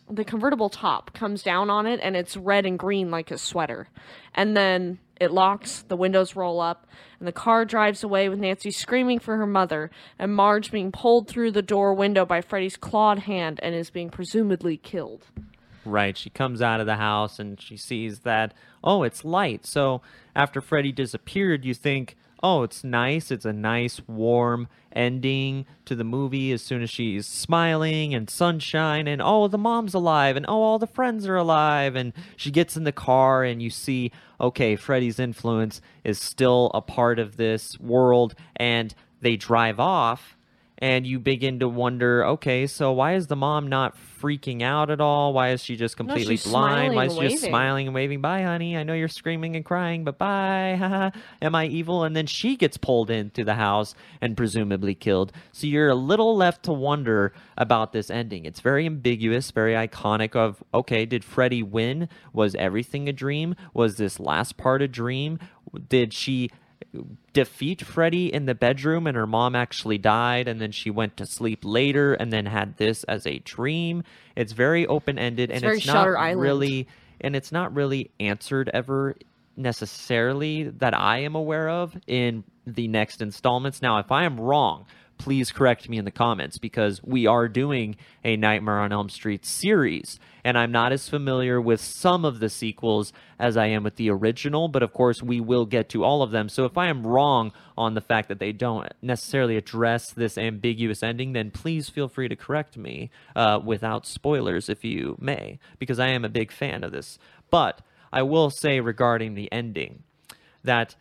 the 0.09 0.23
convertible 0.23 0.69
top 0.69 1.13
comes 1.13 1.43
down 1.43 1.69
on 1.69 1.85
it 1.85 1.99
and 2.01 2.15
it's 2.15 2.37
red 2.37 2.65
and 2.65 2.79
green 2.79 3.11
like 3.11 3.31
a 3.31 3.37
sweater. 3.37 3.87
And 4.33 4.55
then 4.55 4.99
it 5.19 5.31
locks, 5.31 5.83
the 5.87 5.97
windows 5.97 6.35
roll 6.35 6.59
up, 6.59 6.87
and 7.19 7.27
the 7.27 7.33
car 7.33 7.65
drives 7.65 8.03
away 8.03 8.29
with 8.29 8.39
Nancy 8.39 8.71
screaming 8.71 9.19
for 9.19 9.37
her 9.37 9.47
mother 9.47 9.89
and 10.19 10.35
Marge 10.35 10.71
being 10.71 10.91
pulled 10.91 11.27
through 11.27 11.51
the 11.51 11.61
door 11.61 11.93
window 11.93 12.25
by 12.25 12.41
Freddy's 12.41 12.77
clawed 12.77 13.19
hand 13.19 13.59
and 13.63 13.73
is 13.73 13.89
being 13.89 14.09
presumably 14.09 14.77
killed. 14.77 15.25
Right. 15.85 16.17
She 16.17 16.29
comes 16.29 16.61
out 16.61 16.79
of 16.79 16.85
the 16.85 16.97
house 16.97 17.39
and 17.39 17.59
she 17.59 17.77
sees 17.77 18.19
that, 18.19 18.53
oh, 18.83 19.03
it's 19.03 19.25
light. 19.25 19.65
So 19.65 20.01
after 20.35 20.61
Freddy 20.61 20.91
disappeared, 20.91 21.65
you 21.65 21.73
think, 21.73 22.15
oh, 22.41 22.63
it's 22.63 22.83
nice. 22.83 23.31
It's 23.31 23.45
a 23.45 23.53
nice, 23.53 24.01
warm 24.07 24.67
ending 24.91 25.65
to 25.85 25.95
the 25.95 26.03
movie 26.03 26.51
as 26.51 26.61
soon 26.61 26.81
as 26.81 26.89
she's 26.89 27.27
smiling 27.27 28.13
and 28.13 28.29
sunshine 28.29 29.07
and, 29.07 29.21
oh, 29.21 29.47
the 29.47 29.57
mom's 29.57 29.93
alive 29.93 30.35
and, 30.35 30.45
oh, 30.47 30.61
all 30.61 30.79
the 30.79 30.87
friends 30.87 31.27
are 31.27 31.35
alive. 31.35 31.95
And 31.95 32.13
she 32.35 32.51
gets 32.51 32.77
in 32.77 32.83
the 32.83 32.91
car 32.91 33.43
and 33.43 33.61
you 33.61 33.69
see, 33.69 34.11
okay, 34.39 34.75
Freddy's 34.75 35.19
influence 35.19 35.81
is 36.03 36.19
still 36.19 36.71
a 36.73 36.81
part 36.81 37.19
of 37.19 37.37
this 37.37 37.79
world. 37.79 38.35
And 38.55 38.93
they 39.21 39.35
drive 39.35 39.79
off 39.79 40.36
and 40.79 41.07
you 41.07 41.19
begin 41.19 41.59
to 41.59 41.67
wonder 41.67 42.25
okay 42.25 42.67
so 42.67 42.91
why 42.91 43.13
is 43.13 43.27
the 43.27 43.35
mom 43.35 43.67
not 43.67 43.95
freaking 44.21 44.61
out 44.63 44.89
at 44.89 44.99
all? 44.99 45.33
Why 45.33 45.51
is 45.51 45.63
she 45.63 45.75
just 45.75 45.95
completely 45.97 46.37
she's 46.37 46.47
blind? 46.47 46.95
why 46.95 47.05
is 47.05 47.15
she 47.15 47.29
just 47.29 47.43
smiling 47.43 47.87
and 47.87 47.95
waving? 47.95 48.21
Bye 48.21 48.41
honey. 48.41 48.75
I 48.75 48.83
know 48.83 48.93
you're 48.93 49.07
screaming 49.07 49.55
and 49.55 49.63
crying 49.63 50.03
but 50.03 50.17
bye. 50.17 51.11
Am 51.41 51.55
i 51.55 51.65
evil? 51.67 52.03
And 52.03 52.15
then 52.15 52.25
she 52.25 52.55
gets 52.55 52.77
pulled 52.77 53.09
into 53.09 53.43
the 53.43 53.55
house 53.55 53.95
and 54.21 54.35
presumably 54.35 54.95
killed. 54.95 55.31
So 55.51 55.67
you're 55.67 55.89
a 55.89 55.95
little 55.95 56.35
left 56.35 56.63
to 56.63 56.73
wonder 56.73 57.33
about 57.57 57.93
this 57.93 58.09
ending. 58.09 58.45
It's 58.45 58.59
very 58.59 58.85
ambiguous 58.85 59.51
very 59.51 59.73
iconic 59.73 60.35
of 60.35 60.63
okay 60.73 61.05
did 61.05 61.23
freddy 61.23 61.63
win? 61.63 62.09
Was 62.33 62.55
everything 62.55 63.07
a 63.07 63.13
dream? 63.13 63.55
Was 63.73 63.97
this 63.97 64.19
last 64.19 64.57
part 64.57 64.81
a 64.81 64.87
dream? 64.87 65.39
Did 65.89 66.13
she 66.13 66.49
defeat 67.33 67.81
Freddy 67.81 68.33
in 68.33 68.45
the 68.45 68.55
bedroom 68.55 69.07
and 69.07 69.15
her 69.15 69.27
mom 69.27 69.55
actually 69.55 69.97
died 69.97 70.47
and 70.47 70.59
then 70.61 70.71
she 70.71 70.89
went 70.89 71.17
to 71.17 71.25
sleep 71.25 71.59
later 71.63 72.13
and 72.13 72.31
then 72.31 72.45
had 72.45 72.77
this 72.77 73.03
as 73.05 73.25
a 73.25 73.39
dream. 73.39 74.03
It's 74.35 74.53
very 74.53 74.85
open-ended 74.87 75.51
and 75.51 75.61
very 75.61 75.77
it's 75.77 75.87
not 75.87 76.07
really 76.07 76.87
and 77.21 77.35
it's 77.35 77.51
not 77.51 77.73
really 77.73 78.11
answered 78.19 78.69
ever 78.73 79.15
necessarily 79.55 80.63
that 80.63 80.93
I 80.93 81.19
am 81.19 81.35
aware 81.35 81.69
of 81.69 81.97
in 82.05 82.43
the 82.65 82.87
next 82.87 83.21
installments. 83.21 83.81
Now, 83.81 83.97
if 83.97 84.11
I 84.11 84.23
am 84.25 84.39
wrong, 84.39 84.85
please 85.17 85.51
correct 85.51 85.89
me 85.89 85.97
in 85.97 86.05
the 86.05 86.11
comments 86.11 86.59
because 86.59 87.01
we 87.03 87.25
are 87.25 87.47
doing 87.47 87.95
a 88.23 88.37
Nightmare 88.37 88.79
on 88.79 88.91
Elm 88.91 89.09
Street 89.09 89.45
series, 89.45 90.19
and 90.47 90.57
I'm 90.57 90.71
not 90.71 90.93
as 90.93 91.09
familiar 91.09 91.59
with 91.59 91.81
some 91.81 92.23
of 92.23 92.39
the 92.39 92.47
sequels 92.47 93.11
as 93.37 93.57
I 93.57 93.65
am 93.65 93.83
with 93.83 93.97
the 93.97 94.09
original, 94.09 94.69
but 94.69 94.81
of 94.81 94.93
course, 94.93 95.21
we 95.21 95.41
will 95.41 95.65
get 95.65 95.89
to 95.89 96.05
all 96.05 96.21
of 96.21 96.31
them. 96.31 96.47
So 96.47 96.63
if 96.63 96.77
I 96.77 96.87
am 96.87 97.05
wrong 97.05 97.51
on 97.77 97.95
the 97.95 98.01
fact 98.01 98.29
that 98.29 98.39
they 98.39 98.53
don't 98.53 98.87
necessarily 99.01 99.57
address 99.57 100.09
this 100.13 100.37
ambiguous 100.37 101.03
ending, 101.03 101.33
then 101.33 101.51
please 101.51 101.89
feel 101.89 102.07
free 102.07 102.29
to 102.29 102.37
correct 102.37 102.77
me 102.77 103.09
uh, 103.35 103.59
without 103.61 104.05
spoilers 104.05 104.69
if 104.69 104.85
you 104.85 105.17
may, 105.19 105.59
because 105.79 105.99
I 105.99 106.11
am 106.11 106.23
a 106.23 106.29
big 106.29 106.53
fan 106.53 106.85
of 106.85 106.93
this. 106.93 107.19
But 107.51 107.81
I 108.13 108.21
will 108.21 108.49
say 108.49 108.79
regarding 108.79 109.33
the 109.33 109.51
ending 109.51 110.03
that 110.63 110.95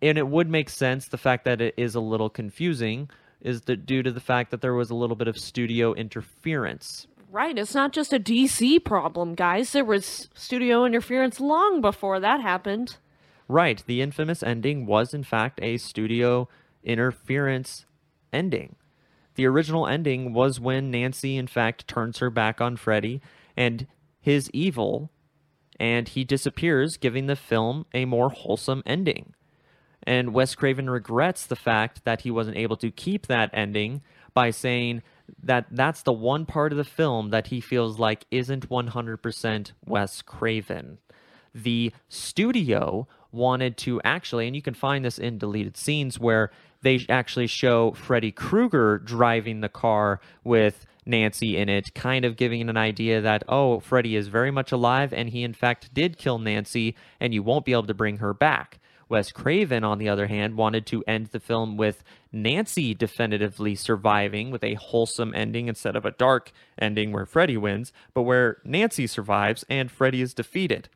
and 0.00 0.16
it 0.16 0.28
would 0.28 0.48
make 0.48 0.70
sense 0.70 1.08
the 1.08 1.18
fact 1.18 1.44
that 1.46 1.60
it 1.60 1.74
is 1.76 1.96
a 1.96 2.00
little 2.00 2.30
confusing 2.30 3.10
is 3.40 3.62
that 3.62 3.84
due 3.84 4.04
to 4.04 4.12
the 4.12 4.20
fact 4.20 4.52
that 4.52 4.60
there 4.60 4.74
was 4.74 4.90
a 4.90 4.94
little 4.94 5.16
bit 5.16 5.26
of 5.26 5.36
studio 5.36 5.92
interference 5.92 7.08
Right, 7.32 7.56
it's 7.56 7.74
not 7.74 7.94
just 7.94 8.12
a 8.12 8.20
DC 8.20 8.84
problem, 8.84 9.34
guys. 9.34 9.72
There 9.72 9.86
was 9.86 10.28
studio 10.34 10.84
interference 10.84 11.40
long 11.40 11.80
before 11.80 12.20
that 12.20 12.42
happened. 12.42 12.98
right 13.48 13.82
the 13.86 14.00
infamous 14.02 14.42
ending 14.42 14.86
was 14.86 15.12
in 15.14 15.24
fact 15.24 15.58
a 15.62 15.76
studio 15.76 16.48
interference 16.84 17.86
ending 18.32 18.76
the 19.34 19.46
original 19.46 19.86
ending 19.86 20.32
was 20.32 20.60
when 20.60 20.90
nancy 20.90 21.36
in 21.36 21.46
fact 21.46 21.88
turns 21.88 22.18
her 22.18 22.30
back 22.30 22.60
on 22.60 22.76
freddy 22.76 23.20
and 23.56 23.86
his 24.20 24.48
evil 24.52 25.10
and 25.80 26.08
he 26.10 26.24
disappears 26.24 26.96
giving 26.96 27.26
the 27.26 27.36
film 27.36 27.84
a 27.92 28.04
more 28.04 28.30
wholesome 28.30 28.82
ending 28.86 29.34
And 30.04 30.34
Wes 30.34 30.54
Craven 30.56 30.90
regrets 30.90 31.46
the 31.46 31.56
fact 31.56 32.04
that 32.04 32.22
he 32.22 32.30
wasn't 32.30 32.56
able 32.56 32.76
to 32.78 32.90
keep 32.90 33.26
that 33.28 33.50
ending 33.52 34.02
by 34.34 34.50
saying 34.50 35.02
that 35.42 35.66
that's 35.70 36.02
the 36.02 36.12
one 36.12 36.46
part 36.46 36.72
of 36.72 36.78
the 36.78 36.84
film 36.84 37.30
that 37.30 37.48
he 37.48 37.60
feels 37.60 37.98
like 37.98 38.26
isn't 38.30 38.68
100% 38.68 39.72
Wes 39.86 40.22
Craven. 40.22 40.98
The 41.54 41.92
studio 42.08 43.06
wanted 43.30 43.76
to 43.78 44.00
actually, 44.04 44.46
and 44.46 44.56
you 44.56 44.62
can 44.62 44.74
find 44.74 45.04
this 45.04 45.18
in 45.18 45.38
deleted 45.38 45.76
scenes 45.76 46.18
where 46.18 46.50
they 46.82 47.04
actually 47.08 47.46
show 47.46 47.92
Freddy 47.92 48.32
Krueger 48.32 48.98
driving 48.98 49.60
the 49.60 49.68
car 49.68 50.20
with 50.44 50.86
Nancy 51.04 51.56
in 51.56 51.68
it, 51.68 51.94
kind 51.94 52.24
of 52.24 52.36
giving 52.36 52.68
an 52.68 52.76
idea 52.76 53.20
that, 53.20 53.42
oh, 53.48 53.80
Freddy 53.80 54.16
is 54.16 54.28
very 54.28 54.50
much 54.50 54.72
alive 54.72 55.12
and 55.12 55.30
he 55.30 55.42
in 55.42 55.54
fact 55.54 55.92
did 55.92 56.18
kill 56.18 56.38
Nancy 56.38 56.94
and 57.20 57.34
you 57.34 57.42
won't 57.42 57.64
be 57.64 57.72
able 57.72 57.84
to 57.84 57.94
bring 57.94 58.18
her 58.18 58.34
back. 58.34 58.78
Wes 59.12 59.30
Craven, 59.30 59.84
on 59.84 59.98
the 59.98 60.08
other 60.08 60.26
hand, 60.26 60.56
wanted 60.56 60.86
to 60.86 61.04
end 61.06 61.26
the 61.26 61.38
film 61.38 61.76
with 61.76 62.02
Nancy 62.32 62.94
definitively 62.94 63.74
surviving 63.74 64.50
with 64.50 64.64
a 64.64 64.72
wholesome 64.72 65.34
ending 65.34 65.68
instead 65.68 65.96
of 65.96 66.06
a 66.06 66.12
dark 66.12 66.50
ending 66.78 67.12
where 67.12 67.26
Freddy 67.26 67.58
wins, 67.58 67.92
but 68.14 68.22
where 68.22 68.56
Nancy 68.64 69.06
survives 69.06 69.66
and 69.68 69.90
Freddy 69.90 70.22
is 70.22 70.32
defeated. 70.32 70.88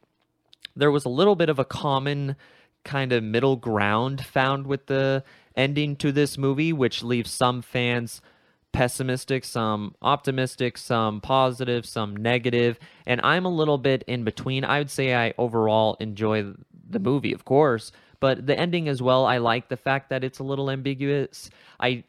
There 0.75 0.91
was 0.91 1.05
a 1.05 1.11
little 1.11 1.37
bit 1.37 1.51
of 1.51 1.59
a 1.59 1.65
common 1.67 2.37
kind 2.85 3.13
of 3.13 3.23
middle 3.23 3.57
ground 3.57 4.25
found 4.25 4.67
with 4.67 4.87
the 4.87 5.23
ending 5.55 5.95
to 5.97 6.11
this 6.11 6.39
movie, 6.39 6.73
which 6.73 7.03
leaves 7.03 7.31
some 7.31 7.61
fans 7.61 8.23
pessimistic, 8.73 9.45
some 9.45 9.95
optimistic, 10.01 10.79
some 10.79 11.21
positive, 11.21 11.85
some 11.85 12.17
negative, 12.17 12.79
and 13.07 13.21
I'm 13.23 13.45
a 13.45 13.51
little 13.51 13.79
bit 13.79 14.05
in 14.07 14.25
between. 14.25 14.65
I 14.65 14.79
would 14.79 14.91
say 14.91 15.15
I 15.15 15.35
overall 15.37 15.99
enjoy 16.01 16.55
the 16.89 16.99
movie, 16.99 17.33
of 17.33 17.45
course, 17.45 17.93
but 18.21 18.47
the 18.47 18.59
ending 18.59 18.89
as 18.89 19.03
well. 19.03 19.27
I 19.27 19.39
like 19.39 19.69
the 19.69 19.77
fact 19.77 20.11
that 20.11 20.25
it's 20.25 20.39
a 20.39 20.45
little 20.45 20.71
ambiguous. 20.71 21.51
I 21.81 22.05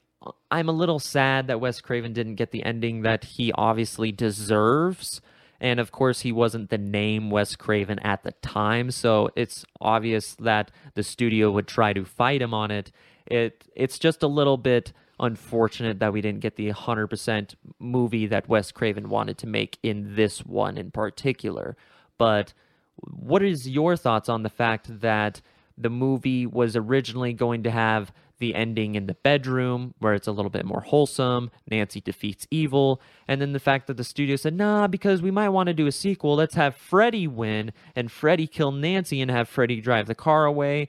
I'm 0.51 0.69
a 0.69 0.73
little 0.73 0.99
sad 0.99 1.47
that 1.47 1.59
Wes 1.59 1.81
Craven 1.81 2.13
didn't 2.13 2.35
get 2.35 2.51
the 2.51 2.63
ending 2.63 3.03
that 3.03 3.23
he 3.23 3.51
obviously 3.53 4.11
deserves. 4.11 5.21
And 5.59 5.79
of 5.79 5.91
course, 5.91 6.21
he 6.21 6.31
wasn't 6.31 6.69
the 6.69 6.77
name 6.77 7.29
Wes 7.29 7.55
Craven 7.55 7.99
at 7.99 8.23
the 8.23 8.31
time, 8.43 8.91
so 8.91 9.29
it's 9.35 9.65
obvious 9.81 10.35
that 10.35 10.71
the 10.93 11.03
studio 11.03 11.49
would 11.51 11.67
try 11.67 11.93
to 11.93 12.05
fight 12.05 12.41
him 12.41 12.53
on 12.53 12.69
it. 12.71 12.91
It 13.25 13.63
it's 13.75 13.97
just 13.97 14.21
a 14.23 14.27
little 14.27 14.57
bit 14.57 14.93
unfortunate 15.19 15.99
that 15.99 16.13
we 16.13 16.21
didn't 16.21 16.41
get 16.41 16.57
the 16.57 16.71
100% 16.71 17.55
movie 17.79 18.27
that 18.27 18.47
Wes 18.47 18.71
Craven 18.71 19.09
wanted 19.09 19.37
to 19.39 19.47
make 19.47 19.79
in 19.81 20.15
this 20.15 20.45
one 20.45 20.77
in 20.77 20.91
particular. 20.91 21.75
But 22.19 22.53
what 23.01 23.41
is 23.41 23.67
your 23.67 23.95
thoughts 23.95 24.29
on 24.29 24.43
the 24.43 24.49
fact 24.49 25.01
that 25.01 25.41
the 25.77 25.89
movie 25.89 26.45
was 26.45 26.75
originally 26.75 27.33
going 27.33 27.63
to 27.63 27.71
have 27.71 28.11
the 28.39 28.53
ending 28.53 28.95
in 28.95 29.07
the 29.07 29.15
bedroom 29.15 29.93
where 29.99 30.13
it's 30.13 30.27
a 30.27 30.31
little 30.31 30.51
bit 30.51 30.65
more 30.65 30.81
wholesome 30.81 31.49
nancy 31.69 31.99
defeats 31.99 32.45
evil 32.51 33.01
and 33.27 33.41
then 33.41 33.51
the 33.51 33.59
fact 33.59 33.87
that 33.87 33.97
the 33.97 34.04
studio 34.04 34.35
said 34.35 34.54
nah 34.54 34.87
because 34.87 35.21
we 35.21 35.31
might 35.31 35.49
want 35.49 35.67
to 35.67 35.73
do 35.73 35.87
a 35.87 35.91
sequel 35.91 36.35
let's 36.35 36.56
have 36.56 36.75
freddy 36.75 37.27
win 37.27 37.71
and 37.95 38.12
freddy 38.12 38.45
kill 38.45 38.71
nancy 38.71 39.21
and 39.21 39.31
have 39.31 39.49
freddy 39.49 39.81
drive 39.81 40.06
the 40.06 40.15
car 40.15 40.45
away 40.45 40.87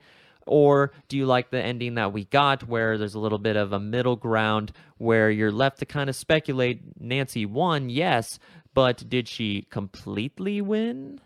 Or 0.48 0.92
do 1.08 1.16
you 1.16 1.26
like 1.26 1.50
the 1.50 1.62
ending 1.62 1.94
that 1.94 2.12
we 2.12 2.24
got 2.24 2.66
where 2.66 2.96
there's 2.98 3.14
a 3.14 3.20
little 3.20 3.38
bit 3.38 3.56
of 3.56 3.72
a 3.72 3.78
middle 3.78 4.16
ground 4.16 4.72
where 4.96 5.30
you're 5.30 5.52
left 5.52 5.78
to 5.80 5.86
kind 5.86 6.08
of 6.08 6.16
speculate 6.16 6.80
Nancy 6.98 7.44
won, 7.46 7.90
yes, 7.90 8.38
but 8.74 9.08
did 9.08 9.28
she 9.28 9.66
completely 9.70 10.60
win? 10.60 11.20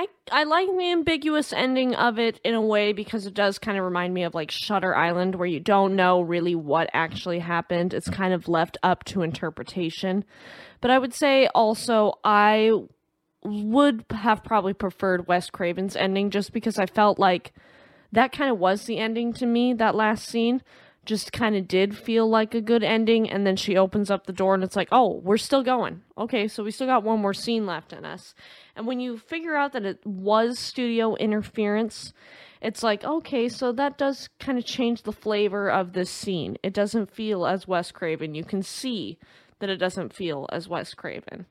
I 0.00 0.06
I 0.32 0.44
like 0.44 0.68
the 0.68 0.92
ambiguous 0.92 1.52
ending 1.52 1.94
of 1.94 2.18
it 2.18 2.40
in 2.42 2.54
a 2.54 2.60
way 2.60 2.94
because 2.94 3.26
it 3.26 3.34
does 3.34 3.58
kind 3.58 3.76
of 3.76 3.84
remind 3.84 4.14
me 4.14 4.22
of 4.22 4.34
like 4.34 4.50
Shutter 4.50 4.96
Island 4.96 5.34
where 5.34 5.46
you 5.46 5.60
don't 5.60 5.94
know 5.94 6.22
really 6.22 6.54
what 6.54 6.88
actually 6.94 7.40
happened. 7.40 7.92
It's 7.92 8.08
kind 8.08 8.32
of 8.32 8.48
left 8.48 8.78
up 8.82 9.04
to 9.04 9.20
interpretation. 9.20 10.24
But 10.80 10.90
I 10.90 10.98
would 10.98 11.12
say 11.12 11.48
also 11.54 12.14
I 12.24 12.72
would 13.44 14.06
have 14.10 14.42
probably 14.42 14.72
preferred 14.72 15.26
Wes 15.26 15.50
Craven's 15.50 15.96
ending 15.96 16.30
just 16.30 16.54
because 16.54 16.78
I 16.78 16.86
felt 16.86 17.18
like 17.18 17.52
that 18.10 18.32
kind 18.32 18.50
of 18.50 18.58
was 18.58 18.84
the 18.84 18.96
ending 18.96 19.34
to 19.34 19.44
me 19.44 19.74
that 19.74 19.94
last 19.94 20.26
scene 20.26 20.62
just 21.04 21.32
kind 21.32 21.56
of 21.56 21.66
did 21.66 21.96
feel 21.96 22.28
like 22.28 22.54
a 22.54 22.60
good 22.60 22.82
ending 22.82 23.28
and 23.28 23.46
then 23.46 23.56
she 23.56 23.76
opens 23.76 24.10
up 24.10 24.26
the 24.26 24.32
door 24.32 24.54
and 24.54 24.62
it's 24.62 24.76
like 24.76 24.88
oh 24.92 25.20
we're 25.24 25.36
still 25.36 25.62
going. 25.62 26.02
Okay 26.18 26.46
so 26.48 26.62
we 26.62 26.70
still 26.70 26.86
got 26.86 27.02
one 27.02 27.20
more 27.20 27.34
scene 27.34 27.66
left 27.66 27.92
in 27.92 28.04
us. 28.04 28.34
And 28.76 28.86
when 28.86 29.00
you 29.00 29.18
figure 29.18 29.56
out 29.56 29.72
that 29.72 29.84
it 29.84 30.04
was 30.04 30.58
studio 30.58 31.14
interference 31.16 32.12
it's 32.60 32.82
like 32.82 33.02
okay 33.04 33.48
so 33.48 33.72
that 33.72 33.96
does 33.96 34.28
kind 34.38 34.58
of 34.58 34.64
change 34.64 35.02
the 35.02 35.12
flavor 35.12 35.70
of 35.70 35.92
this 35.92 36.10
scene. 36.10 36.56
It 36.62 36.74
doesn't 36.74 37.10
feel 37.10 37.46
as 37.46 37.66
wes 37.66 37.90
craven. 37.90 38.34
You 38.34 38.44
can 38.44 38.62
see 38.62 39.18
that 39.58 39.70
it 39.70 39.76
doesn't 39.76 40.12
feel 40.12 40.46
as 40.52 40.68
wes 40.68 40.94
craven 40.94 41.46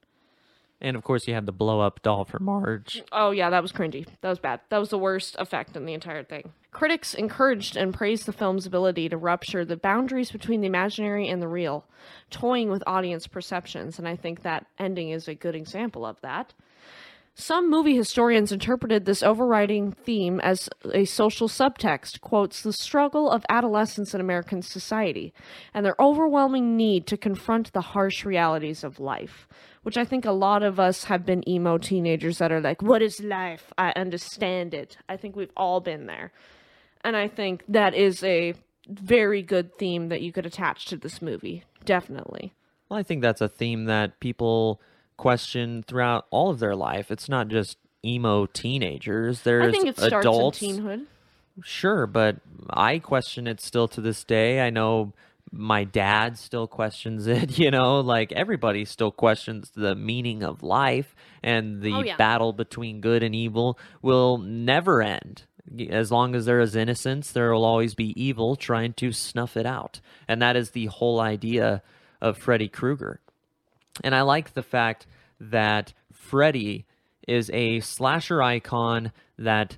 and 0.81 0.95
of 0.95 1.03
course, 1.03 1.27
you 1.27 1.33
had 1.33 1.45
the 1.45 1.51
blow 1.51 1.81
up 1.81 2.01
doll 2.01 2.25
for 2.25 2.39
Marge. 2.39 3.03
Oh, 3.11 3.31
yeah, 3.31 3.49
that 3.49 3.61
was 3.61 3.71
cringy. 3.71 4.07
That 4.21 4.29
was 4.29 4.39
bad. 4.39 4.61
That 4.69 4.77
was 4.77 4.89
the 4.89 4.97
worst 4.97 5.35
effect 5.37 5.75
in 5.75 5.85
the 5.85 5.93
entire 5.93 6.23
thing. 6.23 6.53
Critics 6.71 7.13
encouraged 7.13 7.75
and 7.75 7.93
praised 7.93 8.25
the 8.25 8.33
film's 8.33 8.65
ability 8.65 9.09
to 9.09 9.17
rupture 9.17 9.65
the 9.65 9.75
boundaries 9.75 10.31
between 10.31 10.61
the 10.61 10.67
imaginary 10.67 11.27
and 11.27 11.41
the 11.41 11.47
real, 11.47 11.85
toying 12.29 12.69
with 12.69 12.83
audience 12.87 13.27
perceptions, 13.27 13.99
and 13.99 14.07
I 14.07 14.15
think 14.15 14.43
that 14.43 14.67
ending 14.77 15.09
is 15.09 15.27
a 15.27 15.35
good 15.35 15.55
example 15.55 16.05
of 16.05 16.21
that. 16.21 16.53
Some 17.35 17.69
movie 17.69 17.95
historians 17.95 18.51
interpreted 18.51 19.05
this 19.05 19.23
overriding 19.23 19.93
theme 19.93 20.41
as 20.41 20.69
a 20.93 21.05
social 21.05 21.47
subtext, 21.47 22.19
quotes, 22.19 22.61
the 22.61 22.73
struggle 22.73 23.31
of 23.31 23.45
adolescence 23.47 24.13
in 24.13 24.19
American 24.19 24.61
society 24.61 25.33
and 25.73 25.85
their 25.85 25.95
overwhelming 26.01 26.75
need 26.75 27.07
to 27.07 27.15
confront 27.15 27.71
the 27.71 27.79
harsh 27.79 28.25
realities 28.25 28.83
of 28.83 28.99
life 28.99 29.47
which 29.89 29.97
I 29.97 30.05
think 30.05 30.23
a 30.23 30.31
lot 30.31 30.61
of 30.61 30.79
us 30.79 31.05
have 31.05 31.25
been 31.25 31.41
emo 31.49 31.79
teenagers 31.79 32.37
that 32.37 32.51
are 32.51 32.61
like, 32.61 32.83
What 32.83 33.01
is 33.01 33.23
life? 33.23 33.73
I 33.75 33.91
understand 33.95 34.75
it. 34.75 34.97
I 35.09 35.17
think 35.17 35.35
we've 35.35 35.49
all 35.57 35.79
been 35.79 36.05
there. 36.05 36.31
And 37.03 37.15
I 37.15 37.27
think 37.27 37.63
that 37.67 37.95
is 37.95 38.23
a 38.23 38.53
very 38.87 39.41
good 39.41 39.79
theme 39.79 40.09
that 40.09 40.21
you 40.21 40.31
could 40.31 40.45
attach 40.45 40.85
to 40.89 40.95
this 40.95 41.23
movie. 41.23 41.63
Definitely. 41.85 42.53
Well, 42.87 42.99
I 42.99 43.01
think 43.01 43.23
that's 43.23 43.41
a 43.41 43.49
theme 43.49 43.85
that 43.85 44.19
people 44.19 44.79
question 45.17 45.81
throughout 45.81 46.27
all 46.29 46.51
of 46.51 46.59
their 46.59 46.75
life. 46.75 47.09
It's 47.09 47.27
not 47.27 47.47
just 47.47 47.79
emo 48.05 48.45
teenagers. 48.45 49.41
There's 49.41 49.69
I 49.69 49.71
think 49.71 49.87
it 49.87 49.97
starts 49.97 50.23
adults. 50.23 50.61
in 50.61 50.83
teenhood. 50.83 51.05
Sure, 51.63 52.05
but 52.05 52.35
I 52.69 52.99
question 52.99 53.47
it 53.47 53.59
still 53.59 53.87
to 53.87 54.01
this 54.01 54.23
day. 54.23 54.61
I 54.61 54.69
know 54.69 55.13
my 55.51 55.83
dad 55.83 56.37
still 56.37 56.67
questions 56.67 57.27
it, 57.27 57.57
you 57.59 57.71
know, 57.71 57.99
like 57.99 58.31
everybody 58.31 58.85
still 58.85 59.11
questions 59.11 59.71
the 59.75 59.95
meaning 59.95 60.43
of 60.43 60.63
life 60.63 61.15
and 61.43 61.81
the 61.81 61.93
Oh, 61.93 62.01
yeah. 62.01 62.15
battle 62.17 62.53
between 62.53 63.01
good 63.01 63.23
and 63.23 63.33
evil 63.33 63.77
will 64.01 64.37
never 64.37 65.01
end. 65.01 65.43
As 65.89 66.11
long 66.11 66.35
as 66.35 66.45
there 66.45 66.59
is 66.59 66.75
innocence, 66.75 67.31
there 67.31 67.53
will 67.53 67.65
always 67.65 67.93
be 67.93 68.19
evil 68.21 68.55
trying 68.55 68.93
to 68.93 69.11
snuff 69.11 69.55
it 69.55 69.65
out. 69.67 70.01
And 70.27 70.41
that 70.41 70.55
is 70.55 70.71
the 70.71 70.87
whole 70.87 71.19
idea 71.19 71.83
of 72.21 72.37
Freddy 72.37 72.67
Krueger. 72.67 73.19
And 74.03 74.15
I 74.15 74.21
like 74.21 74.53
the 74.53 74.63
fact 74.63 75.05
that 75.39 75.93
Freddy 76.11 76.85
is 77.27 77.51
a 77.53 77.79
slasher 77.81 78.41
icon 78.41 79.11
that 79.37 79.77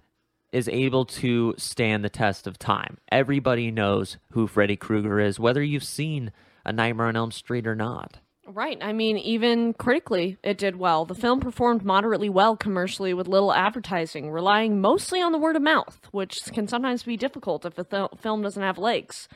is 0.52 0.68
able 0.70 1.06
to 1.06 1.54
stand 1.58 2.04
the 2.04 2.10
test 2.10 2.48
of 2.48 2.60
time. 2.60 2.98
Everybody 3.12 3.72
knows 3.72 4.18
who 4.32 4.48
Freddy 4.48 4.76
Krueger 4.76 5.20
is, 5.20 5.40
whether 5.40 5.64
you've 5.64 5.84
seen 5.84 6.32
A 6.66 6.72
Nightmare 6.72 7.08
on 7.08 7.16
Elm 7.16 7.32
Street 7.32 7.66
or 7.68 7.76
not. 7.76 8.20
Right. 8.48 8.78
I 8.82 8.92
mean, 8.92 9.18
even 9.18 9.74
critically, 9.74 10.38
it 10.44 10.58
did 10.58 10.76
well. 10.76 11.06
The 11.06 11.16
film 11.16 11.40
performed 11.40 11.86
moderately 11.86 12.28
well 12.28 12.58
commercially 12.58 13.14
with 13.14 13.28
little 13.28 13.54
advertising, 13.54 14.30
relying 14.30 14.82
mostly 14.82 15.22
on 15.22 15.32
the 15.32 15.38
word 15.38 15.56
of 15.56 15.62
mouth, 15.62 16.02
which 16.12 16.40
can 16.52 16.68
sometimes 16.68 17.04
be 17.04 17.16
difficult 17.16 17.66
if 17.66 17.78
a 17.78 17.84
th- 17.84 18.10
film 18.20 18.42
doesn't 18.42 18.62
have 18.62 18.78
legs. 18.78 19.30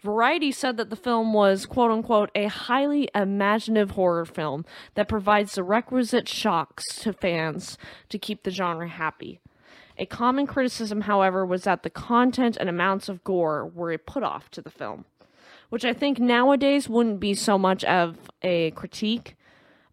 Variety 0.00 0.52
said 0.52 0.76
that 0.76 0.88
the 0.88 0.96
film 0.96 1.32
was, 1.32 1.66
quote 1.66 1.90
unquote, 1.90 2.30
a 2.34 2.46
highly 2.46 3.08
imaginative 3.14 3.90
horror 3.92 4.24
film 4.24 4.64
that 4.94 5.08
provides 5.08 5.54
the 5.54 5.62
requisite 5.64 6.28
shocks 6.28 6.84
to 7.00 7.12
fans 7.12 7.76
to 8.08 8.18
keep 8.18 8.44
the 8.44 8.50
genre 8.50 8.88
happy. 8.88 9.40
A 9.98 10.06
common 10.06 10.46
criticism, 10.46 11.02
however, 11.02 11.44
was 11.46 11.64
that 11.64 11.82
the 11.82 11.90
content 11.90 12.56
and 12.58 12.68
amounts 12.68 13.08
of 13.08 13.24
gore 13.24 13.66
were 13.66 13.92
a 13.92 13.98
put 13.98 14.22
off 14.22 14.50
to 14.50 14.60
the 14.60 14.70
film 14.70 15.04
which 15.68 15.84
I 15.84 15.92
think 15.92 16.18
nowadays 16.18 16.88
wouldn't 16.88 17.20
be 17.20 17.34
so 17.34 17.58
much 17.58 17.84
of 17.84 18.16
a 18.42 18.70
critique. 18.72 19.36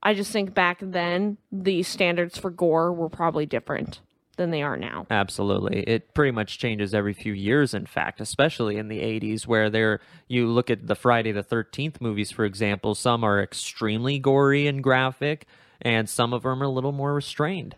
I 0.02 0.14
just 0.14 0.32
think 0.32 0.54
back 0.54 0.80
then 0.82 1.38
the 1.52 1.84
standards 1.84 2.38
for 2.38 2.50
gore 2.50 2.92
were 2.92 3.10
probably 3.10 3.46
different 3.46 4.02
than 4.36 4.52
they 4.52 4.64
are 4.64 4.76
now. 4.76 5.06
Absolutely. 5.12 5.82
It 5.82 6.14
pretty 6.14 6.32
much 6.32 6.58
changes 6.58 6.94
every 6.94 7.14
few 7.14 7.34
years, 7.34 7.74
in 7.74 7.86
fact, 7.86 8.20
especially 8.20 8.78
in 8.78 8.88
the 8.88 9.00
80s, 9.00 9.46
where 9.46 9.70
there 9.70 10.00
you 10.28 10.48
look 10.48 10.70
at 10.70 10.88
the 10.88 10.96
Friday 10.96 11.32
the 11.32 11.44
13th 11.44 12.02
movies, 12.02 12.32
for 12.32 12.44
example, 12.44 12.96
some 12.96 13.24
are 13.24 13.42
extremely 13.42 14.18
gory 14.18 14.68
and 14.68 14.84
graphic, 14.84 15.46
and 15.82 16.10
some 16.10 16.34
of 16.34 16.44
them 16.44 16.62
are 16.64 16.66
a 16.66 16.70
little 16.70 16.92
more 16.92 17.14
restrained. 17.14 17.76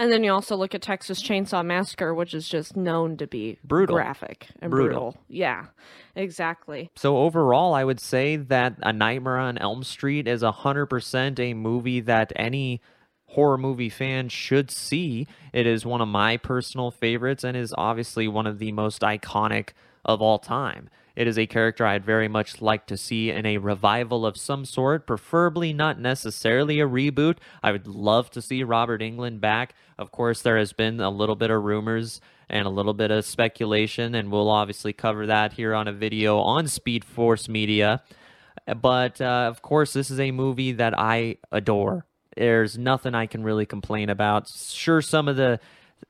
And 0.00 0.10
then 0.10 0.24
you 0.24 0.32
also 0.32 0.56
look 0.56 0.74
at 0.74 0.80
Texas 0.80 1.22
Chainsaw 1.22 1.62
Massacre, 1.62 2.14
which 2.14 2.32
is 2.32 2.48
just 2.48 2.74
known 2.74 3.18
to 3.18 3.26
be 3.26 3.58
Brutal. 3.62 3.94
graphic 3.94 4.48
and 4.62 4.70
Brutal. 4.70 5.12
brutal. 5.12 5.16
Yeah, 5.28 5.66
exactly. 6.16 6.90
So 6.96 7.18
overall, 7.18 7.74
I 7.74 7.84
would 7.84 8.00
say 8.00 8.36
that 8.36 8.76
A 8.82 8.94
Nightmare 8.94 9.36
on 9.36 9.58
Elm 9.58 9.84
Street 9.84 10.26
is 10.26 10.42
100% 10.42 11.38
a 11.38 11.52
movie 11.52 12.00
that 12.00 12.32
any 12.34 12.80
horror 13.26 13.58
movie 13.58 13.90
fan 13.90 14.30
should 14.30 14.70
see. 14.70 15.26
It 15.52 15.66
is 15.66 15.84
one 15.84 16.00
of 16.00 16.08
my 16.08 16.38
personal 16.38 16.90
favorites 16.90 17.44
and 17.44 17.54
is 17.54 17.74
obviously 17.76 18.26
one 18.26 18.46
of 18.46 18.58
the 18.58 18.72
most 18.72 19.02
iconic 19.02 19.70
of 20.06 20.22
all 20.22 20.38
time. 20.38 20.88
It 21.20 21.28
is 21.28 21.38
a 21.38 21.46
character 21.46 21.84
I'd 21.84 22.02
very 22.02 22.28
much 22.28 22.62
like 22.62 22.86
to 22.86 22.96
see 22.96 23.28
in 23.28 23.44
a 23.44 23.58
revival 23.58 24.24
of 24.24 24.38
some 24.38 24.64
sort, 24.64 25.06
preferably 25.06 25.74
not 25.74 26.00
necessarily 26.00 26.80
a 26.80 26.88
reboot. 26.88 27.36
I 27.62 27.72
would 27.72 27.86
love 27.86 28.30
to 28.30 28.40
see 28.40 28.62
Robert 28.62 29.02
Englund 29.02 29.38
back. 29.38 29.74
Of 29.98 30.12
course, 30.12 30.40
there 30.40 30.56
has 30.56 30.72
been 30.72 30.98
a 30.98 31.10
little 31.10 31.36
bit 31.36 31.50
of 31.50 31.62
rumors 31.62 32.22
and 32.48 32.66
a 32.66 32.70
little 32.70 32.94
bit 32.94 33.10
of 33.10 33.26
speculation, 33.26 34.14
and 34.14 34.32
we'll 34.32 34.48
obviously 34.48 34.94
cover 34.94 35.26
that 35.26 35.52
here 35.52 35.74
on 35.74 35.88
a 35.88 35.92
video 35.92 36.38
on 36.38 36.66
Speed 36.66 37.04
Force 37.04 37.50
Media. 37.50 38.02
But 38.80 39.20
uh, 39.20 39.44
of 39.50 39.60
course, 39.60 39.92
this 39.92 40.10
is 40.10 40.20
a 40.20 40.30
movie 40.30 40.72
that 40.72 40.98
I 40.98 41.36
adore. 41.52 42.06
There's 42.34 42.78
nothing 42.78 43.14
I 43.14 43.26
can 43.26 43.42
really 43.42 43.66
complain 43.66 44.08
about. 44.08 44.48
Sure, 44.48 45.02
some 45.02 45.28
of 45.28 45.36
the 45.36 45.60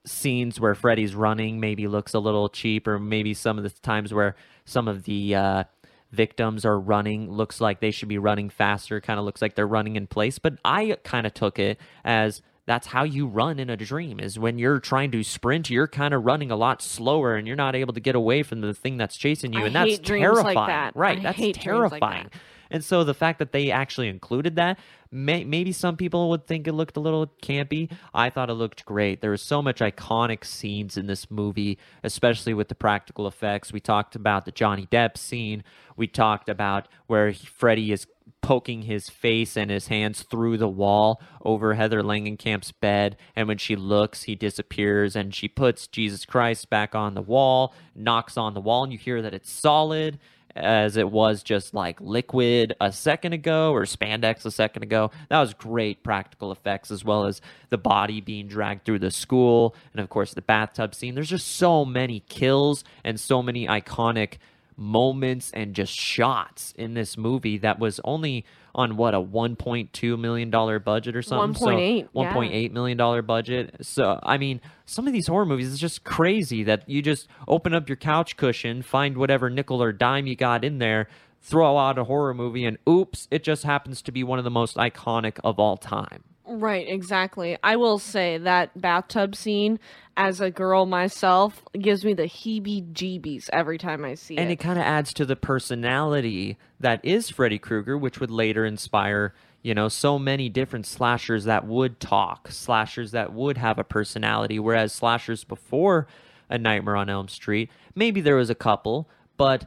scenes 0.06 0.60
where 0.60 0.76
Freddy's 0.76 1.16
running 1.16 1.58
maybe 1.58 1.88
looks 1.88 2.14
a 2.14 2.20
little 2.20 2.48
cheap, 2.48 2.86
or 2.86 3.00
maybe 3.00 3.34
some 3.34 3.58
of 3.58 3.64
the 3.64 3.70
times 3.70 4.14
where 4.14 4.36
some 4.70 4.88
of 4.88 5.04
the 5.04 5.34
uh, 5.34 5.64
victims 6.12 6.64
are 6.64 6.78
running 6.78 7.30
looks 7.30 7.60
like 7.60 7.80
they 7.80 7.90
should 7.90 8.08
be 8.08 8.18
running 8.18 8.50
faster, 8.50 9.00
kind 9.00 9.18
of 9.18 9.24
looks 9.24 9.42
like 9.42 9.54
they're 9.54 9.66
running 9.66 9.96
in 9.96 10.06
place. 10.06 10.38
But 10.38 10.54
I 10.64 10.96
kind 11.04 11.26
of 11.26 11.34
took 11.34 11.58
it 11.58 11.78
as 12.04 12.42
that's 12.66 12.86
how 12.86 13.02
you 13.02 13.26
run 13.26 13.58
in 13.58 13.68
a 13.68 13.76
dream 13.76 14.20
is 14.20 14.38
when 14.38 14.56
you're 14.58 14.78
trying 14.78 15.10
to 15.10 15.24
sprint 15.24 15.70
you're 15.70 15.88
kind 15.88 16.14
of 16.14 16.24
running 16.24 16.52
a 16.52 16.56
lot 16.56 16.80
slower 16.80 17.34
and 17.34 17.46
you're 17.46 17.56
not 17.56 17.74
able 17.74 17.92
to 17.92 18.00
get 18.00 18.14
away 18.14 18.44
from 18.44 18.60
the 18.60 18.72
thing 18.72 18.96
that's 18.96 19.16
chasing 19.16 19.52
you 19.52 19.62
I 19.62 19.66
and 19.66 19.74
that's 19.74 19.98
dreams 19.98 20.22
like 20.36 20.54
terrifying 20.54 20.66
that. 20.68 20.94
right 20.94 21.18
I 21.18 21.22
that's 21.22 21.36
dreams 21.36 21.56
like 21.56 21.64
terrifying 21.64 22.24
that. 22.32 22.40
and 22.70 22.84
so 22.84 23.02
the 23.02 23.14
fact 23.14 23.40
that 23.40 23.50
they 23.50 23.72
actually 23.72 24.08
included 24.08 24.54
that, 24.56 24.78
may, 25.12 25.44
maybe 25.44 25.72
some 25.72 25.96
people 25.96 26.30
would 26.30 26.46
think 26.46 26.66
it 26.66 26.72
looked 26.72 26.96
a 26.96 27.00
little 27.00 27.26
campy. 27.42 27.90
I 28.14 28.30
thought 28.30 28.50
it 28.50 28.54
looked 28.54 28.84
great. 28.84 29.20
There 29.20 29.30
was 29.30 29.42
so 29.42 29.60
much 29.62 29.80
iconic 29.80 30.44
scenes 30.44 30.96
in 30.96 31.06
this 31.06 31.30
movie, 31.30 31.78
especially 32.02 32.54
with 32.54 32.68
the 32.68 32.74
practical 32.74 33.26
effects. 33.26 33.72
We 33.72 33.80
talked 33.80 34.14
about 34.14 34.44
the 34.44 34.52
Johnny 34.52 34.86
Depp 34.86 35.16
scene. 35.16 35.64
We 35.96 36.06
talked 36.06 36.48
about 36.48 36.88
where 37.06 37.30
he, 37.30 37.46
Freddy 37.46 37.92
is 37.92 38.06
poking 38.42 38.82
his 38.82 39.08
face 39.08 39.56
and 39.56 39.70
his 39.70 39.88
hands 39.88 40.22
through 40.22 40.56
the 40.56 40.68
wall 40.68 41.20
over 41.44 41.74
Heather 41.74 42.02
Langenkamp's 42.02 42.72
bed. 42.72 43.16
And 43.36 43.48
when 43.48 43.58
she 43.58 43.76
looks, 43.76 44.22
he 44.22 44.34
disappears 44.34 45.14
and 45.14 45.34
she 45.34 45.48
puts 45.48 45.86
Jesus 45.86 46.24
Christ 46.24 46.70
back 46.70 46.94
on 46.94 47.14
the 47.14 47.22
wall, 47.22 47.74
knocks 47.94 48.36
on 48.36 48.54
the 48.54 48.60
wall, 48.60 48.84
and 48.84 48.92
you 48.92 48.98
hear 48.98 49.20
that 49.22 49.34
it's 49.34 49.50
solid 49.50 50.18
as 50.56 50.96
it 50.96 51.10
was 51.10 51.42
just 51.42 51.74
like 51.74 52.00
liquid 52.00 52.74
a 52.80 52.92
second 52.92 53.32
ago 53.32 53.72
or 53.72 53.82
spandex 53.82 54.44
a 54.44 54.50
second 54.50 54.82
ago. 54.82 55.10
That 55.28 55.40
was 55.40 55.54
great 55.54 56.02
practical 56.02 56.52
effects 56.52 56.90
as 56.90 57.04
well 57.04 57.24
as 57.24 57.40
the 57.68 57.78
body 57.78 58.20
being 58.20 58.48
dragged 58.48 58.84
through 58.84 59.00
the 59.00 59.10
school 59.10 59.74
and 59.92 60.00
of 60.00 60.08
course 60.08 60.34
the 60.34 60.42
bathtub 60.42 60.94
scene. 60.94 61.14
There's 61.14 61.30
just 61.30 61.48
so 61.48 61.84
many 61.84 62.20
kills 62.28 62.84
and 63.04 63.18
so 63.18 63.42
many 63.42 63.66
iconic 63.66 64.34
moments 64.80 65.50
and 65.52 65.74
just 65.74 65.92
shots 65.92 66.72
in 66.76 66.94
this 66.94 67.16
movie 67.18 67.58
that 67.58 67.78
was 67.78 68.00
only 68.02 68.44
on 68.74 68.96
what 68.96 69.14
a 69.14 69.20
1.2 69.20 70.18
million 70.18 70.48
dollar 70.50 70.78
budget 70.78 71.14
or 71.14 71.22
something? 71.22 71.54
1.8, 71.62 72.08
so 72.12 72.22
yeah. 72.22 72.32
1.8 72.32 72.72
million 72.72 72.96
dollar 72.96 73.20
budget. 73.20 73.76
So 73.82 74.18
i 74.22 74.38
mean 74.38 74.60
some 74.86 75.06
of 75.06 75.12
these 75.12 75.26
horror 75.26 75.44
movies 75.44 75.70
it's 75.70 75.80
just 75.80 76.02
crazy 76.04 76.64
that 76.64 76.88
you 76.88 77.02
just 77.02 77.28
open 77.46 77.74
up 77.74 77.88
your 77.88 77.96
couch 77.96 78.36
cushion 78.36 78.82
find 78.82 79.16
whatever 79.18 79.50
nickel 79.50 79.82
or 79.82 79.92
dime 79.92 80.26
you 80.26 80.34
got 80.34 80.64
in 80.64 80.78
there 80.78 81.06
throw 81.42 81.76
out 81.76 81.98
a 81.98 82.04
horror 82.04 82.32
movie 82.34 82.64
and 82.64 82.78
oops 82.88 83.28
it 83.30 83.44
just 83.44 83.64
happens 83.64 84.00
to 84.02 84.12
be 84.12 84.24
one 84.24 84.38
of 84.38 84.44
the 84.44 84.50
most 84.50 84.76
iconic 84.76 85.38
of 85.44 85.58
all 85.58 85.76
time 85.76 86.24
Right, 86.52 86.88
exactly. 86.88 87.56
I 87.62 87.76
will 87.76 88.00
say 88.00 88.36
that 88.38 88.78
bathtub 88.80 89.36
scene, 89.36 89.78
as 90.16 90.40
a 90.40 90.50
girl 90.50 90.84
myself, 90.84 91.62
gives 91.78 92.04
me 92.04 92.12
the 92.12 92.24
heebie 92.24 92.92
jeebies 92.92 93.48
every 93.52 93.78
time 93.78 94.04
I 94.04 94.14
see 94.14 94.34
it. 94.34 94.40
and 94.40 94.50
it. 94.50 94.54
it 94.54 94.56
kind 94.56 94.76
of 94.76 94.84
adds 94.84 95.14
to 95.14 95.24
the 95.24 95.36
personality 95.36 96.58
that 96.80 97.04
is 97.04 97.30
Freddy 97.30 97.60
Krueger, 97.60 97.96
which 97.96 98.18
would 98.18 98.32
later 98.32 98.64
inspire, 98.64 99.32
you 99.62 99.74
know, 99.74 99.88
so 99.88 100.18
many 100.18 100.48
different 100.48 100.86
slashers 100.86 101.44
that 101.44 101.66
would 101.68 102.00
talk, 102.00 102.50
slashers 102.50 103.12
that 103.12 103.32
would 103.32 103.56
have 103.56 103.78
a 103.78 103.84
personality. 103.84 104.58
Whereas 104.58 104.92
slashers 104.92 105.44
before 105.44 106.08
A 106.48 106.58
Nightmare 106.58 106.96
on 106.96 107.08
Elm 107.08 107.28
Street, 107.28 107.70
maybe 107.94 108.20
there 108.20 108.36
was 108.36 108.50
a 108.50 108.56
couple, 108.56 109.08
but 109.36 109.66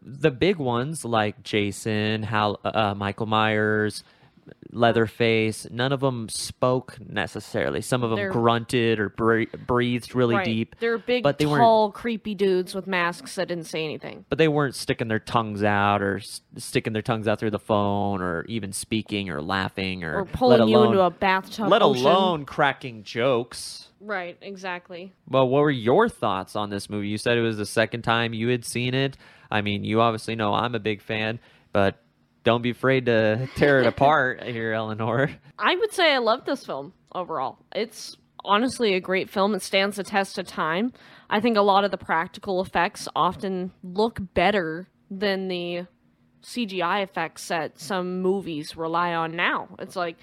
the 0.00 0.30
big 0.30 0.56
ones 0.56 1.04
like 1.04 1.42
Jason, 1.42 2.22
Hal, 2.22 2.58
uh, 2.64 2.94
Michael 2.94 3.26
Myers, 3.26 4.02
Leatherface, 4.70 5.68
none 5.70 5.92
of 5.92 6.00
them 6.00 6.28
spoke 6.28 6.98
necessarily. 7.00 7.80
Some 7.80 8.02
of 8.02 8.10
them 8.10 8.16
They're- 8.16 8.30
grunted 8.32 8.98
or 8.98 9.08
bre- 9.08 9.44
breathed 9.66 10.14
really 10.14 10.34
right. 10.34 10.44
deep. 10.44 10.76
They're 10.80 10.98
big, 10.98 11.22
but 11.22 11.38
they 11.38 11.46
weren't 11.46 11.60
tall, 11.62 11.90
creepy 11.92 12.34
dudes 12.34 12.74
with 12.74 12.86
masks 12.86 13.36
that 13.36 13.48
didn't 13.48 13.64
say 13.66 13.84
anything. 13.84 14.24
but 14.28 14.38
they 14.38 14.48
weren't 14.48 14.74
sticking 14.74 15.08
their 15.08 15.18
tongues 15.20 15.62
out 15.62 16.02
or 16.02 16.16
s- 16.16 16.40
sticking 16.56 16.92
their 16.92 17.02
tongues 17.02 17.28
out 17.28 17.38
through 17.38 17.52
the 17.52 17.58
phone 17.58 18.20
or 18.20 18.44
even 18.48 18.72
speaking 18.72 19.30
or 19.30 19.40
laughing 19.40 20.02
or, 20.02 20.20
Or 20.20 20.24
pulling 20.24 20.60
let 20.60 20.68
you 20.68 20.82
into 20.82 21.00
a 21.00 21.10
bathtub. 21.10 21.68
let 21.68 21.82
ocean. 21.82 22.04
alone 22.04 22.44
cracking 22.44 23.04
jokes. 23.04 23.88
Right, 24.00 24.36
exactly. 24.42 25.12
Well, 25.28 25.48
what 25.48 25.60
were 25.62 25.70
your 25.70 26.08
thoughts 26.08 26.56
on 26.56 26.68
this 26.70 26.90
movie? 26.90 27.08
You 27.08 27.16
said 27.18 27.38
it 27.38 27.42
was 27.42 27.56
the 27.56 27.64
second 27.66 28.02
time 28.02 28.34
you 28.34 28.48
had 28.48 28.64
seen 28.64 28.92
it. 28.92 29.16
I 29.50 29.62
mean, 29.62 29.84
you 29.84 30.00
obviously 30.00 30.34
know 30.36 30.52
I'm 30.52 30.74
a 30.74 30.80
big 30.80 31.00
fan, 31.00 31.38
but 31.72 31.96
don't 32.44 32.62
be 32.62 32.70
afraid 32.70 33.06
to 33.06 33.48
tear 33.56 33.80
it 33.80 33.86
apart 33.86 34.42
here, 34.44 34.72
Eleanor. 34.72 35.30
I 35.58 35.74
would 35.74 35.92
say 35.92 36.14
I 36.14 36.18
love 36.18 36.44
this 36.44 36.64
film 36.64 36.92
overall. 37.14 37.58
It's 37.74 38.16
honestly 38.44 38.94
a 38.94 39.00
great 39.00 39.30
film. 39.30 39.54
It 39.54 39.62
stands 39.62 39.96
the 39.96 40.04
test 40.04 40.38
of 40.38 40.46
time. 40.46 40.92
I 41.30 41.40
think 41.40 41.56
a 41.56 41.62
lot 41.62 41.84
of 41.84 41.90
the 41.90 41.96
practical 41.96 42.60
effects 42.60 43.08
often 43.16 43.72
look 43.82 44.18
better 44.34 44.86
than 45.10 45.48
the 45.48 45.86
CGI 46.42 47.02
effects 47.02 47.48
that 47.48 47.80
some 47.80 48.20
movies 48.20 48.76
rely 48.76 49.14
on 49.14 49.34
now. 49.34 49.68
It's 49.78 49.96
like 49.96 50.16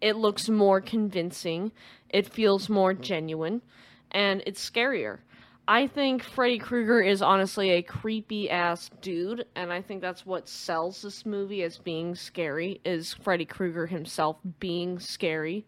it 0.00 0.16
looks 0.16 0.48
more 0.48 0.80
convincing, 0.80 1.72
it 2.10 2.30
feels 2.30 2.68
more 2.68 2.92
genuine, 2.92 3.62
and 4.10 4.42
it's 4.46 4.68
scarier. 4.68 5.20
I 5.66 5.86
think 5.86 6.24
Freddy 6.24 6.58
Krueger 6.58 7.00
is 7.00 7.22
honestly 7.22 7.70
a 7.70 7.82
creepy 7.82 8.50
ass 8.50 8.90
dude, 9.00 9.46
and 9.54 9.72
I 9.72 9.80
think 9.80 10.00
that's 10.00 10.26
what 10.26 10.48
sells 10.48 11.02
this 11.02 11.24
movie 11.24 11.62
as 11.62 11.78
being 11.78 12.16
scary 12.16 12.80
is 12.84 13.14
Freddy 13.14 13.44
Krueger 13.44 13.86
himself 13.86 14.38
being 14.58 14.98
scary. 14.98 15.64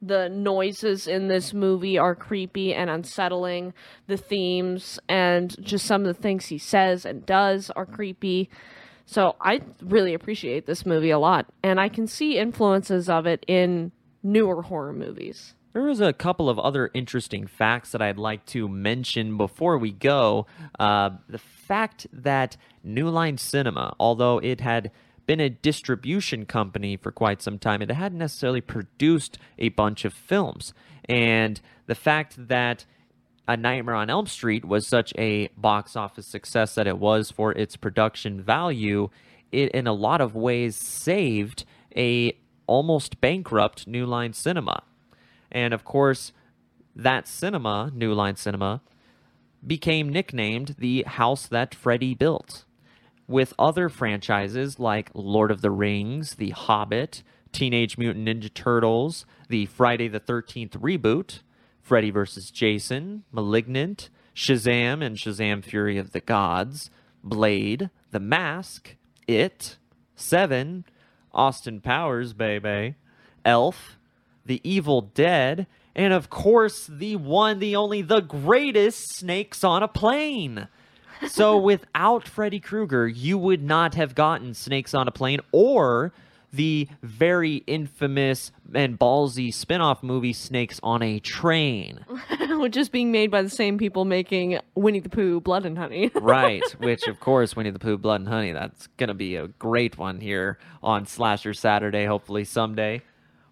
The 0.00 0.28
noises 0.28 1.08
in 1.08 1.26
this 1.26 1.52
movie 1.52 1.98
are 1.98 2.14
creepy 2.14 2.74
and 2.74 2.88
unsettling. 2.88 3.74
The 4.06 4.16
themes 4.16 5.00
and 5.08 5.56
just 5.64 5.84
some 5.84 6.02
of 6.02 6.14
the 6.14 6.22
things 6.22 6.46
he 6.46 6.58
says 6.58 7.04
and 7.04 7.26
does 7.26 7.70
are 7.70 7.86
creepy. 7.86 8.48
So 9.04 9.34
I 9.40 9.62
really 9.82 10.14
appreciate 10.14 10.66
this 10.66 10.86
movie 10.86 11.10
a 11.10 11.18
lot, 11.18 11.46
and 11.62 11.80
I 11.80 11.88
can 11.88 12.06
see 12.06 12.38
influences 12.38 13.08
of 13.08 13.26
it 13.26 13.44
in 13.48 13.90
newer 14.22 14.62
horror 14.62 14.92
movies. 14.92 15.53
There 15.74 15.82
was 15.82 16.00
a 16.00 16.12
couple 16.12 16.48
of 16.48 16.56
other 16.60 16.88
interesting 16.94 17.48
facts 17.48 17.90
that 17.90 18.00
I'd 18.00 18.16
like 18.16 18.46
to 18.46 18.68
mention 18.68 19.36
before 19.36 19.76
we 19.76 19.90
go. 19.90 20.46
Uh, 20.78 21.10
the 21.28 21.38
fact 21.38 22.06
that 22.12 22.56
New 22.84 23.10
Line 23.10 23.38
Cinema, 23.38 23.96
although 23.98 24.38
it 24.38 24.60
had 24.60 24.92
been 25.26 25.40
a 25.40 25.50
distribution 25.50 26.46
company 26.46 26.96
for 26.96 27.10
quite 27.10 27.42
some 27.42 27.58
time, 27.58 27.82
it 27.82 27.90
hadn't 27.90 28.18
necessarily 28.18 28.60
produced 28.60 29.36
a 29.58 29.70
bunch 29.70 30.04
of 30.04 30.14
films. 30.14 30.72
And 31.08 31.60
the 31.86 31.96
fact 31.96 32.36
that 32.46 32.86
a 33.48 33.56
Nightmare 33.56 33.96
on 33.96 34.10
Elm 34.10 34.28
Street 34.28 34.64
was 34.64 34.86
such 34.86 35.12
a 35.18 35.48
box 35.56 35.96
office 35.96 36.28
success 36.28 36.76
that 36.76 36.86
it 36.86 36.98
was 36.98 37.32
for 37.32 37.50
its 37.50 37.76
production 37.76 38.40
value, 38.40 39.08
it 39.50 39.72
in 39.72 39.88
a 39.88 39.92
lot 39.92 40.20
of 40.20 40.36
ways 40.36 40.76
saved 40.76 41.64
a 41.96 42.38
almost 42.68 43.20
bankrupt 43.20 43.88
New 43.88 44.06
Line 44.06 44.32
Cinema. 44.32 44.84
And 45.54 45.72
of 45.72 45.84
course, 45.84 46.32
that 46.94 47.28
cinema, 47.28 47.90
New 47.94 48.12
Line 48.12 48.36
Cinema, 48.36 48.82
became 49.66 50.10
nicknamed 50.10 50.74
the 50.78 51.04
house 51.06 51.46
that 51.46 51.74
Freddy 51.74 52.14
built. 52.14 52.64
With 53.26 53.54
other 53.58 53.88
franchises 53.88 54.78
like 54.78 55.10
Lord 55.14 55.50
of 55.50 55.62
the 55.62 55.70
Rings, 55.70 56.34
The 56.34 56.50
Hobbit, 56.50 57.22
Teenage 57.52 57.96
Mutant 57.96 58.28
Ninja 58.28 58.52
Turtles, 58.52 59.24
the 59.48 59.66
Friday 59.66 60.08
the 60.08 60.20
13th 60.20 60.72
reboot, 60.72 61.38
Freddy 61.80 62.10
vs. 62.10 62.50
Jason, 62.50 63.24
Malignant, 63.30 64.10
Shazam 64.34 65.02
and 65.02 65.16
Shazam 65.16 65.64
Fury 65.64 65.96
of 65.96 66.10
the 66.10 66.20
Gods, 66.20 66.90
Blade, 67.22 67.90
The 68.10 68.20
Mask, 68.20 68.96
It, 69.28 69.78
Seven, 70.16 70.84
Austin 71.32 71.80
Powers, 71.80 72.32
baby, 72.32 72.96
Elf, 73.44 73.98
The 74.46 74.60
Evil 74.62 75.02
Dead, 75.02 75.66
and 75.94 76.12
of 76.12 76.30
course, 76.30 76.86
the 76.86 77.16
one, 77.16 77.58
the 77.58 77.76
only, 77.76 78.02
the 78.02 78.20
greatest 78.20 79.16
Snakes 79.16 79.64
on 79.64 79.82
a 79.82 79.88
Plane. 79.88 80.68
So 81.28 81.56
without 81.56 82.28
Freddy 82.28 82.60
Krueger, 82.60 83.06
you 83.08 83.38
would 83.38 83.62
not 83.62 83.94
have 83.94 84.14
gotten 84.14 84.52
Snakes 84.52 84.92
on 84.92 85.08
a 85.08 85.12
Plane 85.12 85.40
or 85.52 86.12
the 86.54 86.88
very 87.02 87.56
infamous 87.66 88.52
and 88.74 88.98
ballsy 88.98 89.52
spin-off 89.52 90.02
movie 90.02 90.32
Snakes 90.32 90.78
on 90.82 91.02
a 91.02 91.18
Train. 91.18 92.04
Which 92.48 92.76
is 92.76 92.88
being 92.88 93.10
made 93.10 93.30
by 93.30 93.42
the 93.42 93.50
same 93.50 93.78
people 93.78 94.04
making 94.04 94.58
Winnie 94.74 95.00
the 95.00 95.08
Pooh, 95.08 95.40
Blood 95.40 95.66
and 95.66 95.76
Honey. 95.76 96.10
right, 96.14 96.62
which 96.78 97.08
of 97.08 97.20
course 97.20 97.56
Winnie 97.56 97.70
the 97.70 97.78
Pooh 97.78 97.98
Blood 97.98 98.20
and 98.20 98.28
Honey, 98.28 98.52
that's 98.52 98.86
going 98.96 99.08
to 99.08 99.14
be 99.14 99.36
a 99.36 99.48
great 99.48 99.98
one 99.98 100.20
here 100.20 100.58
on 100.82 101.06
Slasher 101.06 101.54
Saturday 101.54 102.04
hopefully 102.06 102.44
someday. 102.44 103.02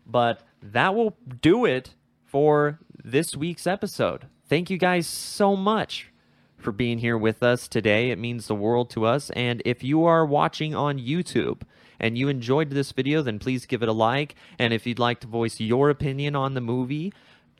But 0.07 0.43
that 0.63 0.95
will 0.95 1.17
do 1.41 1.65
it 1.65 1.95
for 2.25 2.79
this 3.03 3.37
week's 3.37 3.67
episode. 3.67 4.27
Thank 4.49 4.71
you 4.71 4.79
guys 4.79 5.07
so 5.07 5.57
much 5.57 6.13
for 6.57 6.73
being 6.73 6.99
here 6.99 7.19
with 7.19 7.43
us 7.43 7.67
today. 7.67 8.11
It 8.11 8.19
means 8.19 8.47
the 8.47 8.55
world 8.55 8.89
to 8.91 9.05
us. 9.05 9.31
And 9.31 9.61
if 9.65 9.83
you 9.83 10.05
are 10.05 10.25
watching 10.25 10.75
on 10.75 10.99
YouTube 10.99 11.63
and 11.99 12.17
you 12.17 12.29
enjoyed 12.29 12.71
this 12.71 12.93
video, 12.93 13.23
then 13.23 13.39
please 13.39 13.67
give 13.67 13.83
it 13.83 13.89
a 13.89 13.93
like. 13.93 14.37
And 14.59 14.73
if 14.73 14.87
you'd 14.87 14.99
like 14.99 15.21
to 15.21 15.27
voice 15.27 15.61
your 15.61 15.91
opinion 15.91 16.37
on 16.37 16.55
the 16.55 16.61
movie, 16.61 17.13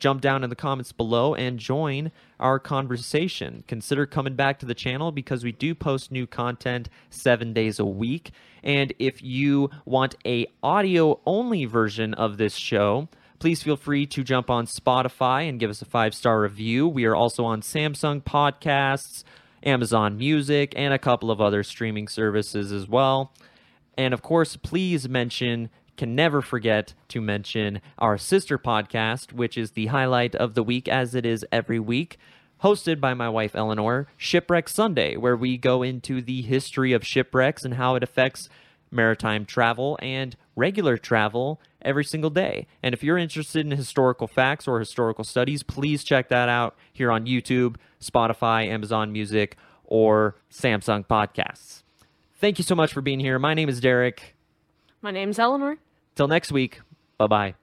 jump 0.03 0.19
down 0.19 0.43
in 0.43 0.49
the 0.49 0.55
comments 0.55 0.91
below 0.91 1.33
and 1.33 1.57
join 1.57 2.11
our 2.37 2.59
conversation. 2.59 3.63
Consider 3.69 4.05
coming 4.05 4.35
back 4.35 4.59
to 4.59 4.65
the 4.65 4.73
channel 4.73 5.13
because 5.13 5.45
we 5.45 5.53
do 5.53 5.73
post 5.73 6.11
new 6.11 6.27
content 6.27 6.89
7 7.09 7.53
days 7.53 7.79
a 7.79 7.85
week. 7.85 8.31
And 8.61 8.91
if 8.99 9.23
you 9.23 9.69
want 9.85 10.15
a 10.25 10.47
audio 10.61 11.21
only 11.25 11.63
version 11.63 12.13
of 12.15 12.35
this 12.35 12.55
show, 12.55 13.07
please 13.39 13.63
feel 13.63 13.77
free 13.77 14.05
to 14.07 14.25
jump 14.25 14.49
on 14.49 14.65
Spotify 14.65 15.47
and 15.47 15.57
give 15.57 15.69
us 15.69 15.81
a 15.81 15.85
five 15.85 16.13
star 16.13 16.41
review. 16.41 16.85
We 16.85 17.05
are 17.05 17.15
also 17.15 17.45
on 17.45 17.61
Samsung 17.61 18.21
Podcasts, 18.23 19.23
Amazon 19.63 20.17
Music, 20.17 20.73
and 20.75 20.93
a 20.93 20.99
couple 20.99 21.31
of 21.31 21.39
other 21.39 21.63
streaming 21.63 22.09
services 22.09 22.73
as 22.73 22.89
well. 22.89 23.31
And 23.97 24.13
of 24.13 24.21
course, 24.21 24.57
please 24.57 25.07
mention, 25.07 25.69
can 25.97 26.15
never 26.15 26.41
forget 26.41 26.93
to 27.09 27.21
mention 27.21 27.81
our 27.97 28.17
sister 28.17 28.57
podcast, 28.57 29.33
which 29.33 29.57
is 29.57 29.71
the 29.71 29.87
highlight 29.87 30.35
of 30.35 30.53
the 30.53 30.63
week 30.63 30.87
as 30.87 31.15
it 31.15 31.25
is 31.25 31.45
every 31.51 31.79
week. 31.79 32.17
Hosted 32.63 33.01
by 33.01 33.13
my 33.13 33.27
wife 33.27 33.55
Eleanor, 33.55 34.07
Shipwreck 34.17 34.69
Sunday, 34.69 35.17
where 35.17 35.35
we 35.35 35.57
go 35.57 35.83
into 35.83 36.21
the 36.21 36.41
history 36.41 36.93
of 36.93 37.05
shipwrecks 37.05 37.65
and 37.65 37.73
how 37.73 37.95
it 37.95 38.03
affects 38.03 38.47
maritime 38.89 39.43
travel 39.45 39.97
and 40.01 40.37
regular 40.55 40.97
travel 40.97 41.59
every 41.81 42.05
single 42.05 42.29
day. 42.29 42.67
And 42.81 42.93
if 42.93 43.03
you're 43.03 43.17
interested 43.17 43.65
in 43.65 43.71
historical 43.71 44.27
facts 44.27 44.67
or 44.67 44.79
historical 44.79 45.23
studies, 45.23 45.63
please 45.63 46.03
check 46.03 46.29
that 46.29 46.47
out 46.47 46.75
here 46.93 47.11
on 47.11 47.25
YouTube, 47.25 47.75
Spotify, 47.99 48.67
Amazon 48.67 49.11
Music, 49.11 49.57
or 49.83 50.35
Samsung 50.51 51.05
Podcasts. 51.05 51.83
Thank 52.39 52.57
you 52.57 52.63
so 52.63 52.75
much 52.75 52.93
for 52.93 53.01
being 53.01 53.19
here. 53.19 53.39
My 53.39 53.53
name 53.53 53.69
is 53.69 53.79
Derek. 53.79 54.35
My 55.03 55.11
name's 55.11 55.37
Eleanor. 55.37 55.77
Till 56.15 56.29
next 56.29 56.51
week. 56.51 56.79
Bye 57.17 57.27
bye. 57.27 57.55